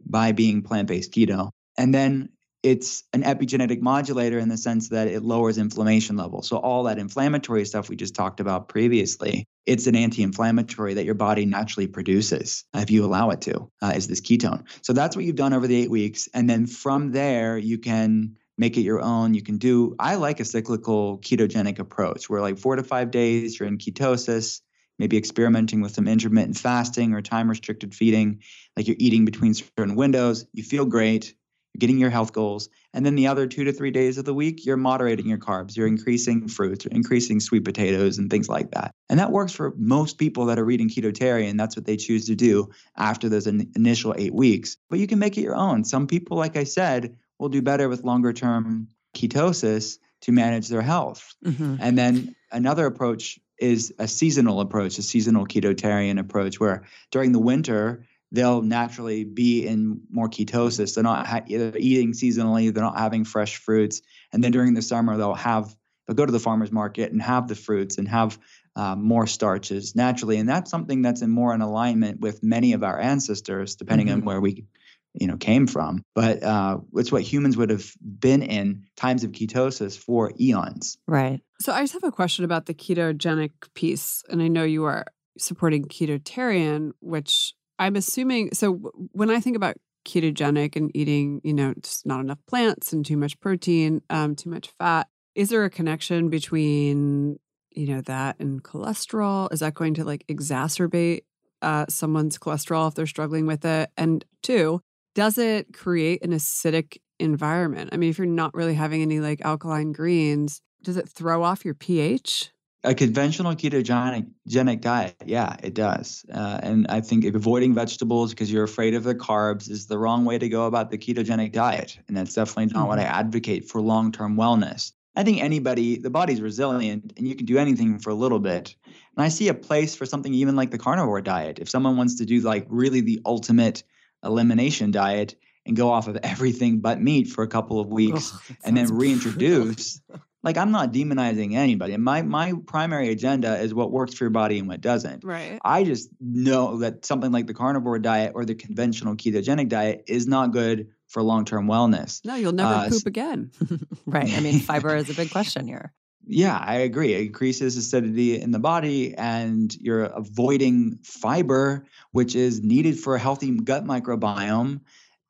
by 0.06 0.34
being 0.34 0.62
plant-based 0.62 1.12
keto. 1.14 1.52
And 1.78 1.94
then 1.94 2.30
it's 2.66 3.04
an 3.14 3.22
epigenetic 3.22 3.80
modulator 3.80 4.40
in 4.40 4.50
the 4.50 4.58
sense 4.58 4.90
that 4.90 5.08
it 5.08 5.22
lowers 5.22 5.60
inflammation 5.60 6.18
levels. 6.18 6.48
So 6.48 6.58
all 6.58 6.82
that 6.86 6.98
inflammatory 6.98 7.64
stuff 7.64 7.90
we 7.90 7.96
just 7.96 8.16
talked 8.16 8.40
about 8.40 8.70
previously, 8.70 9.46
it's 9.68 9.86
an 9.86 9.96
anti-inflammatory 9.96 10.96
that 10.96 11.06
your 11.06 11.14
body 11.14 11.46
naturally 11.46 11.86
produces 11.86 12.64
if 12.74 12.90
you 12.90 13.06
allow 13.06 13.30
it 13.30 13.42
to, 13.42 13.70
uh, 13.84 13.94
is 13.96 14.08
this 14.08 14.20
ketone. 14.20 14.64
So 14.82 14.94
that's 14.94 15.16
what 15.16 15.26
you've 15.26 15.36
done 15.36 15.54
over 15.54 15.68
the 15.68 15.76
eight 15.76 15.92
weeks, 15.92 16.28
and 16.34 16.50
then 16.50 16.66
from 16.66 17.12
there 17.12 17.56
you 17.56 17.78
can 17.78 18.36
make 18.58 18.78
it 18.78 18.82
your 18.82 19.00
own. 19.00 19.36
You 19.36 19.44
can 19.44 19.60
do. 19.60 19.96
I 20.00 20.16
like 20.16 20.40
a 20.40 20.46
cyclical 20.46 21.20
ketogenic 21.20 21.78
approach 21.78 22.32
where 22.32 22.42
like 22.42 22.58
four 22.58 22.78
to 22.78 22.84
five 22.84 23.12
days 23.12 23.60
you're 23.60 23.68
in 23.68 23.78
ketosis. 23.78 24.62
Maybe 24.98 25.18
experimenting 25.18 25.82
with 25.82 25.94
some 25.94 26.08
intermittent 26.08 26.58
fasting 26.58 27.14
or 27.14 27.22
time 27.22 27.50
restricted 27.50 27.94
feeding, 27.94 28.42
like 28.78 28.88
you're 28.88 28.96
eating 28.98 29.26
between 29.26 29.54
certain 29.54 29.96
windows. 29.96 30.46
You 30.54 30.64
feel 30.64 30.86
great 30.86 31.36
getting 31.78 31.98
your 31.98 32.10
health 32.10 32.34
goals. 32.34 32.70
And 32.94 33.06
then 33.06 33.16
the 33.16 33.28
other 33.28 33.48
two 33.48 33.64
to 33.66 33.74
three 33.74 33.92
days 33.92 34.18
of 34.18 34.26
the 34.26 34.34
week, 34.34 34.66
you're 34.66 34.78
moderating 34.78 35.28
your 35.28 35.38
carbs, 35.38 35.76
you're 35.76 35.88
increasing 35.88 36.48
fruits, 36.48 36.86
you're 36.86 36.94
increasing 36.94 37.40
sweet 37.40 37.66
potatoes 37.66 38.18
and 38.18 38.30
things 38.30 38.48
like 38.50 38.72
that. 38.72 38.92
And 39.10 39.20
that 39.20 39.32
works 39.32 39.52
for 39.52 39.74
most 39.78 40.18
people 40.18 40.46
that 40.46 40.60
are 40.60 40.66
reading 40.66 40.90
ketotarian. 40.90 41.58
That's 41.58 41.76
what 41.76 41.86
they 41.86 41.98
choose 41.98 42.26
to 42.28 42.36
do 42.36 42.70
after 42.98 43.30
those 43.30 43.48
in- 43.48 43.72
initial 43.76 44.16
eight 44.18 44.34
weeks. 44.34 44.78
But 44.90 45.00
you 45.00 45.08
can 45.08 45.20
make 45.20 45.38
it 45.38 45.42
your 45.42 45.56
own. 45.56 45.84
Some 45.84 46.08
people, 46.08 46.38
like 46.38 46.58
I 46.58 46.64
said, 46.64 47.16
will 47.40 47.50
do 47.50 47.62
better 47.62 47.90
with 47.90 48.04
longer 48.04 48.34
term 48.34 48.88
ketosis 49.16 49.98
to 50.22 50.32
manage 50.32 50.68
their 50.70 50.82
health. 50.82 51.36
Mm-hmm. 51.46 51.78
And 51.80 51.98
then 51.98 52.36
another 52.52 52.86
approach 52.86 53.40
is 53.58 53.94
a 54.00 54.08
seasonal 54.08 54.60
approach, 54.60 54.98
a 54.98 55.02
seasonal 55.02 55.46
ketotarian 55.46 56.20
approach, 56.20 56.60
where 56.60 56.84
during 57.12 57.32
the 57.32 57.40
winter, 57.40 58.06
they'll 58.32 58.62
naturally 58.62 59.24
be 59.24 59.66
in 59.66 60.02
more 60.12 60.30
ketosis. 60.30 60.96
They're 60.96 61.04
not 61.04 61.28
ha- 61.28 61.44
eating 61.48 62.14
seasonally. 62.14 62.74
They're 62.74 62.84
not 62.84 62.98
having 62.98 63.24
fresh 63.26 63.58
fruits. 63.58 64.02
And 64.34 64.44
then 64.44 64.52
during 64.52 64.74
the 64.74 64.82
summer, 64.82 65.18
they'll 65.18 65.34
have 65.36 65.76
they'll 66.08 66.16
go 66.16 66.26
to 66.26 66.32
the 66.32 66.40
farmers 66.40 66.72
market 66.72 67.12
and 67.12 67.22
have 67.22 67.48
the 67.48 67.56
fruits 67.56 67.98
and 67.98 68.08
have 68.08 68.38
uh, 68.76 68.96
more 68.96 69.26
starches 69.26 69.96
naturally. 69.96 70.38
And 70.38 70.48
that's 70.48 70.70
something 70.70 71.02
that's 71.02 71.22
in 71.22 71.30
more 71.32 71.54
in 71.54 71.62
alignment 71.62 72.20
with 72.20 72.44
many 72.44 72.74
of 72.74 72.84
our 72.84 73.00
ancestors, 73.00 73.76
depending 73.76 74.12
on 74.12 74.22
Mhm. 74.22 74.26
where 74.26 74.42
we 74.42 74.66
you 75.14 75.28
know 75.28 75.38
came 75.38 75.66
from. 75.66 76.04
But 76.14 76.44
uh, 76.44 76.80
it's 76.96 77.12
what 77.12 77.22
humans 77.22 77.56
would 77.58 77.70
have 77.70 77.90
been 78.02 78.42
in 78.44 78.84
times 78.98 79.24
of 79.24 79.32
ketosis 79.32 79.98
for 79.98 80.32
eons. 80.40 80.98
Right. 81.08 81.40
So 81.62 81.72
I 81.72 81.82
just 81.82 81.94
have 81.94 82.04
a 82.04 82.12
question 82.12 82.44
about 82.44 82.66
the 82.66 82.74
ketogenic 82.74 83.52
piece, 83.76 84.24
and 84.30 84.42
I 84.42 84.50
know 84.50 84.64
you 84.64 84.84
are 84.84 85.06
supporting 85.38 85.86
ketotarian, 85.86 86.92
which 87.00 87.54
I'm 87.80 87.96
assuming. 87.96 88.54
So 88.54 88.74
when 89.12 89.30
I 89.30 89.40
think 89.40 89.56
about 89.56 89.76
ketogenic 90.06 90.76
and 90.76 90.96
eating, 90.96 91.42
you 91.44 91.54
know, 91.54 91.74
just 91.82 92.06
not 92.06 92.20
enough 92.20 92.40
plants 92.48 92.94
and 92.94 93.06
too 93.06 93.18
much 93.18 93.40
protein, 93.40 94.02
um, 94.10 94.36
too 94.36 94.50
much 94.50 94.70
fat, 94.80 95.08
is 95.34 95.50
there 95.50 95.66
a 95.66 95.70
connection 95.70 96.30
between 96.30 97.38
you 97.72 97.88
know 97.88 98.02
that 98.02 98.40
and 98.40 98.64
cholesterol? 98.64 99.52
Is 99.52 99.60
that 99.60 99.74
going 99.74 99.94
to 99.96 100.06
like 100.06 100.26
exacerbate 100.28 101.22
uh, 101.62 101.86
someone's 101.90 102.38
cholesterol 102.38 102.88
if 102.88 102.96
they're 102.96 103.06
struggling 103.06 103.46
with 103.46 103.66
it? 103.66 103.90
And 103.98 104.24
two, 104.42 104.82
does 105.14 105.38
it 105.38 105.74
create 105.74 106.24
an 106.24 106.32
acidic 106.32 106.98
environment? 107.20 107.90
I 107.92 107.98
mean, 107.98 108.10
if 108.10 108.18
you're 108.18 108.28
not 108.28 108.54
really 108.54 108.76
having 108.76 109.02
any 109.02 109.20
like 109.20 109.42
alkaline 109.44 109.92
greens, 109.92 110.62
does 110.84 110.98
it 110.98 111.10
throw 111.10 111.44
off 111.44 111.66
your 111.66 111.74
pH? 111.74 112.52
A 112.86 112.94
conventional 112.94 113.56
ketogenic 113.56 114.82
diet, 114.82 115.16
yeah, 115.26 115.56
it 115.64 115.74
does. 115.74 116.24
Uh, 116.32 116.60
and 116.62 116.86
I 116.88 117.02
think 117.02 117.26
avoiding 117.26 117.74
vegetables 117.74 118.30
because 118.30 118.52
you're 118.52 118.64
afraid 118.64 118.94
of 118.94 119.04
the 119.04 119.16
carbs 119.16 119.70
is 119.70 119.88
the 119.88 119.98
wrong 119.98 120.24
way 120.24 120.38
to 120.38 120.48
go 120.48 120.68
about 120.68 120.92
the 120.92 120.98
ketogenic 120.98 121.52
diet. 121.52 121.98
And 122.08 122.16
that's 122.16 122.36
definitely 122.36 122.74
not 122.74 122.88
what 122.88 123.00
I 123.00 123.04
advocate 123.04 123.68
for 123.68 123.82
long 123.82 124.12
term 124.12 124.38
wellness. 124.38 124.92
I 125.16 125.24
think 125.24 125.42
anybody, 125.42 125.98
the 125.98 126.10
body's 126.10 126.42
resilient 126.42 127.14
and 127.18 127.28
you 127.28 127.36
can 127.36 127.46
do 127.46 127.58
anything 127.58 127.98
for 128.00 128.12
a 128.12 128.16
little 128.16 128.40
bit. 128.40 128.76
And 128.86 129.26
I 129.26 129.30
see 129.30 129.48
a 129.48 129.54
place 129.54 129.96
for 129.96 130.06
something 130.06 130.34
even 130.34 130.56
like 130.56 130.72
the 130.72 130.78
carnivore 130.78 131.22
diet. 131.22 131.60
If 131.60 131.70
someone 131.70 131.98
wants 131.98 132.16
to 132.16 132.26
do 132.26 132.40
like 132.42 132.68
really 132.70 133.02
the 133.02 133.22
ultimate 133.26 133.84
elimination 134.24 134.92
diet 134.92 135.36
and 135.66 135.76
go 135.76 135.90
off 135.90 136.08
of 136.08 136.18
everything 136.18 136.80
but 136.80 137.02
meat 137.02 137.28
for 137.28 137.44
a 137.44 137.48
couple 137.48 137.80
of 137.80 137.88
weeks 137.88 138.32
that 138.32 138.58
and 138.66 138.78
then 138.78 138.88
reintroduce 138.96 140.02
like 140.46 140.58
i'm 140.58 140.72
not 140.72 140.94
demonizing 140.94 141.54
anybody 141.56 141.98
my 141.98 142.22
my 142.22 142.54
primary 142.68 143.10
agenda 143.10 143.58
is 143.60 143.74
what 143.74 143.92
works 143.92 144.14
for 144.14 144.24
your 144.24 144.30
body 144.32 144.60
and 144.60 144.68
what 144.68 144.80
doesn't 144.80 145.24
Right. 145.24 145.60
i 145.66 145.84
just 145.84 146.10
know 146.22 146.78
that 146.78 147.04
something 147.06 147.32
like 147.32 147.48
the 147.48 147.54
carnivore 147.54 148.00
diet 148.00 148.32
or 148.36 148.46
the 148.46 148.56
conventional 148.56 149.16
ketogenic 149.16 149.68
diet 149.70 150.04
is 150.08 150.28
not 150.28 150.52
good 150.54 150.88
for 151.10 151.22
long-term 151.22 151.68
wellness 151.68 152.24
No, 152.24 152.36
you'll 152.36 152.52
never 152.54 152.74
Uh, 152.74 152.90
poop 152.90 153.06
again. 153.06 153.52
right. 154.06 154.32
I 154.38 154.40
mean, 154.40 154.60
fiber 154.60 154.96
is 154.96 155.10
a 155.10 155.14
big 155.14 155.30
question 155.38 155.68
here. 155.68 155.92
yeah 156.28 156.58
i 156.58 156.76
agree 156.76 157.14
it 157.14 157.22
increases 157.22 157.78
acidity 157.78 158.40
in 158.42 158.52
the 158.52 158.60
body 158.60 159.14
and 159.16 159.76
you're 159.80 160.06
avoiding 160.06 160.98
fiber 161.04 161.86
which 162.12 162.36
is 162.36 162.62
needed 162.62 163.00
for 163.00 163.16
a 163.16 163.20
healthy 163.20 163.52
gut 163.72 163.84
microbiome 163.86 164.80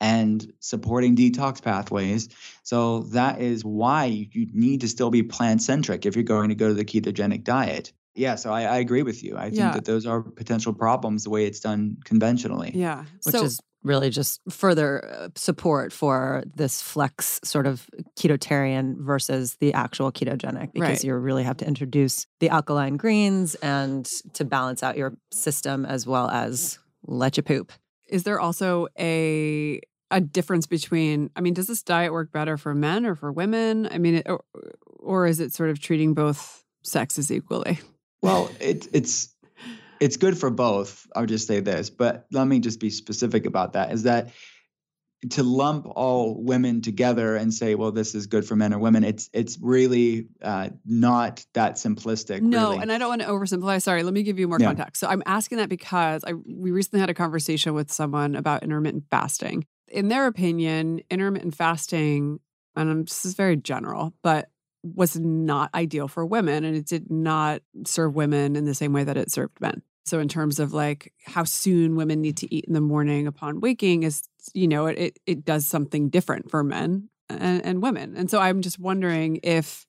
and 0.06 0.54
supporting 0.60 1.16
detox 1.16 1.62
pathways. 1.62 2.30
So 2.64 3.00
that 3.18 3.42
is 3.42 3.66
why 3.66 4.06
you 4.06 4.48
need 4.54 4.82
to 4.82 4.88
still 4.88 5.10
be 5.10 5.24
plant 5.24 5.62
centric 5.64 6.06
if 6.06 6.16
you're 6.16 6.24
going 6.24 6.50
to 6.50 6.56
go 6.56 6.68
to 6.68 6.74
the 6.76 6.86
ketogenic 6.86 7.44
diet. 7.44 7.92
Yeah, 8.14 8.36
so 8.36 8.52
I, 8.54 8.62
I 8.76 8.78
agree 8.78 9.04
with 9.04 9.24
you. 9.24 9.36
I 9.36 9.46
think 9.46 9.56
Yeah. 9.58 9.72
that 9.72 9.86
those 9.86 10.06
are 10.06 10.22
potential 10.22 10.74
problems 10.74 11.24
the 11.24 11.30
way 11.32 11.46
it's 11.46 11.60
done 11.60 11.98
conventionally. 12.06 12.72
Yeah. 12.74 13.04
which 13.24 13.36
so, 13.36 13.44
is 13.44 13.60
really 13.84 14.10
just 14.10 14.42
further 14.50 14.90
uh, 15.06 15.28
support 15.36 15.92
for 15.94 16.44
this 16.56 16.82
flex 16.82 17.40
sort 17.44 17.68
of 17.68 17.88
ketotarian 18.20 18.96
versus 19.00 19.58
the 19.60 19.74
actual 19.74 20.12
ketogenic 20.12 20.72
because 20.74 20.90
Right. 20.90 21.04
you 21.04 21.16
really 21.16 21.44
have 21.44 21.58
to 21.58 21.68
introduce 21.68 22.26
the 22.40 22.50
alkaline 22.50 22.98
greens 22.98 23.56
and 23.56 24.06
to 24.34 24.46
balance 24.46 24.82
out 24.84 24.98
your 24.98 25.12
system 25.32 25.86
as 25.86 26.08
well 26.08 26.30
as 26.30 26.80
let 27.08 27.38
you 27.38 27.44
poop. 27.44 27.72
is 28.18 28.24
there 28.24 28.40
also 28.40 28.88
a 29.00 29.80
a 30.12 30.22
difference 30.22 30.68
between 30.68 31.30
I 31.36 31.42
mean, 31.42 31.54
does 31.54 31.68
this 31.68 31.84
diet 31.84 32.12
work 32.14 32.32
better 32.32 32.58
for 32.58 32.74
men 32.74 33.06
or 33.06 33.16
for 33.16 33.32
women? 33.32 33.88
I 33.92 33.98
mean, 33.98 34.16
it, 34.16 34.30
or, 34.30 34.44
or 35.00 35.28
is 35.28 35.40
it 35.40 35.54
sort 35.54 35.70
of 35.70 35.80
treating 35.80 36.14
both 36.14 36.64
sexes 36.84 37.32
equally? 37.32 37.80
Well, 38.22 38.50
it, 38.60 38.88
it's 38.94 39.36
it's 40.00 40.18
good 40.18 40.38
for 40.38 40.50
both. 40.50 41.08
I'll 41.16 41.26
just 41.26 41.48
say 41.48 41.60
this, 41.60 41.90
but 41.90 42.26
let 42.32 42.46
me 42.48 42.60
just 42.60 42.80
be 42.80 42.90
specific 42.90 43.46
about 43.46 43.74
that. 43.74 43.92
Is 43.92 44.04
that 44.04 44.30
to 45.32 45.42
lump 45.44 45.88
all 45.96 46.36
women 46.44 46.82
together 46.82 47.36
and 47.36 47.54
say, 47.54 47.74
well, 47.74 47.92
this 47.92 48.14
is 48.14 48.28
good 48.28 48.46
for 48.46 48.56
men 48.56 48.74
or 48.74 48.80
women? 48.80 49.04
It's 49.04 49.30
it's 49.34 49.58
really 49.60 50.28
uh, 50.42 50.70
not 50.86 51.46
that 51.54 51.76
simplistic. 51.76 52.42
No, 52.42 52.72
really. 52.72 52.82
and 52.82 52.92
I 52.92 52.98
don't 52.98 53.10
want 53.10 53.22
to 53.22 53.28
oversimplify. 53.28 53.82
Sorry, 53.82 54.04
let 54.04 54.14
me 54.14 54.24
give 54.24 54.38
you 54.38 54.48
more 54.48 54.60
Yeah. 54.60 54.68
context. 54.68 55.00
So 55.00 55.08
I'm 55.08 55.24
asking 55.26 55.58
that 55.60 55.70
because 55.70 56.24
I 56.26 56.34
we 56.34 56.72
recently 56.72 57.00
had 57.00 57.10
a 57.10 57.14
conversation 57.16 57.74
with 57.74 57.92
someone 57.92 58.36
about 58.36 58.64
intermittent 58.64 59.06
fasting. 59.10 59.66
In 59.88 60.08
their 60.10 60.28
opinion, 60.28 61.02
intermittent 61.10 61.56
fasting, 61.56 62.40
and 62.76 63.08
this 63.08 63.26
is 63.26 63.36
very 63.36 63.56
general, 63.56 64.14
but 64.22 64.50
was 64.84 65.18
not 65.20 65.70
ideal 65.74 66.08
for 66.08 66.26
women, 66.26 66.64
and 66.64 66.76
it 66.76 66.86
did 66.86 67.10
not 67.10 67.62
serve 67.86 68.16
women 68.16 68.56
in 68.56 68.66
the 68.66 68.76
same 68.76 68.94
way 68.94 69.04
that 69.04 69.18
it 69.18 69.32
served 69.32 69.60
men. 69.60 69.82
So 70.06 70.20
in 70.20 70.28
terms 70.28 70.60
of 70.60 70.74
like 70.74 71.12
how 71.26 71.44
soon 71.44 71.96
women 71.96 72.22
need 72.22 72.38
to 72.38 72.54
eat 72.54 72.66
in 72.66 72.74
the 72.74 72.82
morning 72.82 73.26
upon 73.26 73.60
waking 73.60 74.04
is, 74.04 74.22
you 74.54 74.68
know, 74.68 74.86
it 74.86 75.18
it, 75.26 75.44
does 75.44 75.66
something 75.66 76.10
different 76.10 76.52
for 76.52 76.64
men 76.64 77.10
and, 77.28 77.66
and 77.66 77.82
women. 77.82 78.16
And 78.16 78.30
so 78.30 78.40
I'm 78.40 78.62
just 78.62 78.78
wondering 78.78 79.40
if 79.42 79.88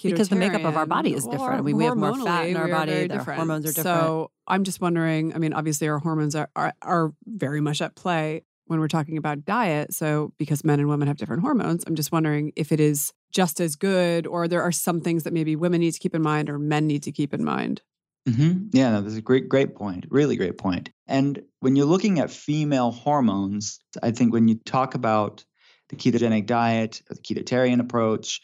Because 0.00 0.28
the 0.28 0.36
makeup 0.36 0.64
of 0.64 0.76
our 0.76 0.86
body 0.86 1.14
is 1.14 1.26
different. 1.26 1.58
I 1.58 1.62
mean, 1.62 1.76
we 1.76 1.84
have 1.84 1.96
more 1.96 2.14
fat 2.14 2.48
in 2.48 2.56
our 2.56 2.68
body, 2.68 3.08
different. 3.08 3.38
hormones 3.38 3.64
are 3.64 3.72
different. 3.72 3.84
So 3.84 4.30
I'm 4.46 4.62
just 4.62 4.80
wondering. 4.80 5.34
I 5.34 5.38
mean, 5.38 5.52
obviously, 5.52 5.88
our 5.88 5.98
hormones 5.98 6.36
are, 6.36 6.48
are 6.54 6.72
are 6.82 7.12
very 7.26 7.60
much 7.60 7.82
at 7.82 7.96
play 7.96 8.44
when 8.68 8.80
we're 8.80 8.88
talking 8.88 9.18
about 9.18 9.44
diet. 9.44 9.92
So 9.94 10.32
because 10.38 10.64
men 10.64 10.78
and 10.78 10.88
women 10.88 11.08
have 11.08 11.16
different 11.16 11.42
hormones, 11.42 11.84
I'm 11.86 11.94
just 11.94 12.12
wondering 12.12 12.52
if 12.56 12.70
it 12.72 12.80
is 12.80 13.12
just 13.32 13.60
as 13.60 13.76
good, 13.76 14.26
or 14.26 14.48
there 14.48 14.62
are 14.62 14.72
some 14.72 15.00
things 15.00 15.24
that 15.24 15.32
maybe 15.32 15.56
women 15.56 15.80
need 15.80 15.92
to 15.92 15.98
keep 15.98 16.14
in 16.14 16.22
mind, 16.22 16.48
or 16.48 16.58
men 16.58 16.86
need 16.86 17.02
to 17.02 17.12
keep 17.12 17.34
in 17.34 17.44
mind. 17.44 17.82
hmm 18.26 18.68
Yeah, 18.72 18.90
no, 18.92 19.00
that's 19.02 19.16
a 19.16 19.22
great, 19.22 19.48
great 19.48 19.74
point. 19.74 20.06
Really 20.10 20.36
great 20.36 20.58
point. 20.58 20.90
And 21.06 21.42
when 21.60 21.76
you're 21.76 21.86
looking 21.86 22.20
at 22.20 22.30
female 22.30 22.90
hormones, 22.90 23.80
I 24.02 24.12
think 24.12 24.32
when 24.32 24.48
you 24.48 24.56
talk 24.56 24.94
about 24.94 25.44
the 25.88 25.96
ketogenic 25.96 26.46
diet 26.46 27.02
or 27.10 27.14
the 27.14 27.20
ketotarian 27.22 27.80
approach, 27.80 28.40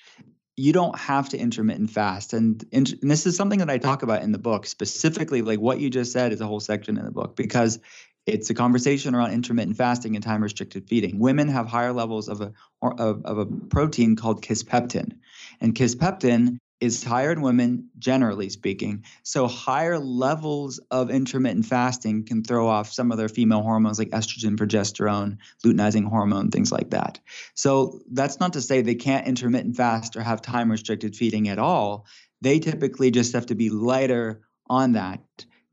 you 0.57 0.73
don't 0.73 0.97
have 0.99 1.29
to 1.31 1.39
intermittent 1.39 1.91
fast. 1.91 2.33
And, 2.33 2.65
and 2.73 2.95
this 3.03 3.27
is 3.27 3.37
something 3.37 3.59
that 3.59 3.71
I 3.71 3.79
talk 3.79 4.03
about 4.03 4.23
in 4.23 4.33
the 4.33 4.39
book, 4.39 4.67
specifically 4.67 5.43
like 5.43 5.59
what 5.59 5.81
you 5.81 5.91
just 5.91 6.13
said 6.13 6.33
is 6.33 6.41
a 6.41 6.47
whole 6.47 6.61
section 6.61 6.97
in 6.97 7.05
the 7.05 7.11
book 7.11 7.37
because 7.37 7.81
it's 8.27 8.51
a 8.51 8.55
conversation 8.55 9.15
around 9.15 9.33
intermittent 9.33 9.77
fasting 9.77 10.15
and 10.17 10.25
time 10.25 10.43
restricted 10.43 10.89
feeding. 10.89 11.19
Women 11.19 11.49
have 11.49 11.67
higher 11.67 11.93
levels 11.93 12.29
of 12.29 12.41
a 12.41 12.53
of, 12.83 13.25
of 13.25 13.39
a 13.39 13.47
protein 13.47 14.17
called 14.17 14.43
kisspeptin. 14.43 15.13
And 15.61 15.75
kisspeptin 15.75 16.59
is 16.81 17.03
higher 17.03 17.33
in 17.33 17.41
women, 17.41 17.89
generally 17.99 18.49
speaking. 18.49 19.05
So, 19.23 19.47
higher 19.47 19.99
levels 19.99 20.79
of 20.91 21.11
intermittent 21.11 21.67
fasting 21.67 22.25
can 22.25 22.43
throw 22.43 22.69
off 22.69 22.93
some 22.93 23.13
of 23.13 23.19
their 23.19 23.29
female 23.29 23.63
hormones 23.63 23.99
like 23.99 24.11
estrogen, 24.11 24.57
progesterone, 24.57 25.39
luteinizing 25.65 26.07
hormone, 26.07 26.51
things 26.51 26.73
like 26.73 26.91
that. 26.91 27.21
So, 27.55 28.01
that's 28.13 28.41
not 28.41 28.53
to 28.55 28.61
say 28.61 28.83
they 28.83 28.95
can't 28.95 29.27
intermittent 29.27 29.77
fast 29.77 30.17
or 30.17 30.23
have 30.23 30.43
time 30.43 30.71
restricted 30.71 31.17
feeding 31.17 31.49
at 31.49 31.59
all. 31.59 32.07
They 32.41 32.59
typically 32.59 33.11
just 33.11 33.33
have 33.33 33.47
to 33.47 33.55
be 33.55 33.71
lighter 33.71 34.43
on 34.69 34.93
that. 34.93 35.21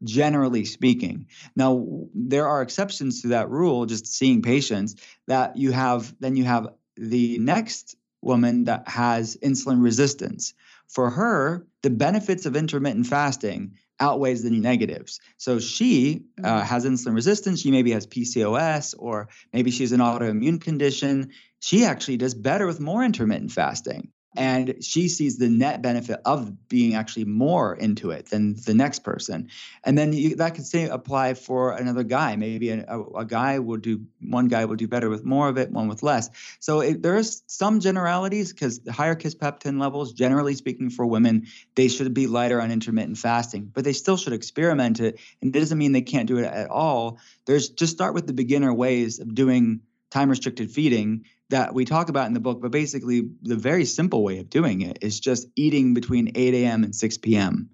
Generally 0.04 0.66
speaking. 0.66 1.28
Now, 1.56 1.86
there 2.14 2.47
are 2.47 2.62
exceptions 2.62 3.22
to 3.22 3.30
that 3.30 3.49
rule, 3.49 3.86
just 3.86 4.08
seeing 4.08 4.41
patients 4.41 4.95
that 5.28 5.58
you 5.58 5.72
have, 5.72 6.14
then 6.20 6.36
you 6.36 6.43
have 6.43 6.70
the 6.95 7.38
next 7.39 7.95
woman 8.22 8.66
that 8.66 8.88
has 8.88 9.38
insulin 9.38 9.82
resistance 9.82 10.54
for 10.88 11.10
her, 11.10 11.66
the 11.82 11.89
benefits 11.89 12.45
of 12.45 12.56
intermittent 12.56 13.08
fasting 13.08 13.78
outweighs 13.99 14.43
the 14.43 14.49
negatives. 14.49 15.20
So 15.38 15.60
she 15.60 16.24
uh, 16.43 16.62
has 16.62 16.86
insulin 16.86 17.16
resistance. 17.16 17.62
She 17.62 17.72
maybe 17.72 17.91
has 17.91 18.08
PCOS, 18.08 18.95
or 18.97 19.30
maybe 19.54 19.72
she's 19.72 19.91
an 19.91 19.99
autoimmune 19.99 20.60
condition. 20.60 21.32
She 21.60 21.86
actually 21.86 22.18
does 22.18 22.34
better 22.34 22.66
with 22.66 22.80
more 22.80 23.04
intermittent 23.04 23.52
fasting. 23.52 24.12
And 24.36 24.75
she 24.82 25.09
sees 25.09 25.38
the 25.38 25.49
net 25.49 25.82
benefit 25.82 26.21
of 26.25 26.69
being 26.69 26.95
actually 26.95 27.25
more 27.25 27.75
into 27.75 28.11
it 28.11 28.27
than 28.27 28.55
the 28.55 28.73
next 28.73 28.99
person. 28.99 29.49
And 29.84 29.97
then 29.97 30.13
you, 30.13 30.38
that 30.38 30.55
could 30.55 30.65
say 30.65 30.86
apply 30.86 31.34
for 31.34 31.73
another 31.73 32.03
guy. 32.03 32.38
Maybe 32.38 32.69
a, 32.69 32.99
a, 33.15 33.25
guy 33.25 33.59
will 33.59 33.77
do, 33.77 34.01
one 34.21 34.47
guy 34.47 34.63
will 34.65 34.77
do 34.77 34.88
better 34.88 35.09
with 35.09 35.25
more 35.25 35.49
of 35.49 35.57
it, 35.57 35.71
one 35.71 35.89
with 35.89 36.01
less. 36.01 36.29
So 36.59 36.79
it, 36.79 37.01
there's 37.01 37.43
some 37.47 37.82
generalities 37.82 38.53
because 38.53 38.79
the 38.79 38.93
higher 38.93 39.15
kisspeptin 39.15 39.82
levels, 39.82 40.13
generally 40.13 40.55
speaking, 40.55 40.89
for 40.89 41.05
women, 41.05 41.47
they 41.75 41.89
should 41.89 42.13
be 42.13 42.27
lighter 42.27 42.61
on 42.61 42.71
intermittent 42.71 43.17
fasting, 43.17 43.69
but 43.73 43.84
they 43.84 43.93
still 43.93 44.15
should 44.15 44.34
experiment 44.34 45.01
it. 45.01 45.19
And 45.41 45.53
it 45.53 45.59
doesn't 45.59 45.77
mean 45.77 45.91
they 45.91 46.01
can't 46.01 46.27
do 46.27 46.38
it 46.38 46.45
at 46.45 46.69
all. 46.69 47.19
There's 47.45 47.69
just 47.69 47.91
start 47.93 48.13
with 48.13 48.27
the 48.27 48.34
beginner 48.34 48.73
ways 48.73 49.19
of 49.19 49.36
doing 49.36 49.82
time 50.12 50.30
restricted 50.30 50.70
feeding 50.70 51.26
that 51.49 51.74
we 51.74 51.86
talk 51.86 52.09
about 52.09 52.28
in 52.28 52.34
the 52.34 52.39
book. 52.39 52.62
But 52.62 52.72
basically, 52.72 53.30
the 53.41 53.55
very 53.55 53.86
simple 53.86 54.24
way 54.24 54.39
of 54.39 54.49
doing 54.49 54.82
it 54.82 54.99
is 55.01 55.20
just 55.20 55.47
eating 55.55 55.93
between 55.93 56.32
8 56.36 56.53
a.m. 56.53 56.84
and 56.84 56.95
6 56.95 57.18
p.m. 57.20 57.70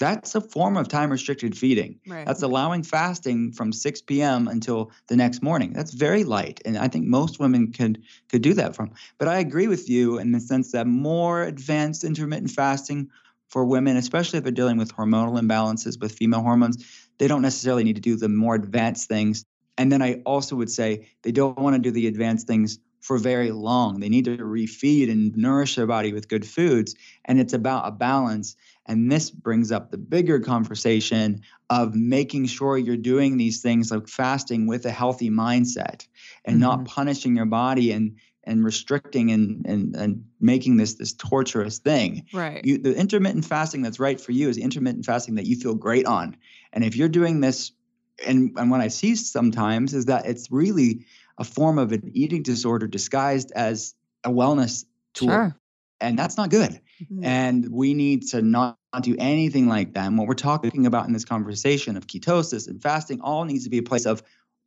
That's 0.00 0.34
a 0.34 0.40
form 0.40 0.76
of 0.76 0.88
time 0.88 1.10
restricted 1.10 1.56
feeding. 1.56 2.00
Right. 2.06 2.26
That's 2.26 2.42
allowing 2.42 2.82
fasting 2.82 3.52
from 3.52 3.72
6 3.72 4.02
p.m. 4.02 4.48
until 4.48 4.90
the 5.08 5.16
next 5.16 5.42
morning. 5.42 5.72
That's 5.72 5.92
very 5.92 6.24
light, 6.24 6.60
and 6.64 6.78
I 6.78 6.88
think 6.88 7.06
most 7.06 7.38
women 7.38 7.72
could 7.72 8.02
could 8.28 8.42
do 8.42 8.54
that 8.54 8.74
from. 8.74 8.92
But 9.18 9.28
I 9.28 9.38
agree 9.38 9.68
with 9.68 9.88
you 9.88 10.18
in 10.18 10.32
the 10.32 10.40
sense 10.40 10.72
that 10.72 10.86
more 10.86 11.42
advanced 11.42 12.04
intermittent 12.04 12.50
fasting 12.50 13.10
for 13.48 13.64
women, 13.66 13.98
especially 13.98 14.38
if 14.38 14.44
they're 14.44 14.52
dealing 14.52 14.78
with 14.78 14.94
hormonal 14.94 15.38
imbalances 15.38 16.00
with 16.00 16.12
female 16.12 16.40
hormones, 16.40 16.84
they 17.18 17.28
don't 17.28 17.42
necessarily 17.42 17.84
need 17.84 17.96
to 17.96 18.00
do 18.00 18.16
the 18.16 18.28
more 18.28 18.54
advanced 18.54 19.08
things. 19.08 19.44
And 19.82 19.90
then 19.90 20.00
I 20.00 20.22
also 20.24 20.54
would 20.54 20.70
say 20.70 21.08
they 21.22 21.32
don't 21.32 21.58
want 21.58 21.74
to 21.74 21.82
do 21.82 21.90
the 21.90 22.06
advanced 22.06 22.46
things 22.46 22.78
for 23.00 23.18
very 23.18 23.50
long. 23.50 23.98
They 23.98 24.08
need 24.08 24.26
to 24.26 24.36
refeed 24.36 25.10
and 25.10 25.36
nourish 25.36 25.74
their 25.74 25.88
body 25.88 26.12
with 26.12 26.28
good 26.28 26.46
foods, 26.46 26.94
and 27.24 27.40
it's 27.40 27.52
about 27.52 27.88
a 27.88 27.90
balance. 27.90 28.54
And 28.86 29.10
this 29.10 29.28
brings 29.28 29.72
up 29.72 29.90
the 29.90 29.98
bigger 29.98 30.38
conversation 30.38 31.40
of 31.68 31.96
making 31.96 32.46
sure 32.46 32.78
you're 32.78 32.96
doing 32.96 33.38
these 33.38 33.60
things 33.60 33.90
like 33.90 34.06
fasting 34.06 34.68
with 34.68 34.86
a 34.86 34.92
healthy 34.92 35.30
mindset 35.30 36.06
and 36.44 36.60
not 36.60 36.78
mm-hmm. 36.78 36.86
punishing 36.86 37.34
your 37.34 37.46
body 37.46 37.90
and 37.90 38.18
and 38.44 38.64
restricting 38.64 39.32
and, 39.32 39.66
and 39.66 39.96
and 39.96 40.24
making 40.38 40.76
this 40.76 40.94
this 40.94 41.12
torturous 41.12 41.80
thing. 41.80 42.26
right. 42.32 42.64
You, 42.64 42.78
the 42.78 42.94
intermittent 42.94 43.46
fasting 43.46 43.82
that's 43.82 43.98
right 43.98 44.20
for 44.20 44.30
you 44.30 44.48
is 44.48 44.58
intermittent 44.58 45.06
fasting 45.06 45.34
that 45.34 45.46
you 45.46 45.56
feel 45.56 45.74
great 45.74 46.06
on. 46.06 46.36
And 46.72 46.84
if 46.84 46.94
you're 46.94 47.08
doing 47.08 47.40
this, 47.40 47.72
and, 48.26 48.52
and 48.56 48.70
what 48.70 48.80
I 48.80 48.88
see 48.88 49.14
sometimes 49.16 49.94
is 49.94 50.06
that 50.06 50.26
it's 50.26 50.50
really 50.50 51.06
a 51.38 51.44
form 51.44 51.78
of 51.78 51.92
an 51.92 52.10
eating 52.14 52.42
disorder 52.42 52.86
disguised 52.86 53.52
as 53.56 53.94
a 54.24 54.30
wellness 54.30 54.84
tool. 55.14 55.28
Sure. 55.28 55.56
And 56.00 56.18
that's 56.18 56.36
not 56.36 56.50
good. 56.50 56.80
Mhm. 57.02 57.24
And 57.24 57.68
we 57.70 57.94
need 57.94 58.26
to 58.28 58.42
not, 58.42 58.78
not 58.92 59.02
do 59.02 59.16
anything 59.18 59.68
like 59.68 59.94
that. 59.94 60.06
And 60.06 60.18
what 60.18 60.26
we're 60.26 60.34
talking 60.34 60.84
about 60.86 61.06
in 61.06 61.12
this 61.12 61.24
conversation 61.24 61.96
of 61.96 62.06
ketosis 62.06 62.68
and 62.68 62.82
fasting 62.82 63.20
all 63.20 63.44
needs 63.44 63.64
to 63.64 63.70
be 63.70 63.78
a 63.78 63.82
place 63.82 64.04
of 64.04 64.22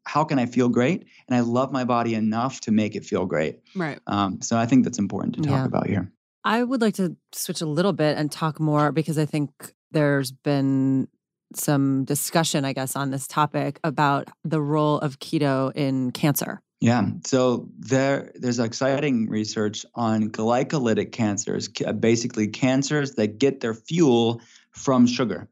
how 0.05 0.23
can 0.23 0.37
I 0.39 0.45
feel 0.45 0.69
great? 0.69 1.05
And 1.27 1.35
I 1.35 1.39
love 1.41 1.71
my 1.71 1.83
body 1.83 2.13
enough 2.15 2.61
to 2.61 2.71
make 2.71 2.95
it 2.95 3.03
feel 3.05 3.25
great. 3.25 3.59
right. 3.75 3.99
Um, 4.07 4.41
so 4.41 4.57
I 4.57 4.65
think 4.65 4.83
that's 4.83 4.99
important 4.99 5.35
to 5.35 5.41
talk 5.41 5.49
Yeah. 5.51 5.65
about 5.65 5.87
here. 5.87 6.11
I 6.43 6.63
would 6.63 6.79
like 6.79 6.93
to 6.95 7.15
switch 7.33 7.61
a 7.61 7.65
little 7.65 7.93
bit 7.93 8.17
and 8.17 8.31
talk 8.31 8.59
more 8.59 8.91
because 8.91 9.17
I 9.17 9.25
think 9.25 9.49
there's 9.91 10.31
been 10.31 11.07
some 11.53 12.05
discussion, 12.05 12.65
I 12.65 12.73
guess, 12.73 12.95
on 12.95 13.11
this 13.11 13.27
topic 13.27 13.79
about 13.83 14.29
the 14.43 14.61
role 14.61 14.99
of 14.99 15.19
keto 15.19 15.71
in 15.75 16.11
cancer. 16.11 16.61
Yeah. 16.81 17.05
So 17.25 17.69
there, 17.79 18.31
there's 18.35 18.59
exciting 18.59 19.29
research 19.29 19.85
on 19.95 20.29
glycolytic 20.29 21.11
cancers, 21.11 21.67
basically 21.67 22.49
cancers 22.49 23.15
that 23.15 23.39
get 23.39 23.59
their 23.61 23.73
fuel 23.73 24.41
from 24.71 25.07
sugar. 25.07 25.47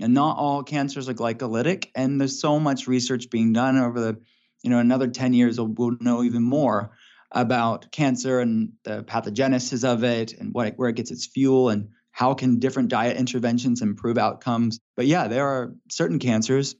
And 0.00 0.14
not 0.14 0.38
all 0.38 0.62
cancers 0.62 1.08
are 1.08 1.14
glycolytic. 1.14 1.88
And 1.94 2.20
there's 2.20 2.40
so 2.40 2.60
much 2.60 2.86
research 2.86 3.30
being 3.30 3.52
done 3.52 3.76
over 3.76 4.00
the 4.00 4.20
you 4.62 4.70
know, 4.70 4.78
another 4.78 5.08
10 5.08 5.34
years, 5.34 5.60
we'll, 5.60 5.96
know 6.00 6.22
even 6.22 6.42
more 6.42 6.90
about 7.30 7.90
cancer 7.92 8.40
and 8.40 8.72
the 8.84 9.04
pathogenesis 9.04 9.84
of 9.84 10.02
it 10.02 10.32
and 10.32 10.54
what 10.54 10.74
where 10.76 10.88
it 10.88 10.96
gets 10.96 11.10
its 11.10 11.26
fuel 11.26 11.68
and 11.68 11.90
how 12.18 12.34
can 12.34 12.58
different 12.58 12.88
diet 12.88 13.16
interventions 13.16 13.80
improve 13.80 14.18
outcomes. 14.18 14.80
But 14.96 15.06
yeah, 15.06 15.28
there 15.28 15.46
are 15.46 15.72
certain 15.88 16.18
cancers, 16.18 16.74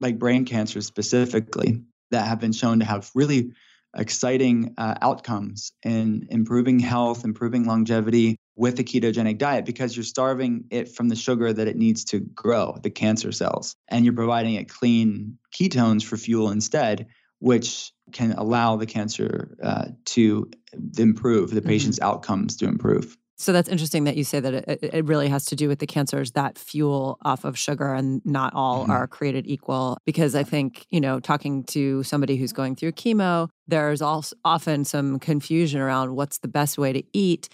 like 0.00 0.20
brain 0.20 0.44
cancer 0.44 0.80
specifically, 0.82 1.82
that 2.12 2.28
have 2.28 2.38
been 2.38 2.52
shown 2.52 2.78
to 2.78 2.84
have 2.84 3.10
really 3.12 3.54
exciting 3.96 4.74
uh, 4.78 4.94
outcomes 5.02 5.72
in 5.82 6.28
improving 6.30 6.78
health, 6.78 7.24
improving 7.24 7.66
longevity 7.66 8.36
with 8.54 8.78
a 8.78 8.84
ketogenic 8.84 9.38
diet 9.38 9.64
because 9.64 9.96
you're 9.96 10.04
starving 10.04 10.66
it 10.70 10.94
from 10.94 11.08
the 11.08 11.16
sugar 11.16 11.52
that 11.52 11.66
it 11.66 11.74
needs 11.74 12.04
to 12.04 12.20
grow, 12.20 12.78
the 12.80 12.90
cancer 12.90 13.32
cells, 13.32 13.74
and 13.88 14.04
you're 14.04 14.14
providing 14.14 14.54
it 14.54 14.68
clean 14.68 15.38
ketones 15.52 16.04
for 16.04 16.16
fuel 16.16 16.52
instead, 16.52 17.08
which 17.40 17.90
can 18.12 18.30
allow 18.30 18.76
the 18.76 18.86
cancer 18.86 19.56
uh, 19.60 19.86
to 20.04 20.48
improve, 20.96 21.50
the 21.50 21.60
mm-hmm. 21.60 21.68
patient's 21.68 21.98
mm-hmm. 21.98 22.10
outcomes 22.10 22.58
to 22.58 22.66
improve. 22.68 23.16
So 23.40 23.52
that's 23.52 23.68
interesting 23.68 24.04
that 24.04 24.16
you 24.16 24.24
say 24.24 24.40
that 24.40 24.52
it, 24.52 24.80
it, 24.82 25.04
really 25.04 25.28
has 25.28 25.44
to 25.46 25.56
do 25.56 25.68
with 25.68 25.78
the 25.78 25.86
cancers 25.86 26.32
that 26.32 26.58
fuel 26.58 27.18
off 27.22 27.44
of 27.44 27.56
sugar 27.56 27.94
and 27.94 28.20
not 28.24 28.52
all 28.52 28.82
mm-hmm. 28.82 28.90
are 28.90 29.06
created 29.06 29.46
equal. 29.46 29.96
Because 30.04 30.34
I 30.34 30.42
think, 30.42 30.86
you 30.90 31.00
know, 31.00 31.20
talking 31.20 31.62
to 31.64 32.02
somebody 32.02 32.36
who's 32.36 32.52
going 32.52 32.74
through 32.74 32.92
chemo, 32.92 33.48
there's 33.68 34.02
also 34.02 34.34
often 34.44 34.84
some 34.84 35.20
confusion 35.20 35.80
around 35.80 36.16
what's 36.16 36.38
the 36.38 36.48
best 36.48 36.78
way 36.78 36.92
to 36.92 37.02
eat. 37.12 37.48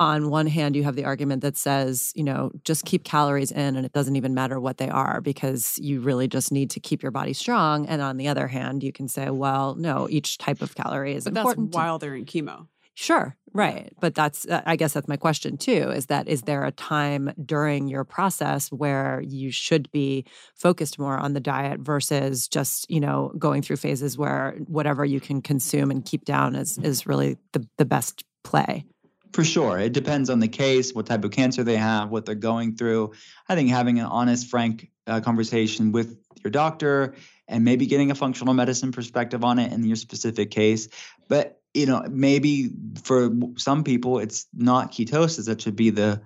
On 0.00 0.28
one 0.28 0.48
hand, 0.48 0.74
you 0.74 0.82
have 0.84 0.96
the 0.96 1.04
argument 1.04 1.42
that 1.42 1.56
says, 1.56 2.12
you 2.16 2.24
know, 2.24 2.50
just 2.64 2.84
keep 2.84 3.04
calories 3.04 3.52
in 3.52 3.76
and 3.76 3.86
it 3.86 3.92
doesn't 3.92 4.16
even 4.16 4.34
matter 4.34 4.58
what 4.58 4.78
they 4.78 4.88
are 4.88 5.20
because 5.20 5.78
you 5.78 6.00
really 6.00 6.26
just 6.26 6.50
need 6.50 6.70
to 6.70 6.80
keep 6.80 7.00
your 7.00 7.12
body 7.12 7.32
strong. 7.32 7.86
And 7.86 8.02
on 8.02 8.16
the 8.16 8.26
other 8.26 8.48
hand, 8.48 8.82
you 8.82 8.92
can 8.92 9.06
say, 9.06 9.30
well, 9.30 9.76
no, 9.76 10.08
each 10.10 10.38
type 10.38 10.62
of 10.62 10.74
calorie 10.74 11.14
is 11.14 11.24
but 11.24 11.36
important. 11.36 11.70
That's 11.70 11.76
while 11.76 11.98
they're 11.98 12.16
in 12.16 12.26
chemo. 12.26 12.66
Sure, 13.00 13.36
right. 13.52 13.92
But 14.00 14.16
that's, 14.16 14.44
uh, 14.48 14.60
I 14.66 14.74
guess 14.74 14.92
that's 14.92 15.06
my 15.06 15.16
question 15.16 15.56
too 15.56 15.92
is 15.92 16.06
that 16.06 16.26
is 16.26 16.42
there 16.42 16.64
a 16.64 16.72
time 16.72 17.32
during 17.46 17.86
your 17.86 18.02
process 18.02 18.72
where 18.72 19.22
you 19.24 19.52
should 19.52 19.88
be 19.92 20.24
focused 20.56 20.98
more 20.98 21.16
on 21.16 21.32
the 21.32 21.38
diet 21.38 21.78
versus 21.78 22.48
just, 22.48 22.90
you 22.90 22.98
know, 22.98 23.32
going 23.38 23.62
through 23.62 23.76
phases 23.76 24.18
where 24.18 24.56
whatever 24.66 25.04
you 25.04 25.20
can 25.20 25.40
consume 25.40 25.92
and 25.92 26.04
keep 26.04 26.24
down 26.24 26.56
is, 26.56 26.76
is 26.78 27.06
really 27.06 27.38
the, 27.52 27.64
the 27.76 27.84
best 27.84 28.24
play? 28.42 28.84
For 29.32 29.44
sure. 29.44 29.78
It 29.78 29.92
depends 29.92 30.28
on 30.28 30.40
the 30.40 30.48
case, 30.48 30.92
what 30.92 31.06
type 31.06 31.22
of 31.22 31.30
cancer 31.30 31.62
they 31.62 31.76
have, 31.76 32.10
what 32.10 32.26
they're 32.26 32.34
going 32.34 32.74
through. 32.74 33.12
I 33.48 33.54
think 33.54 33.70
having 33.70 34.00
an 34.00 34.06
honest, 34.06 34.48
frank 34.48 34.90
uh, 35.06 35.20
conversation 35.20 35.92
with 35.92 36.18
your 36.42 36.50
doctor 36.50 37.14
and 37.46 37.64
maybe 37.64 37.86
getting 37.86 38.10
a 38.10 38.16
functional 38.16 38.54
medicine 38.54 38.90
perspective 38.90 39.44
on 39.44 39.60
it 39.60 39.72
in 39.72 39.84
your 39.84 39.94
specific 39.94 40.50
case. 40.50 40.88
But 41.28 41.60
you 41.78 41.86
know 41.86 42.04
maybe 42.10 42.70
for 43.02 43.30
some 43.56 43.84
people 43.84 44.18
it's 44.18 44.46
not 44.54 44.92
ketosis 44.92 45.46
that 45.46 45.60
should 45.60 45.76
be 45.76 45.90
the 45.90 46.20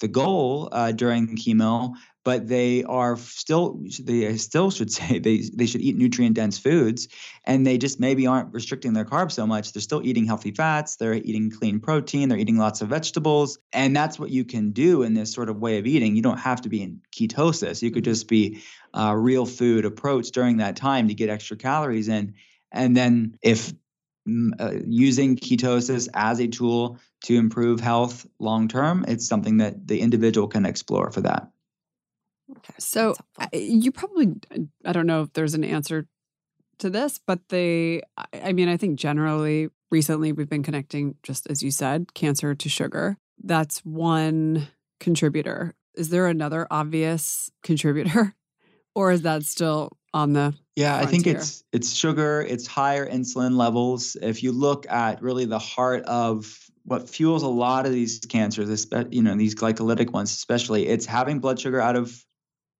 the 0.00 0.08
goal 0.08 0.68
uh, 0.72 0.92
during 0.92 1.36
chemo 1.36 1.94
but 2.26 2.48
they 2.48 2.82
are 2.82 3.16
still 3.16 3.80
they 4.02 4.36
still 4.36 4.68
should 4.72 4.90
say 4.90 5.18
they 5.26 5.48
they 5.54 5.64
should 5.64 5.80
eat 5.80 5.96
nutrient 5.96 6.34
dense 6.34 6.58
foods 6.58 7.06
and 7.44 7.64
they 7.64 7.78
just 7.78 8.00
maybe 8.00 8.26
aren't 8.26 8.52
restricting 8.52 8.94
their 8.94 9.04
carbs 9.04 9.32
so 9.32 9.46
much. 9.46 9.72
They're 9.72 9.80
still 9.80 10.04
eating 10.04 10.26
healthy 10.26 10.50
fats 10.50 10.96
they're 10.96 11.14
eating 11.14 11.52
clean 11.52 11.78
protein 11.78 12.28
they're 12.28 12.36
eating 12.36 12.58
lots 12.58 12.80
of 12.80 12.88
vegetables 12.88 13.60
and 13.72 13.94
that's 13.94 14.18
what 14.18 14.30
you 14.30 14.44
can 14.44 14.72
do 14.72 15.04
in 15.04 15.14
this 15.14 15.32
sort 15.32 15.48
of 15.48 15.60
way 15.60 15.78
of 15.78 15.86
eating. 15.86 16.16
You 16.16 16.22
don't 16.22 16.40
have 16.40 16.62
to 16.62 16.68
be 16.68 16.82
in 16.82 17.00
ketosis. 17.12 17.80
You 17.80 17.92
could 17.92 18.02
mm-hmm. 18.02 18.10
just 18.10 18.26
be 18.26 18.60
a 18.92 19.16
real 19.16 19.46
food 19.46 19.84
approach 19.84 20.32
during 20.32 20.56
that 20.56 20.74
time 20.74 21.06
to 21.06 21.14
get 21.14 21.30
extra 21.30 21.56
calories 21.56 22.08
in 22.08 22.34
and 22.72 22.96
then 22.96 23.38
if 23.40 23.72
uh, 24.58 24.72
using 24.86 25.36
ketosis 25.36 26.08
as 26.14 26.40
a 26.40 26.48
tool 26.48 26.98
to 27.24 27.36
improve 27.36 27.80
health 27.80 28.26
long 28.38 28.68
term, 28.68 29.04
it's 29.08 29.26
something 29.26 29.58
that 29.58 29.86
the 29.86 30.00
individual 30.00 30.48
can 30.48 30.66
explore 30.66 31.10
for 31.10 31.20
that. 31.22 31.50
Okay. 32.50 32.74
So 32.78 33.14
you 33.52 33.92
probably, 33.92 34.34
I 34.84 34.92
don't 34.92 35.06
know 35.06 35.22
if 35.22 35.32
there's 35.32 35.54
an 35.54 35.64
answer 35.64 36.06
to 36.78 36.90
this, 36.90 37.18
but 37.24 37.48
they, 37.48 38.02
I 38.32 38.52
mean, 38.52 38.68
I 38.68 38.76
think 38.76 38.98
generally 38.98 39.68
recently 39.90 40.32
we've 40.32 40.48
been 40.48 40.62
connecting, 40.62 41.16
just 41.22 41.48
as 41.50 41.62
you 41.62 41.70
said, 41.70 42.14
cancer 42.14 42.54
to 42.54 42.68
sugar. 42.68 43.16
That's 43.42 43.84
one 43.84 44.68
contributor. 45.00 45.74
Is 45.94 46.10
there 46.10 46.26
another 46.26 46.66
obvious 46.70 47.50
contributor? 47.62 48.34
Or 48.96 49.12
is 49.12 49.20
that 49.22 49.42
still 49.42 49.90
on 50.16 50.32
the 50.32 50.54
yeah 50.76 50.96
i 50.96 51.04
think 51.04 51.26
it's 51.26 51.62
it's 51.72 51.92
sugar 51.92 52.44
it's 52.48 52.66
higher 52.66 53.06
insulin 53.08 53.56
levels. 53.56 54.16
If 54.20 54.42
you 54.42 54.52
look 54.52 54.90
at 54.90 55.22
really 55.22 55.44
the 55.44 55.58
heart 55.58 56.04
of 56.04 56.58
what 56.84 57.08
fuels 57.08 57.42
a 57.42 57.48
lot 57.48 57.84
of 57.84 57.92
these 57.92 58.20
cancers 58.20 58.86
you 59.10 59.22
know 59.22 59.36
these 59.36 59.54
glycolytic 59.54 60.10
ones 60.12 60.32
especially 60.32 60.86
it's 60.86 61.04
having 61.04 61.40
blood 61.40 61.60
sugar 61.60 61.80
out 61.80 61.96
of 61.96 62.24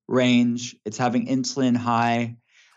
range 0.08 0.76
it's 0.84 0.96
having 0.96 1.26
insulin 1.26 1.76
high 1.76 2.36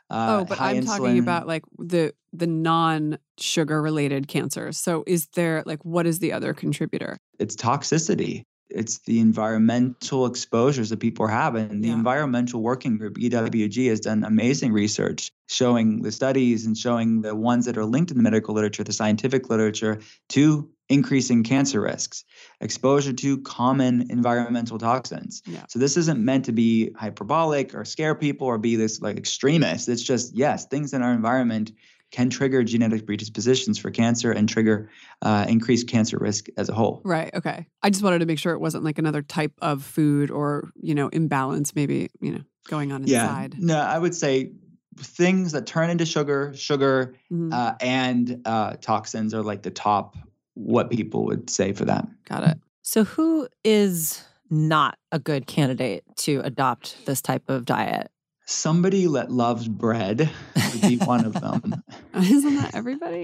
uh, 0.10 0.42
oh 0.42 0.46
but 0.46 0.60
i'm 0.60 0.78
insulin. 0.78 0.86
talking 0.86 1.20
about 1.20 1.48
like 1.48 1.64
the 1.78 2.14
the 2.34 2.48
non 2.48 3.18
sugar 3.38 3.82
related 3.82 4.28
cancers. 4.28 4.78
So 4.78 5.04
is 5.08 5.28
there 5.34 5.64
like 5.66 5.84
what 5.84 6.06
is 6.06 6.20
the 6.20 6.34
other 6.34 6.54
contributor? 6.54 7.18
It's 7.40 7.56
toxicity 7.56 8.44
it's 8.70 9.00
the 9.00 9.20
environmental 9.20 10.26
exposures 10.26 10.90
that 10.90 11.00
people 11.00 11.26
are 11.26 11.30
having. 11.30 11.82
The 11.82 11.88
yeah. 11.88 11.94
environmental 11.94 12.62
working 12.62 12.98
group 12.98 13.18
EWG 13.18 13.90
has 13.90 14.00
done 14.00 14.24
amazing 14.24 14.74
research 14.74 15.32
showing 15.48 16.04
the 16.04 16.12
studies 16.12 16.66
and 16.66 16.78
showing 16.78 17.22
the 17.22 17.36
ones 17.36 17.66
that 17.66 17.78
are 17.78 17.86
linked 17.86 18.12
in 18.12 18.18
the 18.18 18.24
medical 18.24 18.54
literature, 18.54 18.84
the 18.84 18.94
scientific 18.94 19.50
literature, 19.50 20.00
to 20.30 20.70
increasing 20.90 21.44
cancer 21.44 21.82
risks, 21.82 22.26
exposure 22.62 23.14
to 23.14 23.40
common 23.42 24.10
environmental 24.10 24.78
toxins. 24.78 25.42
Yeah. 25.46 25.64
So 25.70 25.80
this 25.80 25.98
isn't 25.98 26.24
meant 26.24 26.46
to 26.46 26.52
be 26.52 26.92
hyperbolic 26.96 27.76
or 27.76 27.86
scare 27.86 28.16
people 28.16 28.48
or 28.48 28.58
be 28.58 28.76
this 28.76 29.02
like 29.02 29.18
extremist. 29.18 29.88
It's 29.88 30.04
just 30.04 30.36
yes, 30.36 30.66
things 30.66 30.94
in 30.94 31.02
our 31.02 31.14
environment 31.14 31.72
can 32.12 32.30
trigger 32.30 32.64
genetic 32.64 33.06
predispositions 33.06 33.78
for 33.78 33.92
cancer 33.92 34.32
and 34.32 34.50
trigger 34.50 34.90
uh, 35.22 35.46
increased 35.48 35.88
cancer 35.88 36.18
risk 36.18 36.48
as 36.58 36.70
a 36.70 36.74
whole. 36.74 37.02
Right. 37.04 37.34
Okay. 37.34 37.68
I 37.84 37.90
just 37.90 38.04
wanted 38.04 38.20
to 38.20 38.26
make 38.26 38.40
sure 38.40 38.54
it 38.54 38.60
wasn't 38.60 38.84
like 38.84 38.98
another 38.98 39.22
type 39.22 39.54
of 39.62 39.84
food 39.84 40.32
or 40.32 40.72
you 40.82 40.96
know 40.96 41.10
imbalance, 41.10 41.76
maybe 41.76 42.10
you 42.20 42.32
know 42.32 42.42
going 42.68 42.92
on 42.92 43.04
inside. 43.04 43.56
Yeah. 43.58 43.66
No, 43.66 43.80
I 43.80 43.98
would 43.98 44.16
say 44.16 44.52
things 44.98 45.52
that 45.52 45.66
turn 45.66 45.90
into 45.90 46.06
sugar, 46.06 46.54
sugar, 46.56 47.16
mm-hmm. 47.32 47.54
uh, 47.54 47.74
and 47.80 48.42
uh, 48.46 48.76
toxins 48.82 49.34
are 49.34 49.44
like 49.44 49.64
the 49.64 49.72
top. 49.72 50.16
What 50.56 50.90
people 50.90 51.24
would 51.26 51.50
say 51.50 51.72
for 51.72 51.86
that. 51.86 52.06
Got 52.26 52.44
it. 52.44 52.58
So 52.82 53.06
who 53.06 53.48
is 53.64 54.26
not 54.50 54.98
a 55.10 55.18
good 55.18 55.48
candidate 55.48 56.04
to 56.18 56.42
adopt 56.44 57.06
this 57.06 57.22
type 57.22 57.50
of 57.50 57.64
diet? 57.64 58.12
somebody 58.50 59.06
that 59.06 59.32
loves 59.32 59.68
bread 59.68 60.30
would 60.72 60.82
be 60.82 60.98
one 60.98 61.26
of 61.26 61.34
them. 61.34 61.84
Isn't 62.16 62.56
that 62.56 62.76
everybody? 62.76 63.20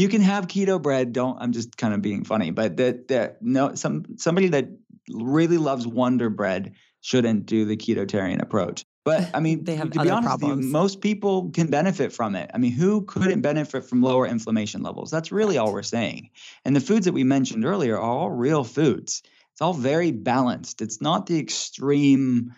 you 0.00 0.08
can 0.08 0.20
have 0.20 0.46
keto 0.46 0.80
bread. 0.80 1.12
Don't. 1.12 1.38
I'm 1.40 1.52
just 1.52 1.76
kind 1.76 1.94
of 1.94 2.02
being 2.02 2.24
funny, 2.24 2.50
but 2.50 2.76
that 2.78 3.08
that 3.08 3.42
no 3.42 3.74
some 3.74 4.04
somebody 4.16 4.48
that 4.48 4.68
really 5.08 5.58
loves 5.58 5.86
Wonder 5.86 6.30
Bread 6.30 6.74
shouldn't 7.00 7.46
do 7.46 7.64
the 7.64 7.76
ketotarian 7.76 8.42
approach. 8.42 8.84
But 9.04 9.30
I 9.34 9.40
mean, 9.40 9.64
they 9.64 9.76
have 9.76 9.90
to 9.90 10.00
be 10.00 10.10
honest 10.10 10.42
with 10.42 10.50
you, 10.50 10.56
most 10.56 11.00
people 11.00 11.50
can 11.50 11.68
benefit 11.68 12.12
from 12.12 12.34
it. 12.36 12.50
I 12.52 12.58
mean, 12.58 12.72
who 12.72 13.02
couldn't 13.02 13.40
benefit 13.40 13.84
from 13.84 14.02
lower 14.02 14.26
inflammation 14.26 14.82
levels? 14.82 15.10
That's 15.10 15.32
really 15.32 15.58
all 15.58 15.72
we're 15.72 15.82
saying. 15.82 16.30
And 16.64 16.76
the 16.76 16.80
foods 16.80 17.06
that 17.06 17.12
we 17.12 17.24
mentioned 17.24 17.64
earlier 17.64 17.96
are 17.96 18.00
all 18.00 18.30
real 18.30 18.64
foods. 18.64 19.22
It's 19.52 19.62
all 19.62 19.74
very 19.74 20.10
balanced. 20.10 20.80
It's 20.80 21.00
not 21.00 21.26
the 21.26 21.38
extreme 21.38 22.52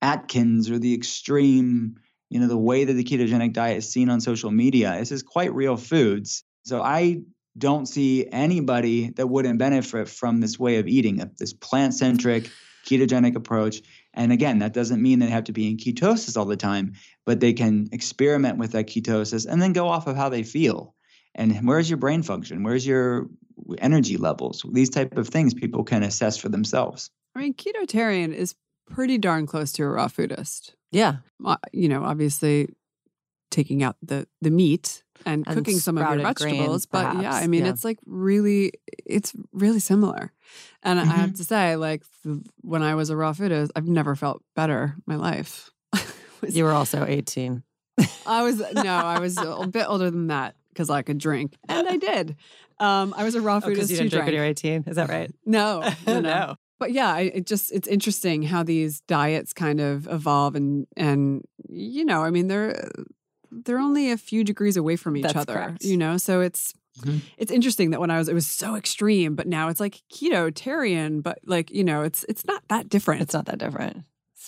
Atkins 0.00 0.70
or 0.70 0.78
the 0.78 0.94
extreme, 0.94 1.96
you 2.32 2.40
know, 2.40 2.46
the 2.46 2.56
way 2.56 2.84
that 2.84 2.94
the 2.94 3.04
ketogenic 3.04 3.52
diet 3.52 3.76
is 3.76 3.92
seen 3.92 4.08
on 4.08 4.18
social 4.22 4.50
media. 4.50 4.96
This 4.98 5.12
is 5.12 5.22
quite 5.22 5.54
real 5.54 5.76
foods. 5.76 6.44
So 6.64 6.80
I 6.80 7.20
don't 7.58 7.84
see 7.84 8.26
anybody 8.26 9.10
that 9.10 9.26
wouldn't 9.26 9.58
benefit 9.58 10.08
from 10.08 10.40
this 10.40 10.58
way 10.58 10.78
of 10.78 10.88
eating, 10.88 11.20
uh, 11.20 11.26
this 11.38 11.52
plant 11.52 11.92
centric 11.92 12.50
ketogenic 12.86 13.36
approach. 13.36 13.82
And 14.14 14.32
again, 14.32 14.60
that 14.60 14.72
doesn't 14.72 15.02
mean 15.02 15.18
they 15.18 15.26
have 15.26 15.44
to 15.44 15.52
be 15.52 15.68
in 15.68 15.76
ketosis 15.76 16.38
all 16.38 16.46
the 16.46 16.56
time, 16.56 16.94
but 17.26 17.40
they 17.40 17.52
can 17.52 17.90
experiment 17.92 18.56
with 18.56 18.72
that 18.72 18.86
ketosis 18.86 19.44
and 19.46 19.60
then 19.60 19.74
go 19.74 19.88
off 19.88 20.06
of 20.06 20.16
how 20.16 20.30
they 20.30 20.42
feel. 20.42 20.94
And 21.34 21.54
where's 21.68 21.90
your 21.90 21.98
brain 21.98 22.22
function? 22.22 22.62
Where's 22.62 22.86
your 22.86 23.28
energy 23.76 24.16
levels? 24.16 24.64
These 24.72 24.88
type 24.88 25.18
of 25.18 25.28
things 25.28 25.52
people 25.52 25.84
can 25.84 26.02
assess 26.02 26.38
for 26.38 26.48
themselves. 26.48 27.10
I 27.34 27.40
mean, 27.40 27.52
ketotarian 27.52 28.32
is 28.34 28.54
pretty 28.94 29.18
darn 29.18 29.46
close 29.46 29.72
to 29.72 29.82
a 29.82 29.88
raw 29.88 30.08
foodist. 30.08 30.74
Yeah. 30.90 31.16
Uh, 31.44 31.56
you 31.72 31.88
know, 31.88 32.04
obviously 32.04 32.68
taking 33.50 33.82
out 33.82 33.96
the 34.02 34.26
the 34.40 34.50
meat 34.50 35.02
and, 35.24 35.44
and 35.46 35.56
cooking 35.56 35.78
some 35.78 35.98
of 35.98 36.08
your 36.08 36.22
vegetables, 36.22 36.86
grains, 36.86 36.86
but 36.86 37.22
yeah, 37.22 37.34
I 37.34 37.46
mean, 37.46 37.64
yeah. 37.64 37.70
it's 37.70 37.84
like 37.84 37.98
really, 38.06 38.72
it's 39.06 39.32
really 39.52 39.78
similar. 39.78 40.32
And 40.82 40.98
mm-hmm. 40.98 41.10
I 41.10 41.14
have 41.14 41.30
mm-hmm. 41.30 41.36
to 41.36 41.44
say, 41.44 41.76
like 41.76 42.02
when 42.62 42.82
I 42.82 42.94
was 42.94 43.10
a 43.10 43.16
raw 43.16 43.32
foodist, 43.32 43.70
I've 43.76 43.86
never 43.86 44.16
felt 44.16 44.42
better 44.56 44.96
my 45.06 45.16
life. 45.16 45.70
you 46.48 46.64
were 46.64 46.72
also 46.72 47.06
eighteen. 47.06 47.62
I 48.26 48.42
was 48.42 48.58
no, 48.74 48.94
I 48.94 49.18
was 49.18 49.36
a 49.38 49.68
bit 49.68 49.86
older 49.88 50.10
than 50.10 50.28
that 50.28 50.56
because 50.70 50.90
I 50.90 51.02
could 51.02 51.18
drink, 51.18 51.56
and 51.68 51.86
I 51.88 51.96
did. 51.96 52.36
Um, 52.78 53.14
I 53.16 53.22
was 53.22 53.34
a 53.36 53.40
raw 53.40 53.60
Because 53.60 53.78
foodist 53.78 53.90
you 53.90 53.96
didn't 53.98 54.10
drink 54.10 54.26
when 54.26 54.34
you 54.34 54.40
were 54.40 54.46
18. 54.46 54.84
Is 54.88 54.96
that 54.96 55.08
right? 55.08 55.32
No, 55.46 55.80
no, 55.80 55.94
no. 56.06 56.20
no. 56.20 56.56
But 56.82 56.90
yeah, 56.90 57.12
I, 57.14 57.20
it 57.38 57.46
just 57.46 57.70
it's 57.70 57.86
interesting 57.86 58.42
how 58.42 58.64
these 58.64 59.02
diets 59.02 59.52
kind 59.52 59.80
of 59.80 60.08
evolve, 60.08 60.56
and 60.56 60.88
and 60.96 61.44
you 61.68 62.04
know, 62.04 62.24
I 62.24 62.30
mean, 62.30 62.48
they're 62.48 62.90
they're 63.52 63.78
only 63.78 64.10
a 64.10 64.16
few 64.16 64.42
degrees 64.42 64.76
away 64.76 64.96
from 64.96 65.16
each 65.16 65.22
That's 65.22 65.36
other, 65.36 65.54
correct. 65.54 65.84
you 65.84 65.96
know. 65.96 66.16
So 66.16 66.40
it's 66.40 66.74
Mhm. 67.00 67.20
it's 67.38 67.52
interesting 67.52 67.90
that 67.90 68.00
when 68.00 68.10
I 68.10 68.18
was, 68.18 68.28
it 68.28 68.34
was 68.34 68.48
so 68.48 68.74
extreme, 68.74 69.36
but 69.36 69.46
now 69.46 69.68
it's 69.68 69.78
like 69.78 70.02
keto-tarian, 70.12 71.22
but 71.22 71.38
like 71.46 71.70
you 71.70 71.84
know, 71.84 72.02
it's 72.02 72.24
it's 72.28 72.44
not 72.46 72.62
that 72.68 72.88
different. 72.88 73.22
It's 73.22 73.32
not 73.32 73.46
that 73.46 73.58
different. 73.58 74.04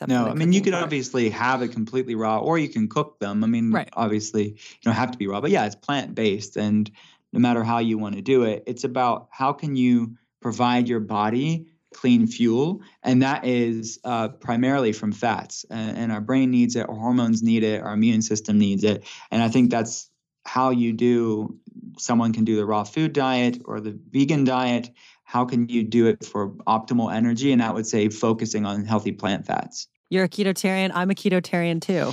No, 0.08 0.26
I 0.26 0.34
mean 0.34 0.52
you 0.52 0.58
cooking 0.58 0.64
could 0.64 0.72
part. 0.72 0.84
obviously 0.84 1.30
have 1.30 1.62
it 1.62 1.68
completely 1.68 2.16
raw, 2.16 2.38
or 2.40 2.58
you 2.58 2.68
can 2.68 2.88
cook 2.88 3.20
them. 3.20 3.44
I 3.44 3.46
mean, 3.46 3.70
Right. 3.70 3.88
obviously 3.92 4.48
you 4.48 4.82
don't 4.82 4.94
have 4.94 5.12
to 5.12 5.18
be 5.18 5.28
raw, 5.28 5.40
but 5.40 5.52
yeah, 5.52 5.66
it's 5.66 5.76
plant 5.76 6.16
based, 6.16 6.56
and 6.56 6.90
no 7.32 7.38
matter 7.38 7.62
how 7.62 7.78
you 7.78 7.96
want 7.96 8.16
to 8.16 8.22
do 8.22 8.42
it, 8.42 8.64
it's 8.66 8.82
about 8.82 9.28
how 9.30 9.52
can 9.52 9.76
you 9.76 10.16
provide 10.40 10.88
your 10.88 11.00
body 11.00 11.68
clean 11.94 12.26
fuel, 12.26 12.82
and 13.02 13.22
that 13.22 13.46
is 13.46 13.98
uh, 14.04 14.28
primarily 14.28 14.92
from 14.92 15.12
fats, 15.12 15.64
and, 15.70 15.96
and 15.96 16.12
our 16.12 16.20
brain 16.20 16.50
needs 16.50 16.76
it, 16.76 16.86
our 16.88 16.94
hormones 16.94 17.42
need 17.42 17.62
it, 17.62 17.80
our 17.80 17.94
immune 17.94 18.20
system 18.20 18.58
needs 18.58 18.84
it, 18.84 19.04
and 19.30 19.42
I 19.42 19.48
think 19.48 19.70
that's 19.70 20.10
how 20.44 20.68
you 20.70 20.92
do. 20.92 21.58
Someone 21.98 22.32
can 22.34 22.44
do 22.44 22.56
the 22.56 22.66
raw 22.66 22.84
food 22.84 23.12
diet 23.14 23.62
or 23.64 23.80
the 23.80 23.98
vegan 24.10 24.44
diet. 24.44 24.90
How 25.24 25.44
can 25.46 25.68
you 25.68 25.82
do 25.84 26.06
it 26.06 26.24
for 26.24 26.50
optimal 26.66 27.10
energy? 27.14 27.50
And 27.52 27.62
I 27.62 27.70
would 27.70 27.86
say 27.86 28.08
focusing 28.10 28.66
on 28.66 28.84
healthy 28.84 29.12
plant 29.12 29.46
fats. 29.46 29.88
You're 30.10 30.24
a 30.24 30.28
ketotarian. 30.28 30.90
I'm 30.94 31.10
a 31.10 31.14
ketotarian 31.14 31.80
too. 31.80 32.12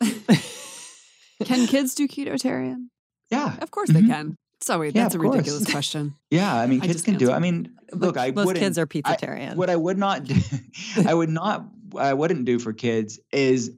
Can 1.44 1.66
kids 1.66 1.94
do 1.94 2.06
keto-tarian? 2.08 2.90
Yeah. 3.30 3.56
Of 3.60 3.70
course 3.70 3.90
Mhm. 3.90 3.94
they 3.94 4.06
can. 4.06 4.36
So 4.64 4.78
wait, 4.78 4.94
Yeah, 4.96 5.02
that's 5.02 5.14
a 5.14 5.18
course. 5.18 5.36
ridiculous 5.36 5.70
question. 5.70 6.14
Yeah, 6.30 6.54
I 6.56 6.66
mean, 6.66 6.80
kids 6.80 6.94
just 6.94 7.04
can 7.04 7.18
do 7.18 7.28
it. 7.28 7.34
I 7.34 7.38
mean, 7.38 7.76
look, 7.92 8.16
I 8.16 8.30
most 8.30 8.56
kids 8.56 8.78
are 8.78 8.86
I- 9.52 9.54
what 9.56 9.68
I 9.68 9.76
would 9.76 9.98
not 9.98 10.24
do, 10.24 10.36
I 11.06 11.12
would 11.12 11.28
not, 11.28 11.66
I 11.98 12.14
wouldn't 12.14 12.46
do 12.46 12.58
for 12.58 12.72
kids 12.72 13.20
is 13.30 13.72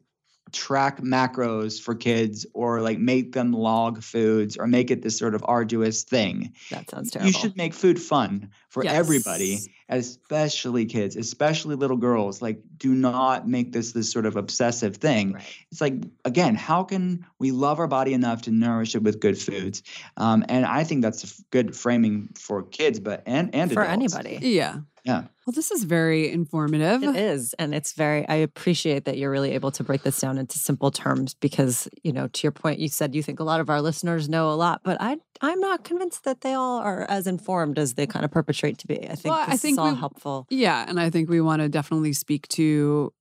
track 0.52 1.00
macros 1.00 1.80
for 1.80 1.94
kids 1.94 2.46
or 2.54 2.80
like 2.80 2.98
make 2.98 3.32
them 3.32 3.52
log 3.52 4.02
foods 4.02 4.56
or 4.56 4.66
make 4.66 4.90
it 4.90 5.02
this 5.02 5.18
sort 5.18 5.34
of 5.34 5.44
arduous 5.46 6.04
thing. 6.04 6.52
that 6.70 6.88
sounds 6.88 7.10
terrible. 7.10 7.26
You 7.26 7.32
should 7.32 7.56
make 7.56 7.74
food 7.74 8.00
fun 8.00 8.50
for 8.68 8.86
everybody, 8.86 9.58
especially 9.88 10.86
kids, 10.86 11.16
especially 11.16 11.74
little 11.74 11.96
girls. 11.96 12.40
Like, 12.40 12.60
do 12.76 12.94
not 12.94 13.48
make 13.48 13.72
this 13.72 13.92
this 13.92 14.10
sort 14.10 14.26
of 14.26 14.36
obsessive 14.36 14.96
thing. 14.96 15.32
Right. 15.32 15.64
It's 15.72 15.80
like 15.80 15.94
again, 16.24 16.54
how 16.54 16.84
can 16.84 17.26
we 17.38 17.50
love 17.50 17.78
our 17.80 17.88
body 17.88 18.12
enough 18.14 18.42
to 18.42 18.50
nourish 18.50 18.94
it 18.94 19.02
with 19.02 19.20
good 19.20 19.38
foods? 19.38 19.82
Um, 20.16 20.44
and 20.48 20.64
I 20.64 20.84
think 20.84 21.02
that's 21.02 21.24
a 21.24 21.26
f- 21.26 21.40
good 21.50 21.76
framing 21.76 22.28
for 22.38 22.62
kids, 22.62 23.00
but 23.00 23.22
and 23.26 23.54
and 23.54 23.72
for 23.72 23.82
adults. 23.82 24.14
anybody. 24.14 24.46
Yeah. 24.46 24.80
Yeah. 25.06 25.22
Well, 25.46 25.52
this 25.54 25.70
is 25.70 25.84
very 25.84 26.28
informative. 26.32 27.04
It 27.04 27.14
is. 27.14 27.54
And 27.54 27.72
it's 27.72 27.92
very, 27.92 28.26
I 28.28 28.34
appreciate 28.34 29.04
that 29.04 29.16
you're 29.16 29.30
really 29.30 29.52
able 29.52 29.70
to 29.70 29.84
break 29.84 30.02
this 30.02 30.18
down 30.20 30.38
into 30.38 30.58
simple 30.58 30.90
terms 30.90 31.34
because, 31.34 31.88
you 32.02 32.12
know, 32.12 32.26
to 32.26 32.42
your 32.42 32.50
point, 32.50 32.80
you 32.80 32.88
said 32.88 33.14
you 33.14 33.22
think 33.22 33.38
a 33.38 33.44
lot 33.44 33.60
of 33.60 33.70
our 33.70 33.80
listeners 33.80 34.28
know 34.28 34.50
a 34.50 34.56
lot, 34.56 34.80
but 34.82 34.96
I, 35.00 35.16
I'm 35.40 35.60
not 35.60 35.84
convinced 35.84 36.24
that 36.24 36.40
they 36.40 36.54
all 36.54 36.80
are 36.80 37.06
as 37.08 37.28
informed 37.28 37.78
as 37.78 37.94
they 37.94 38.08
kind 38.08 38.24
of 38.24 38.32
perpetrate 38.32 38.78
to 38.78 38.88
be. 38.88 39.08
I 39.08 39.14
think 39.14 39.32
Well, 39.32 39.44
I 39.46 39.52
this 39.52 39.62
think 39.62 39.74
is 39.74 39.78
all 39.78 39.92
we- 39.92 39.96
helpful. 39.96 40.46
Yeah, 40.50 40.84
and 40.88 40.98
I 40.98 41.10
think 41.10 41.30
we 41.30 41.40
want 41.40 41.62
to 41.62 41.68
definitely 41.68 42.12
speak 42.12 42.48
to, 42.48 43.12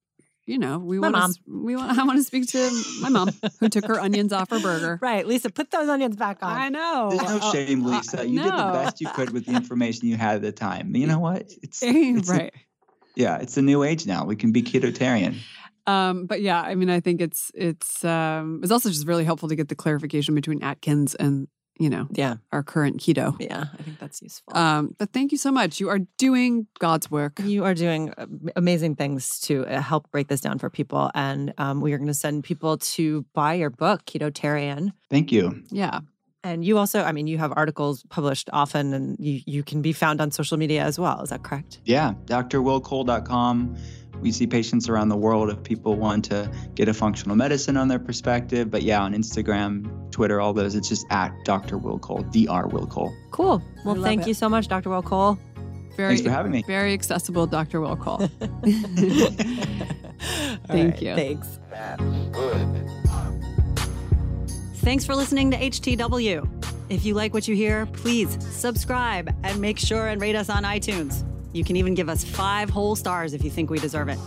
you 0.45 0.57
know, 0.57 0.77
we 0.79 0.99
My 0.99 1.09
want 1.09 1.33
to 1.35 1.41
we 1.47 1.75
want 1.75 1.97
I 1.99 2.03
want 2.03 2.17
to 2.19 2.23
speak 2.23 2.47
to 2.49 2.83
my 3.01 3.09
mom 3.09 3.29
who 3.59 3.69
took 3.69 3.85
her 3.85 3.99
onions 3.99 4.31
off 4.33 4.49
her 4.51 4.59
burger. 4.59 4.99
Right. 5.01 5.25
Lisa, 5.27 5.49
put 5.49 5.71
those 5.71 5.89
onions 5.89 6.15
back 6.15 6.39
on. 6.41 6.55
I 6.55 6.69
know. 6.69 7.09
There's 7.11 7.21
no 7.29 7.37
Uh, 7.37 7.51
shame, 7.51 7.85
uh, 7.85 7.89
Lisa. 7.97 8.27
You 8.27 8.39
did 8.43 8.51
the 8.51 8.71
best 8.73 9.01
you 9.01 9.07
could 9.09 9.31
with 9.31 9.45
the 9.45 9.53
information 9.53 10.07
you 10.07 10.17
had 10.17 10.35
at 10.37 10.41
the 10.41 10.51
time. 10.51 10.95
You 10.95 11.07
know 11.07 11.19
what? 11.19 11.51
It's, 11.61 11.79
it's 11.83 12.29
a- 12.29 12.33
right. 12.33 12.53
yeah, 13.15 13.37
it's 13.37 13.57
a 13.57 13.61
new 13.61 13.83
age 13.83 14.05
now. 14.05 14.25
We 14.25 14.35
can 14.35 14.51
be 14.51 14.61
ketotarian. 14.63 15.35
Um, 15.87 16.25
but 16.25 16.41
yeah, 16.41 16.61
I 16.61 16.73
mean, 16.75 16.89
I 16.89 16.99
think 16.99 17.21
it's 17.21 17.51
it's 17.53 18.03
um, 18.03 18.61
it's 18.63 18.71
also 18.71 18.89
just 18.89 19.07
really 19.07 19.23
helpful 19.23 19.49
to 19.49 19.55
get 19.55 19.67
the 19.67 19.75
clarification 19.75 20.33
between 20.35 20.63
Atkins 20.63 21.13
and 21.15 21.47
you 21.79 21.89
know 21.89 22.07
yeah. 22.11 22.35
our 22.51 22.63
current 22.63 22.99
keto. 22.99 23.35
Yeah. 23.39 23.65
I 23.77 23.83
think 23.83 23.99
that's 23.99 24.21
useful. 24.21 24.55
Um, 24.55 24.95
but 24.97 25.11
thank 25.11 25.31
you 25.31 25.37
so 25.37 25.51
much. 25.51 25.79
You 25.79 25.89
are 25.89 25.99
doing 26.17 26.67
God's 26.79 27.09
work. 27.11 27.39
You 27.43 27.63
are 27.63 27.73
doing 27.73 28.13
amazing 28.55 28.95
things 28.95 29.39
to 29.41 29.65
uh, 29.65 29.81
help 29.81 30.09
break 30.11 30.27
this 30.27 30.41
down 30.41 30.59
for 30.59 30.69
people. 30.69 31.11
And 31.13 31.53
um, 31.57 31.81
we 31.81 31.93
are 31.93 31.97
going 31.97 32.07
to 32.07 32.13
send 32.13 32.43
people 32.43 32.77
to 32.77 33.25
buy 33.33 33.55
your 33.55 33.69
book, 33.69 34.05
Ketotarian. 34.05 34.91
Thank 35.09 35.31
you. 35.31 35.63
Yeah. 35.69 35.99
And 36.45 36.63
you 36.63 36.77
also, 36.77 37.01
I 37.01 37.11
mean, 37.11 37.25
you 37.25 37.39
have 37.39 37.51
articles 37.55 38.03
published 38.09 38.51
often 38.53 38.93
and 38.93 39.17
you, 39.19 39.41
you 39.47 39.63
can 39.63 39.81
be 39.81 39.93
found 39.93 40.21
on 40.21 40.29
social 40.29 40.57
media 40.57 40.83
as 40.83 40.99
well. 40.99 41.21
Is 41.21 41.29
that 41.29 41.41
correct? 41.41 41.79
Yeah, 41.85 42.13
drwillcole.com. 42.27 43.77
We 44.21 44.31
see 44.31 44.47
patients 44.47 44.89
around 44.89 45.09
the 45.09 45.17
world 45.17 45.49
if 45.49 45.61
people 45.63 45.95
want 45.95 46.25
to 46.25 46.51
get 46.75 46.87
a 46.87 46.93
functional 46.93 47.35
medicine 47.35 47.77
on 47.77 47.87
their 47.87 47.99
perspective. 47.99 48.71
But 48.71 48.83
yeah, 48.83 49.01
on 49.01 49.13
Instagram, 49.13 50.11
Twitter, 50.11 50.41
all 50.41 50.53
those, 50.53 50.75
it's 50.75 50.89
just 50.89 51.05
at 51.09 51.33
Dr. 51.43 51.77
Will 51.77 51.99
Cole, 51.99 52.23
Dr. 52.31 52.67
Will 52.67 52.87
Cole. 52.87 53.13
Cool. 53.31 53.61
Well, 53.83 54.01
thank 54.01 54.23
it. 54.23 54.27
you 54.27 54.33
so 54.33 54.49
much, 54.49 54.67
Dr. 54.67 54.89
Will 54.89 55.03
Cole. 55.03 55.37
Very 55.95 56.15
Thanks 56.15 56.23
for 56.23 56.31
having 56.31 56.51
me. 56.51 56.63
very 56.67 56.93
accessible, 56.93 57.47
Dr. 57.47 57.79
Will 57.79 57.95
Call. 57.95 58.17
Thank 60.67 61.01
you. 61.01 61.15
Thanks. 61.15 61.59
Thanks 64.77 65.05
for 65.05 65.15
listening 65.15 65.51
to 65.51 65.57
HTW. 65.57 66.47
If 66.89 67.05
you 67.05 67.13
like 67.13 67.33
what 67.33 67.47
you 67.47 67.55
hear, 67.55 67.85
please 67.87 68.37
subscribe 68.53 69.33
and 69.43 69.59
make 69.59 69.79
sure 69.79 70.07
and 70.07 70.21
rate 70.21 70.35
us 70.35 70.49
on 70.49 70.63
iTunes. 70.63 71.23
You 71.55 71.63
can 71.63 71.77
even 71.77 71.93
give 71.93 72.09
us 72.09 72.25
five 72.25 72.69
whole 72.69 72.97
stars 72.97 73.33
if 73.33 73.41
you 73.41 73.49
think 73.49 73.69
we 73.69 73.79
deserve 73.79 74.09
it. 74.09 74.19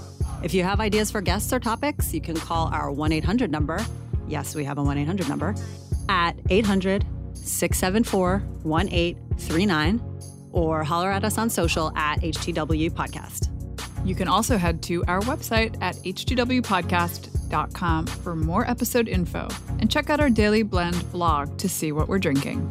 If 0.43 0.55
you 0.55 0.62
have 0.62 0.81
ideas 0.81 1.11
for 1.11 1.20
guests 1.20 1.53
or 1.53 1.61
topics, 1.61 2.14
you 2.14 2.22
can 2.22 2.37
call 2.37 2.68
our 2.68 2.91
1 2.91 3.12
800 3.12 3.51
number. 3.51 3.85
Yes, 4.26 4.55
we 4.55 4.64
have 4.64 4.79
a 4.79 4.83
1 4.83 4.97
800 4.97 5.29
number 5.29 5.55
at 6.09 6.37
800 6.49 7.05
674 7.35 8.39
1839 8.62 10.01
or 10.53 10.83
holler 10.83 11.11
at 11.11 11.22
us 11.22 11.37
on 11.37 11.51
social 11.51 11.95
at 11.99 12.22
HTW 12.22 12.91
Podcast. 12.93 13.51
You 14.07 14.14
can 14.14 14.29
also 14.29 14.57
head 14.57 14.83
to 14.85 15.05
our 15.05 15.20
website 15.20 15.76
at 15.83 15.97
h2wpodcast.com 15.97 18.07
for 18.07 18.35
more 18.35 18.70
episode 18.70 19.07
info 19.07 19.49
and 19.81 19.91
check 19.91 20.09
out 20.09 20.20
our 20.20 20.31
Daily 20.31 20.62
Blend 20.62 21.12
blog 21.12 21.59
to 21.59 21.68
see 21.68 21.93
what 21.93 22.09
we're 22.09 22.18
drinking. 22.18 22.66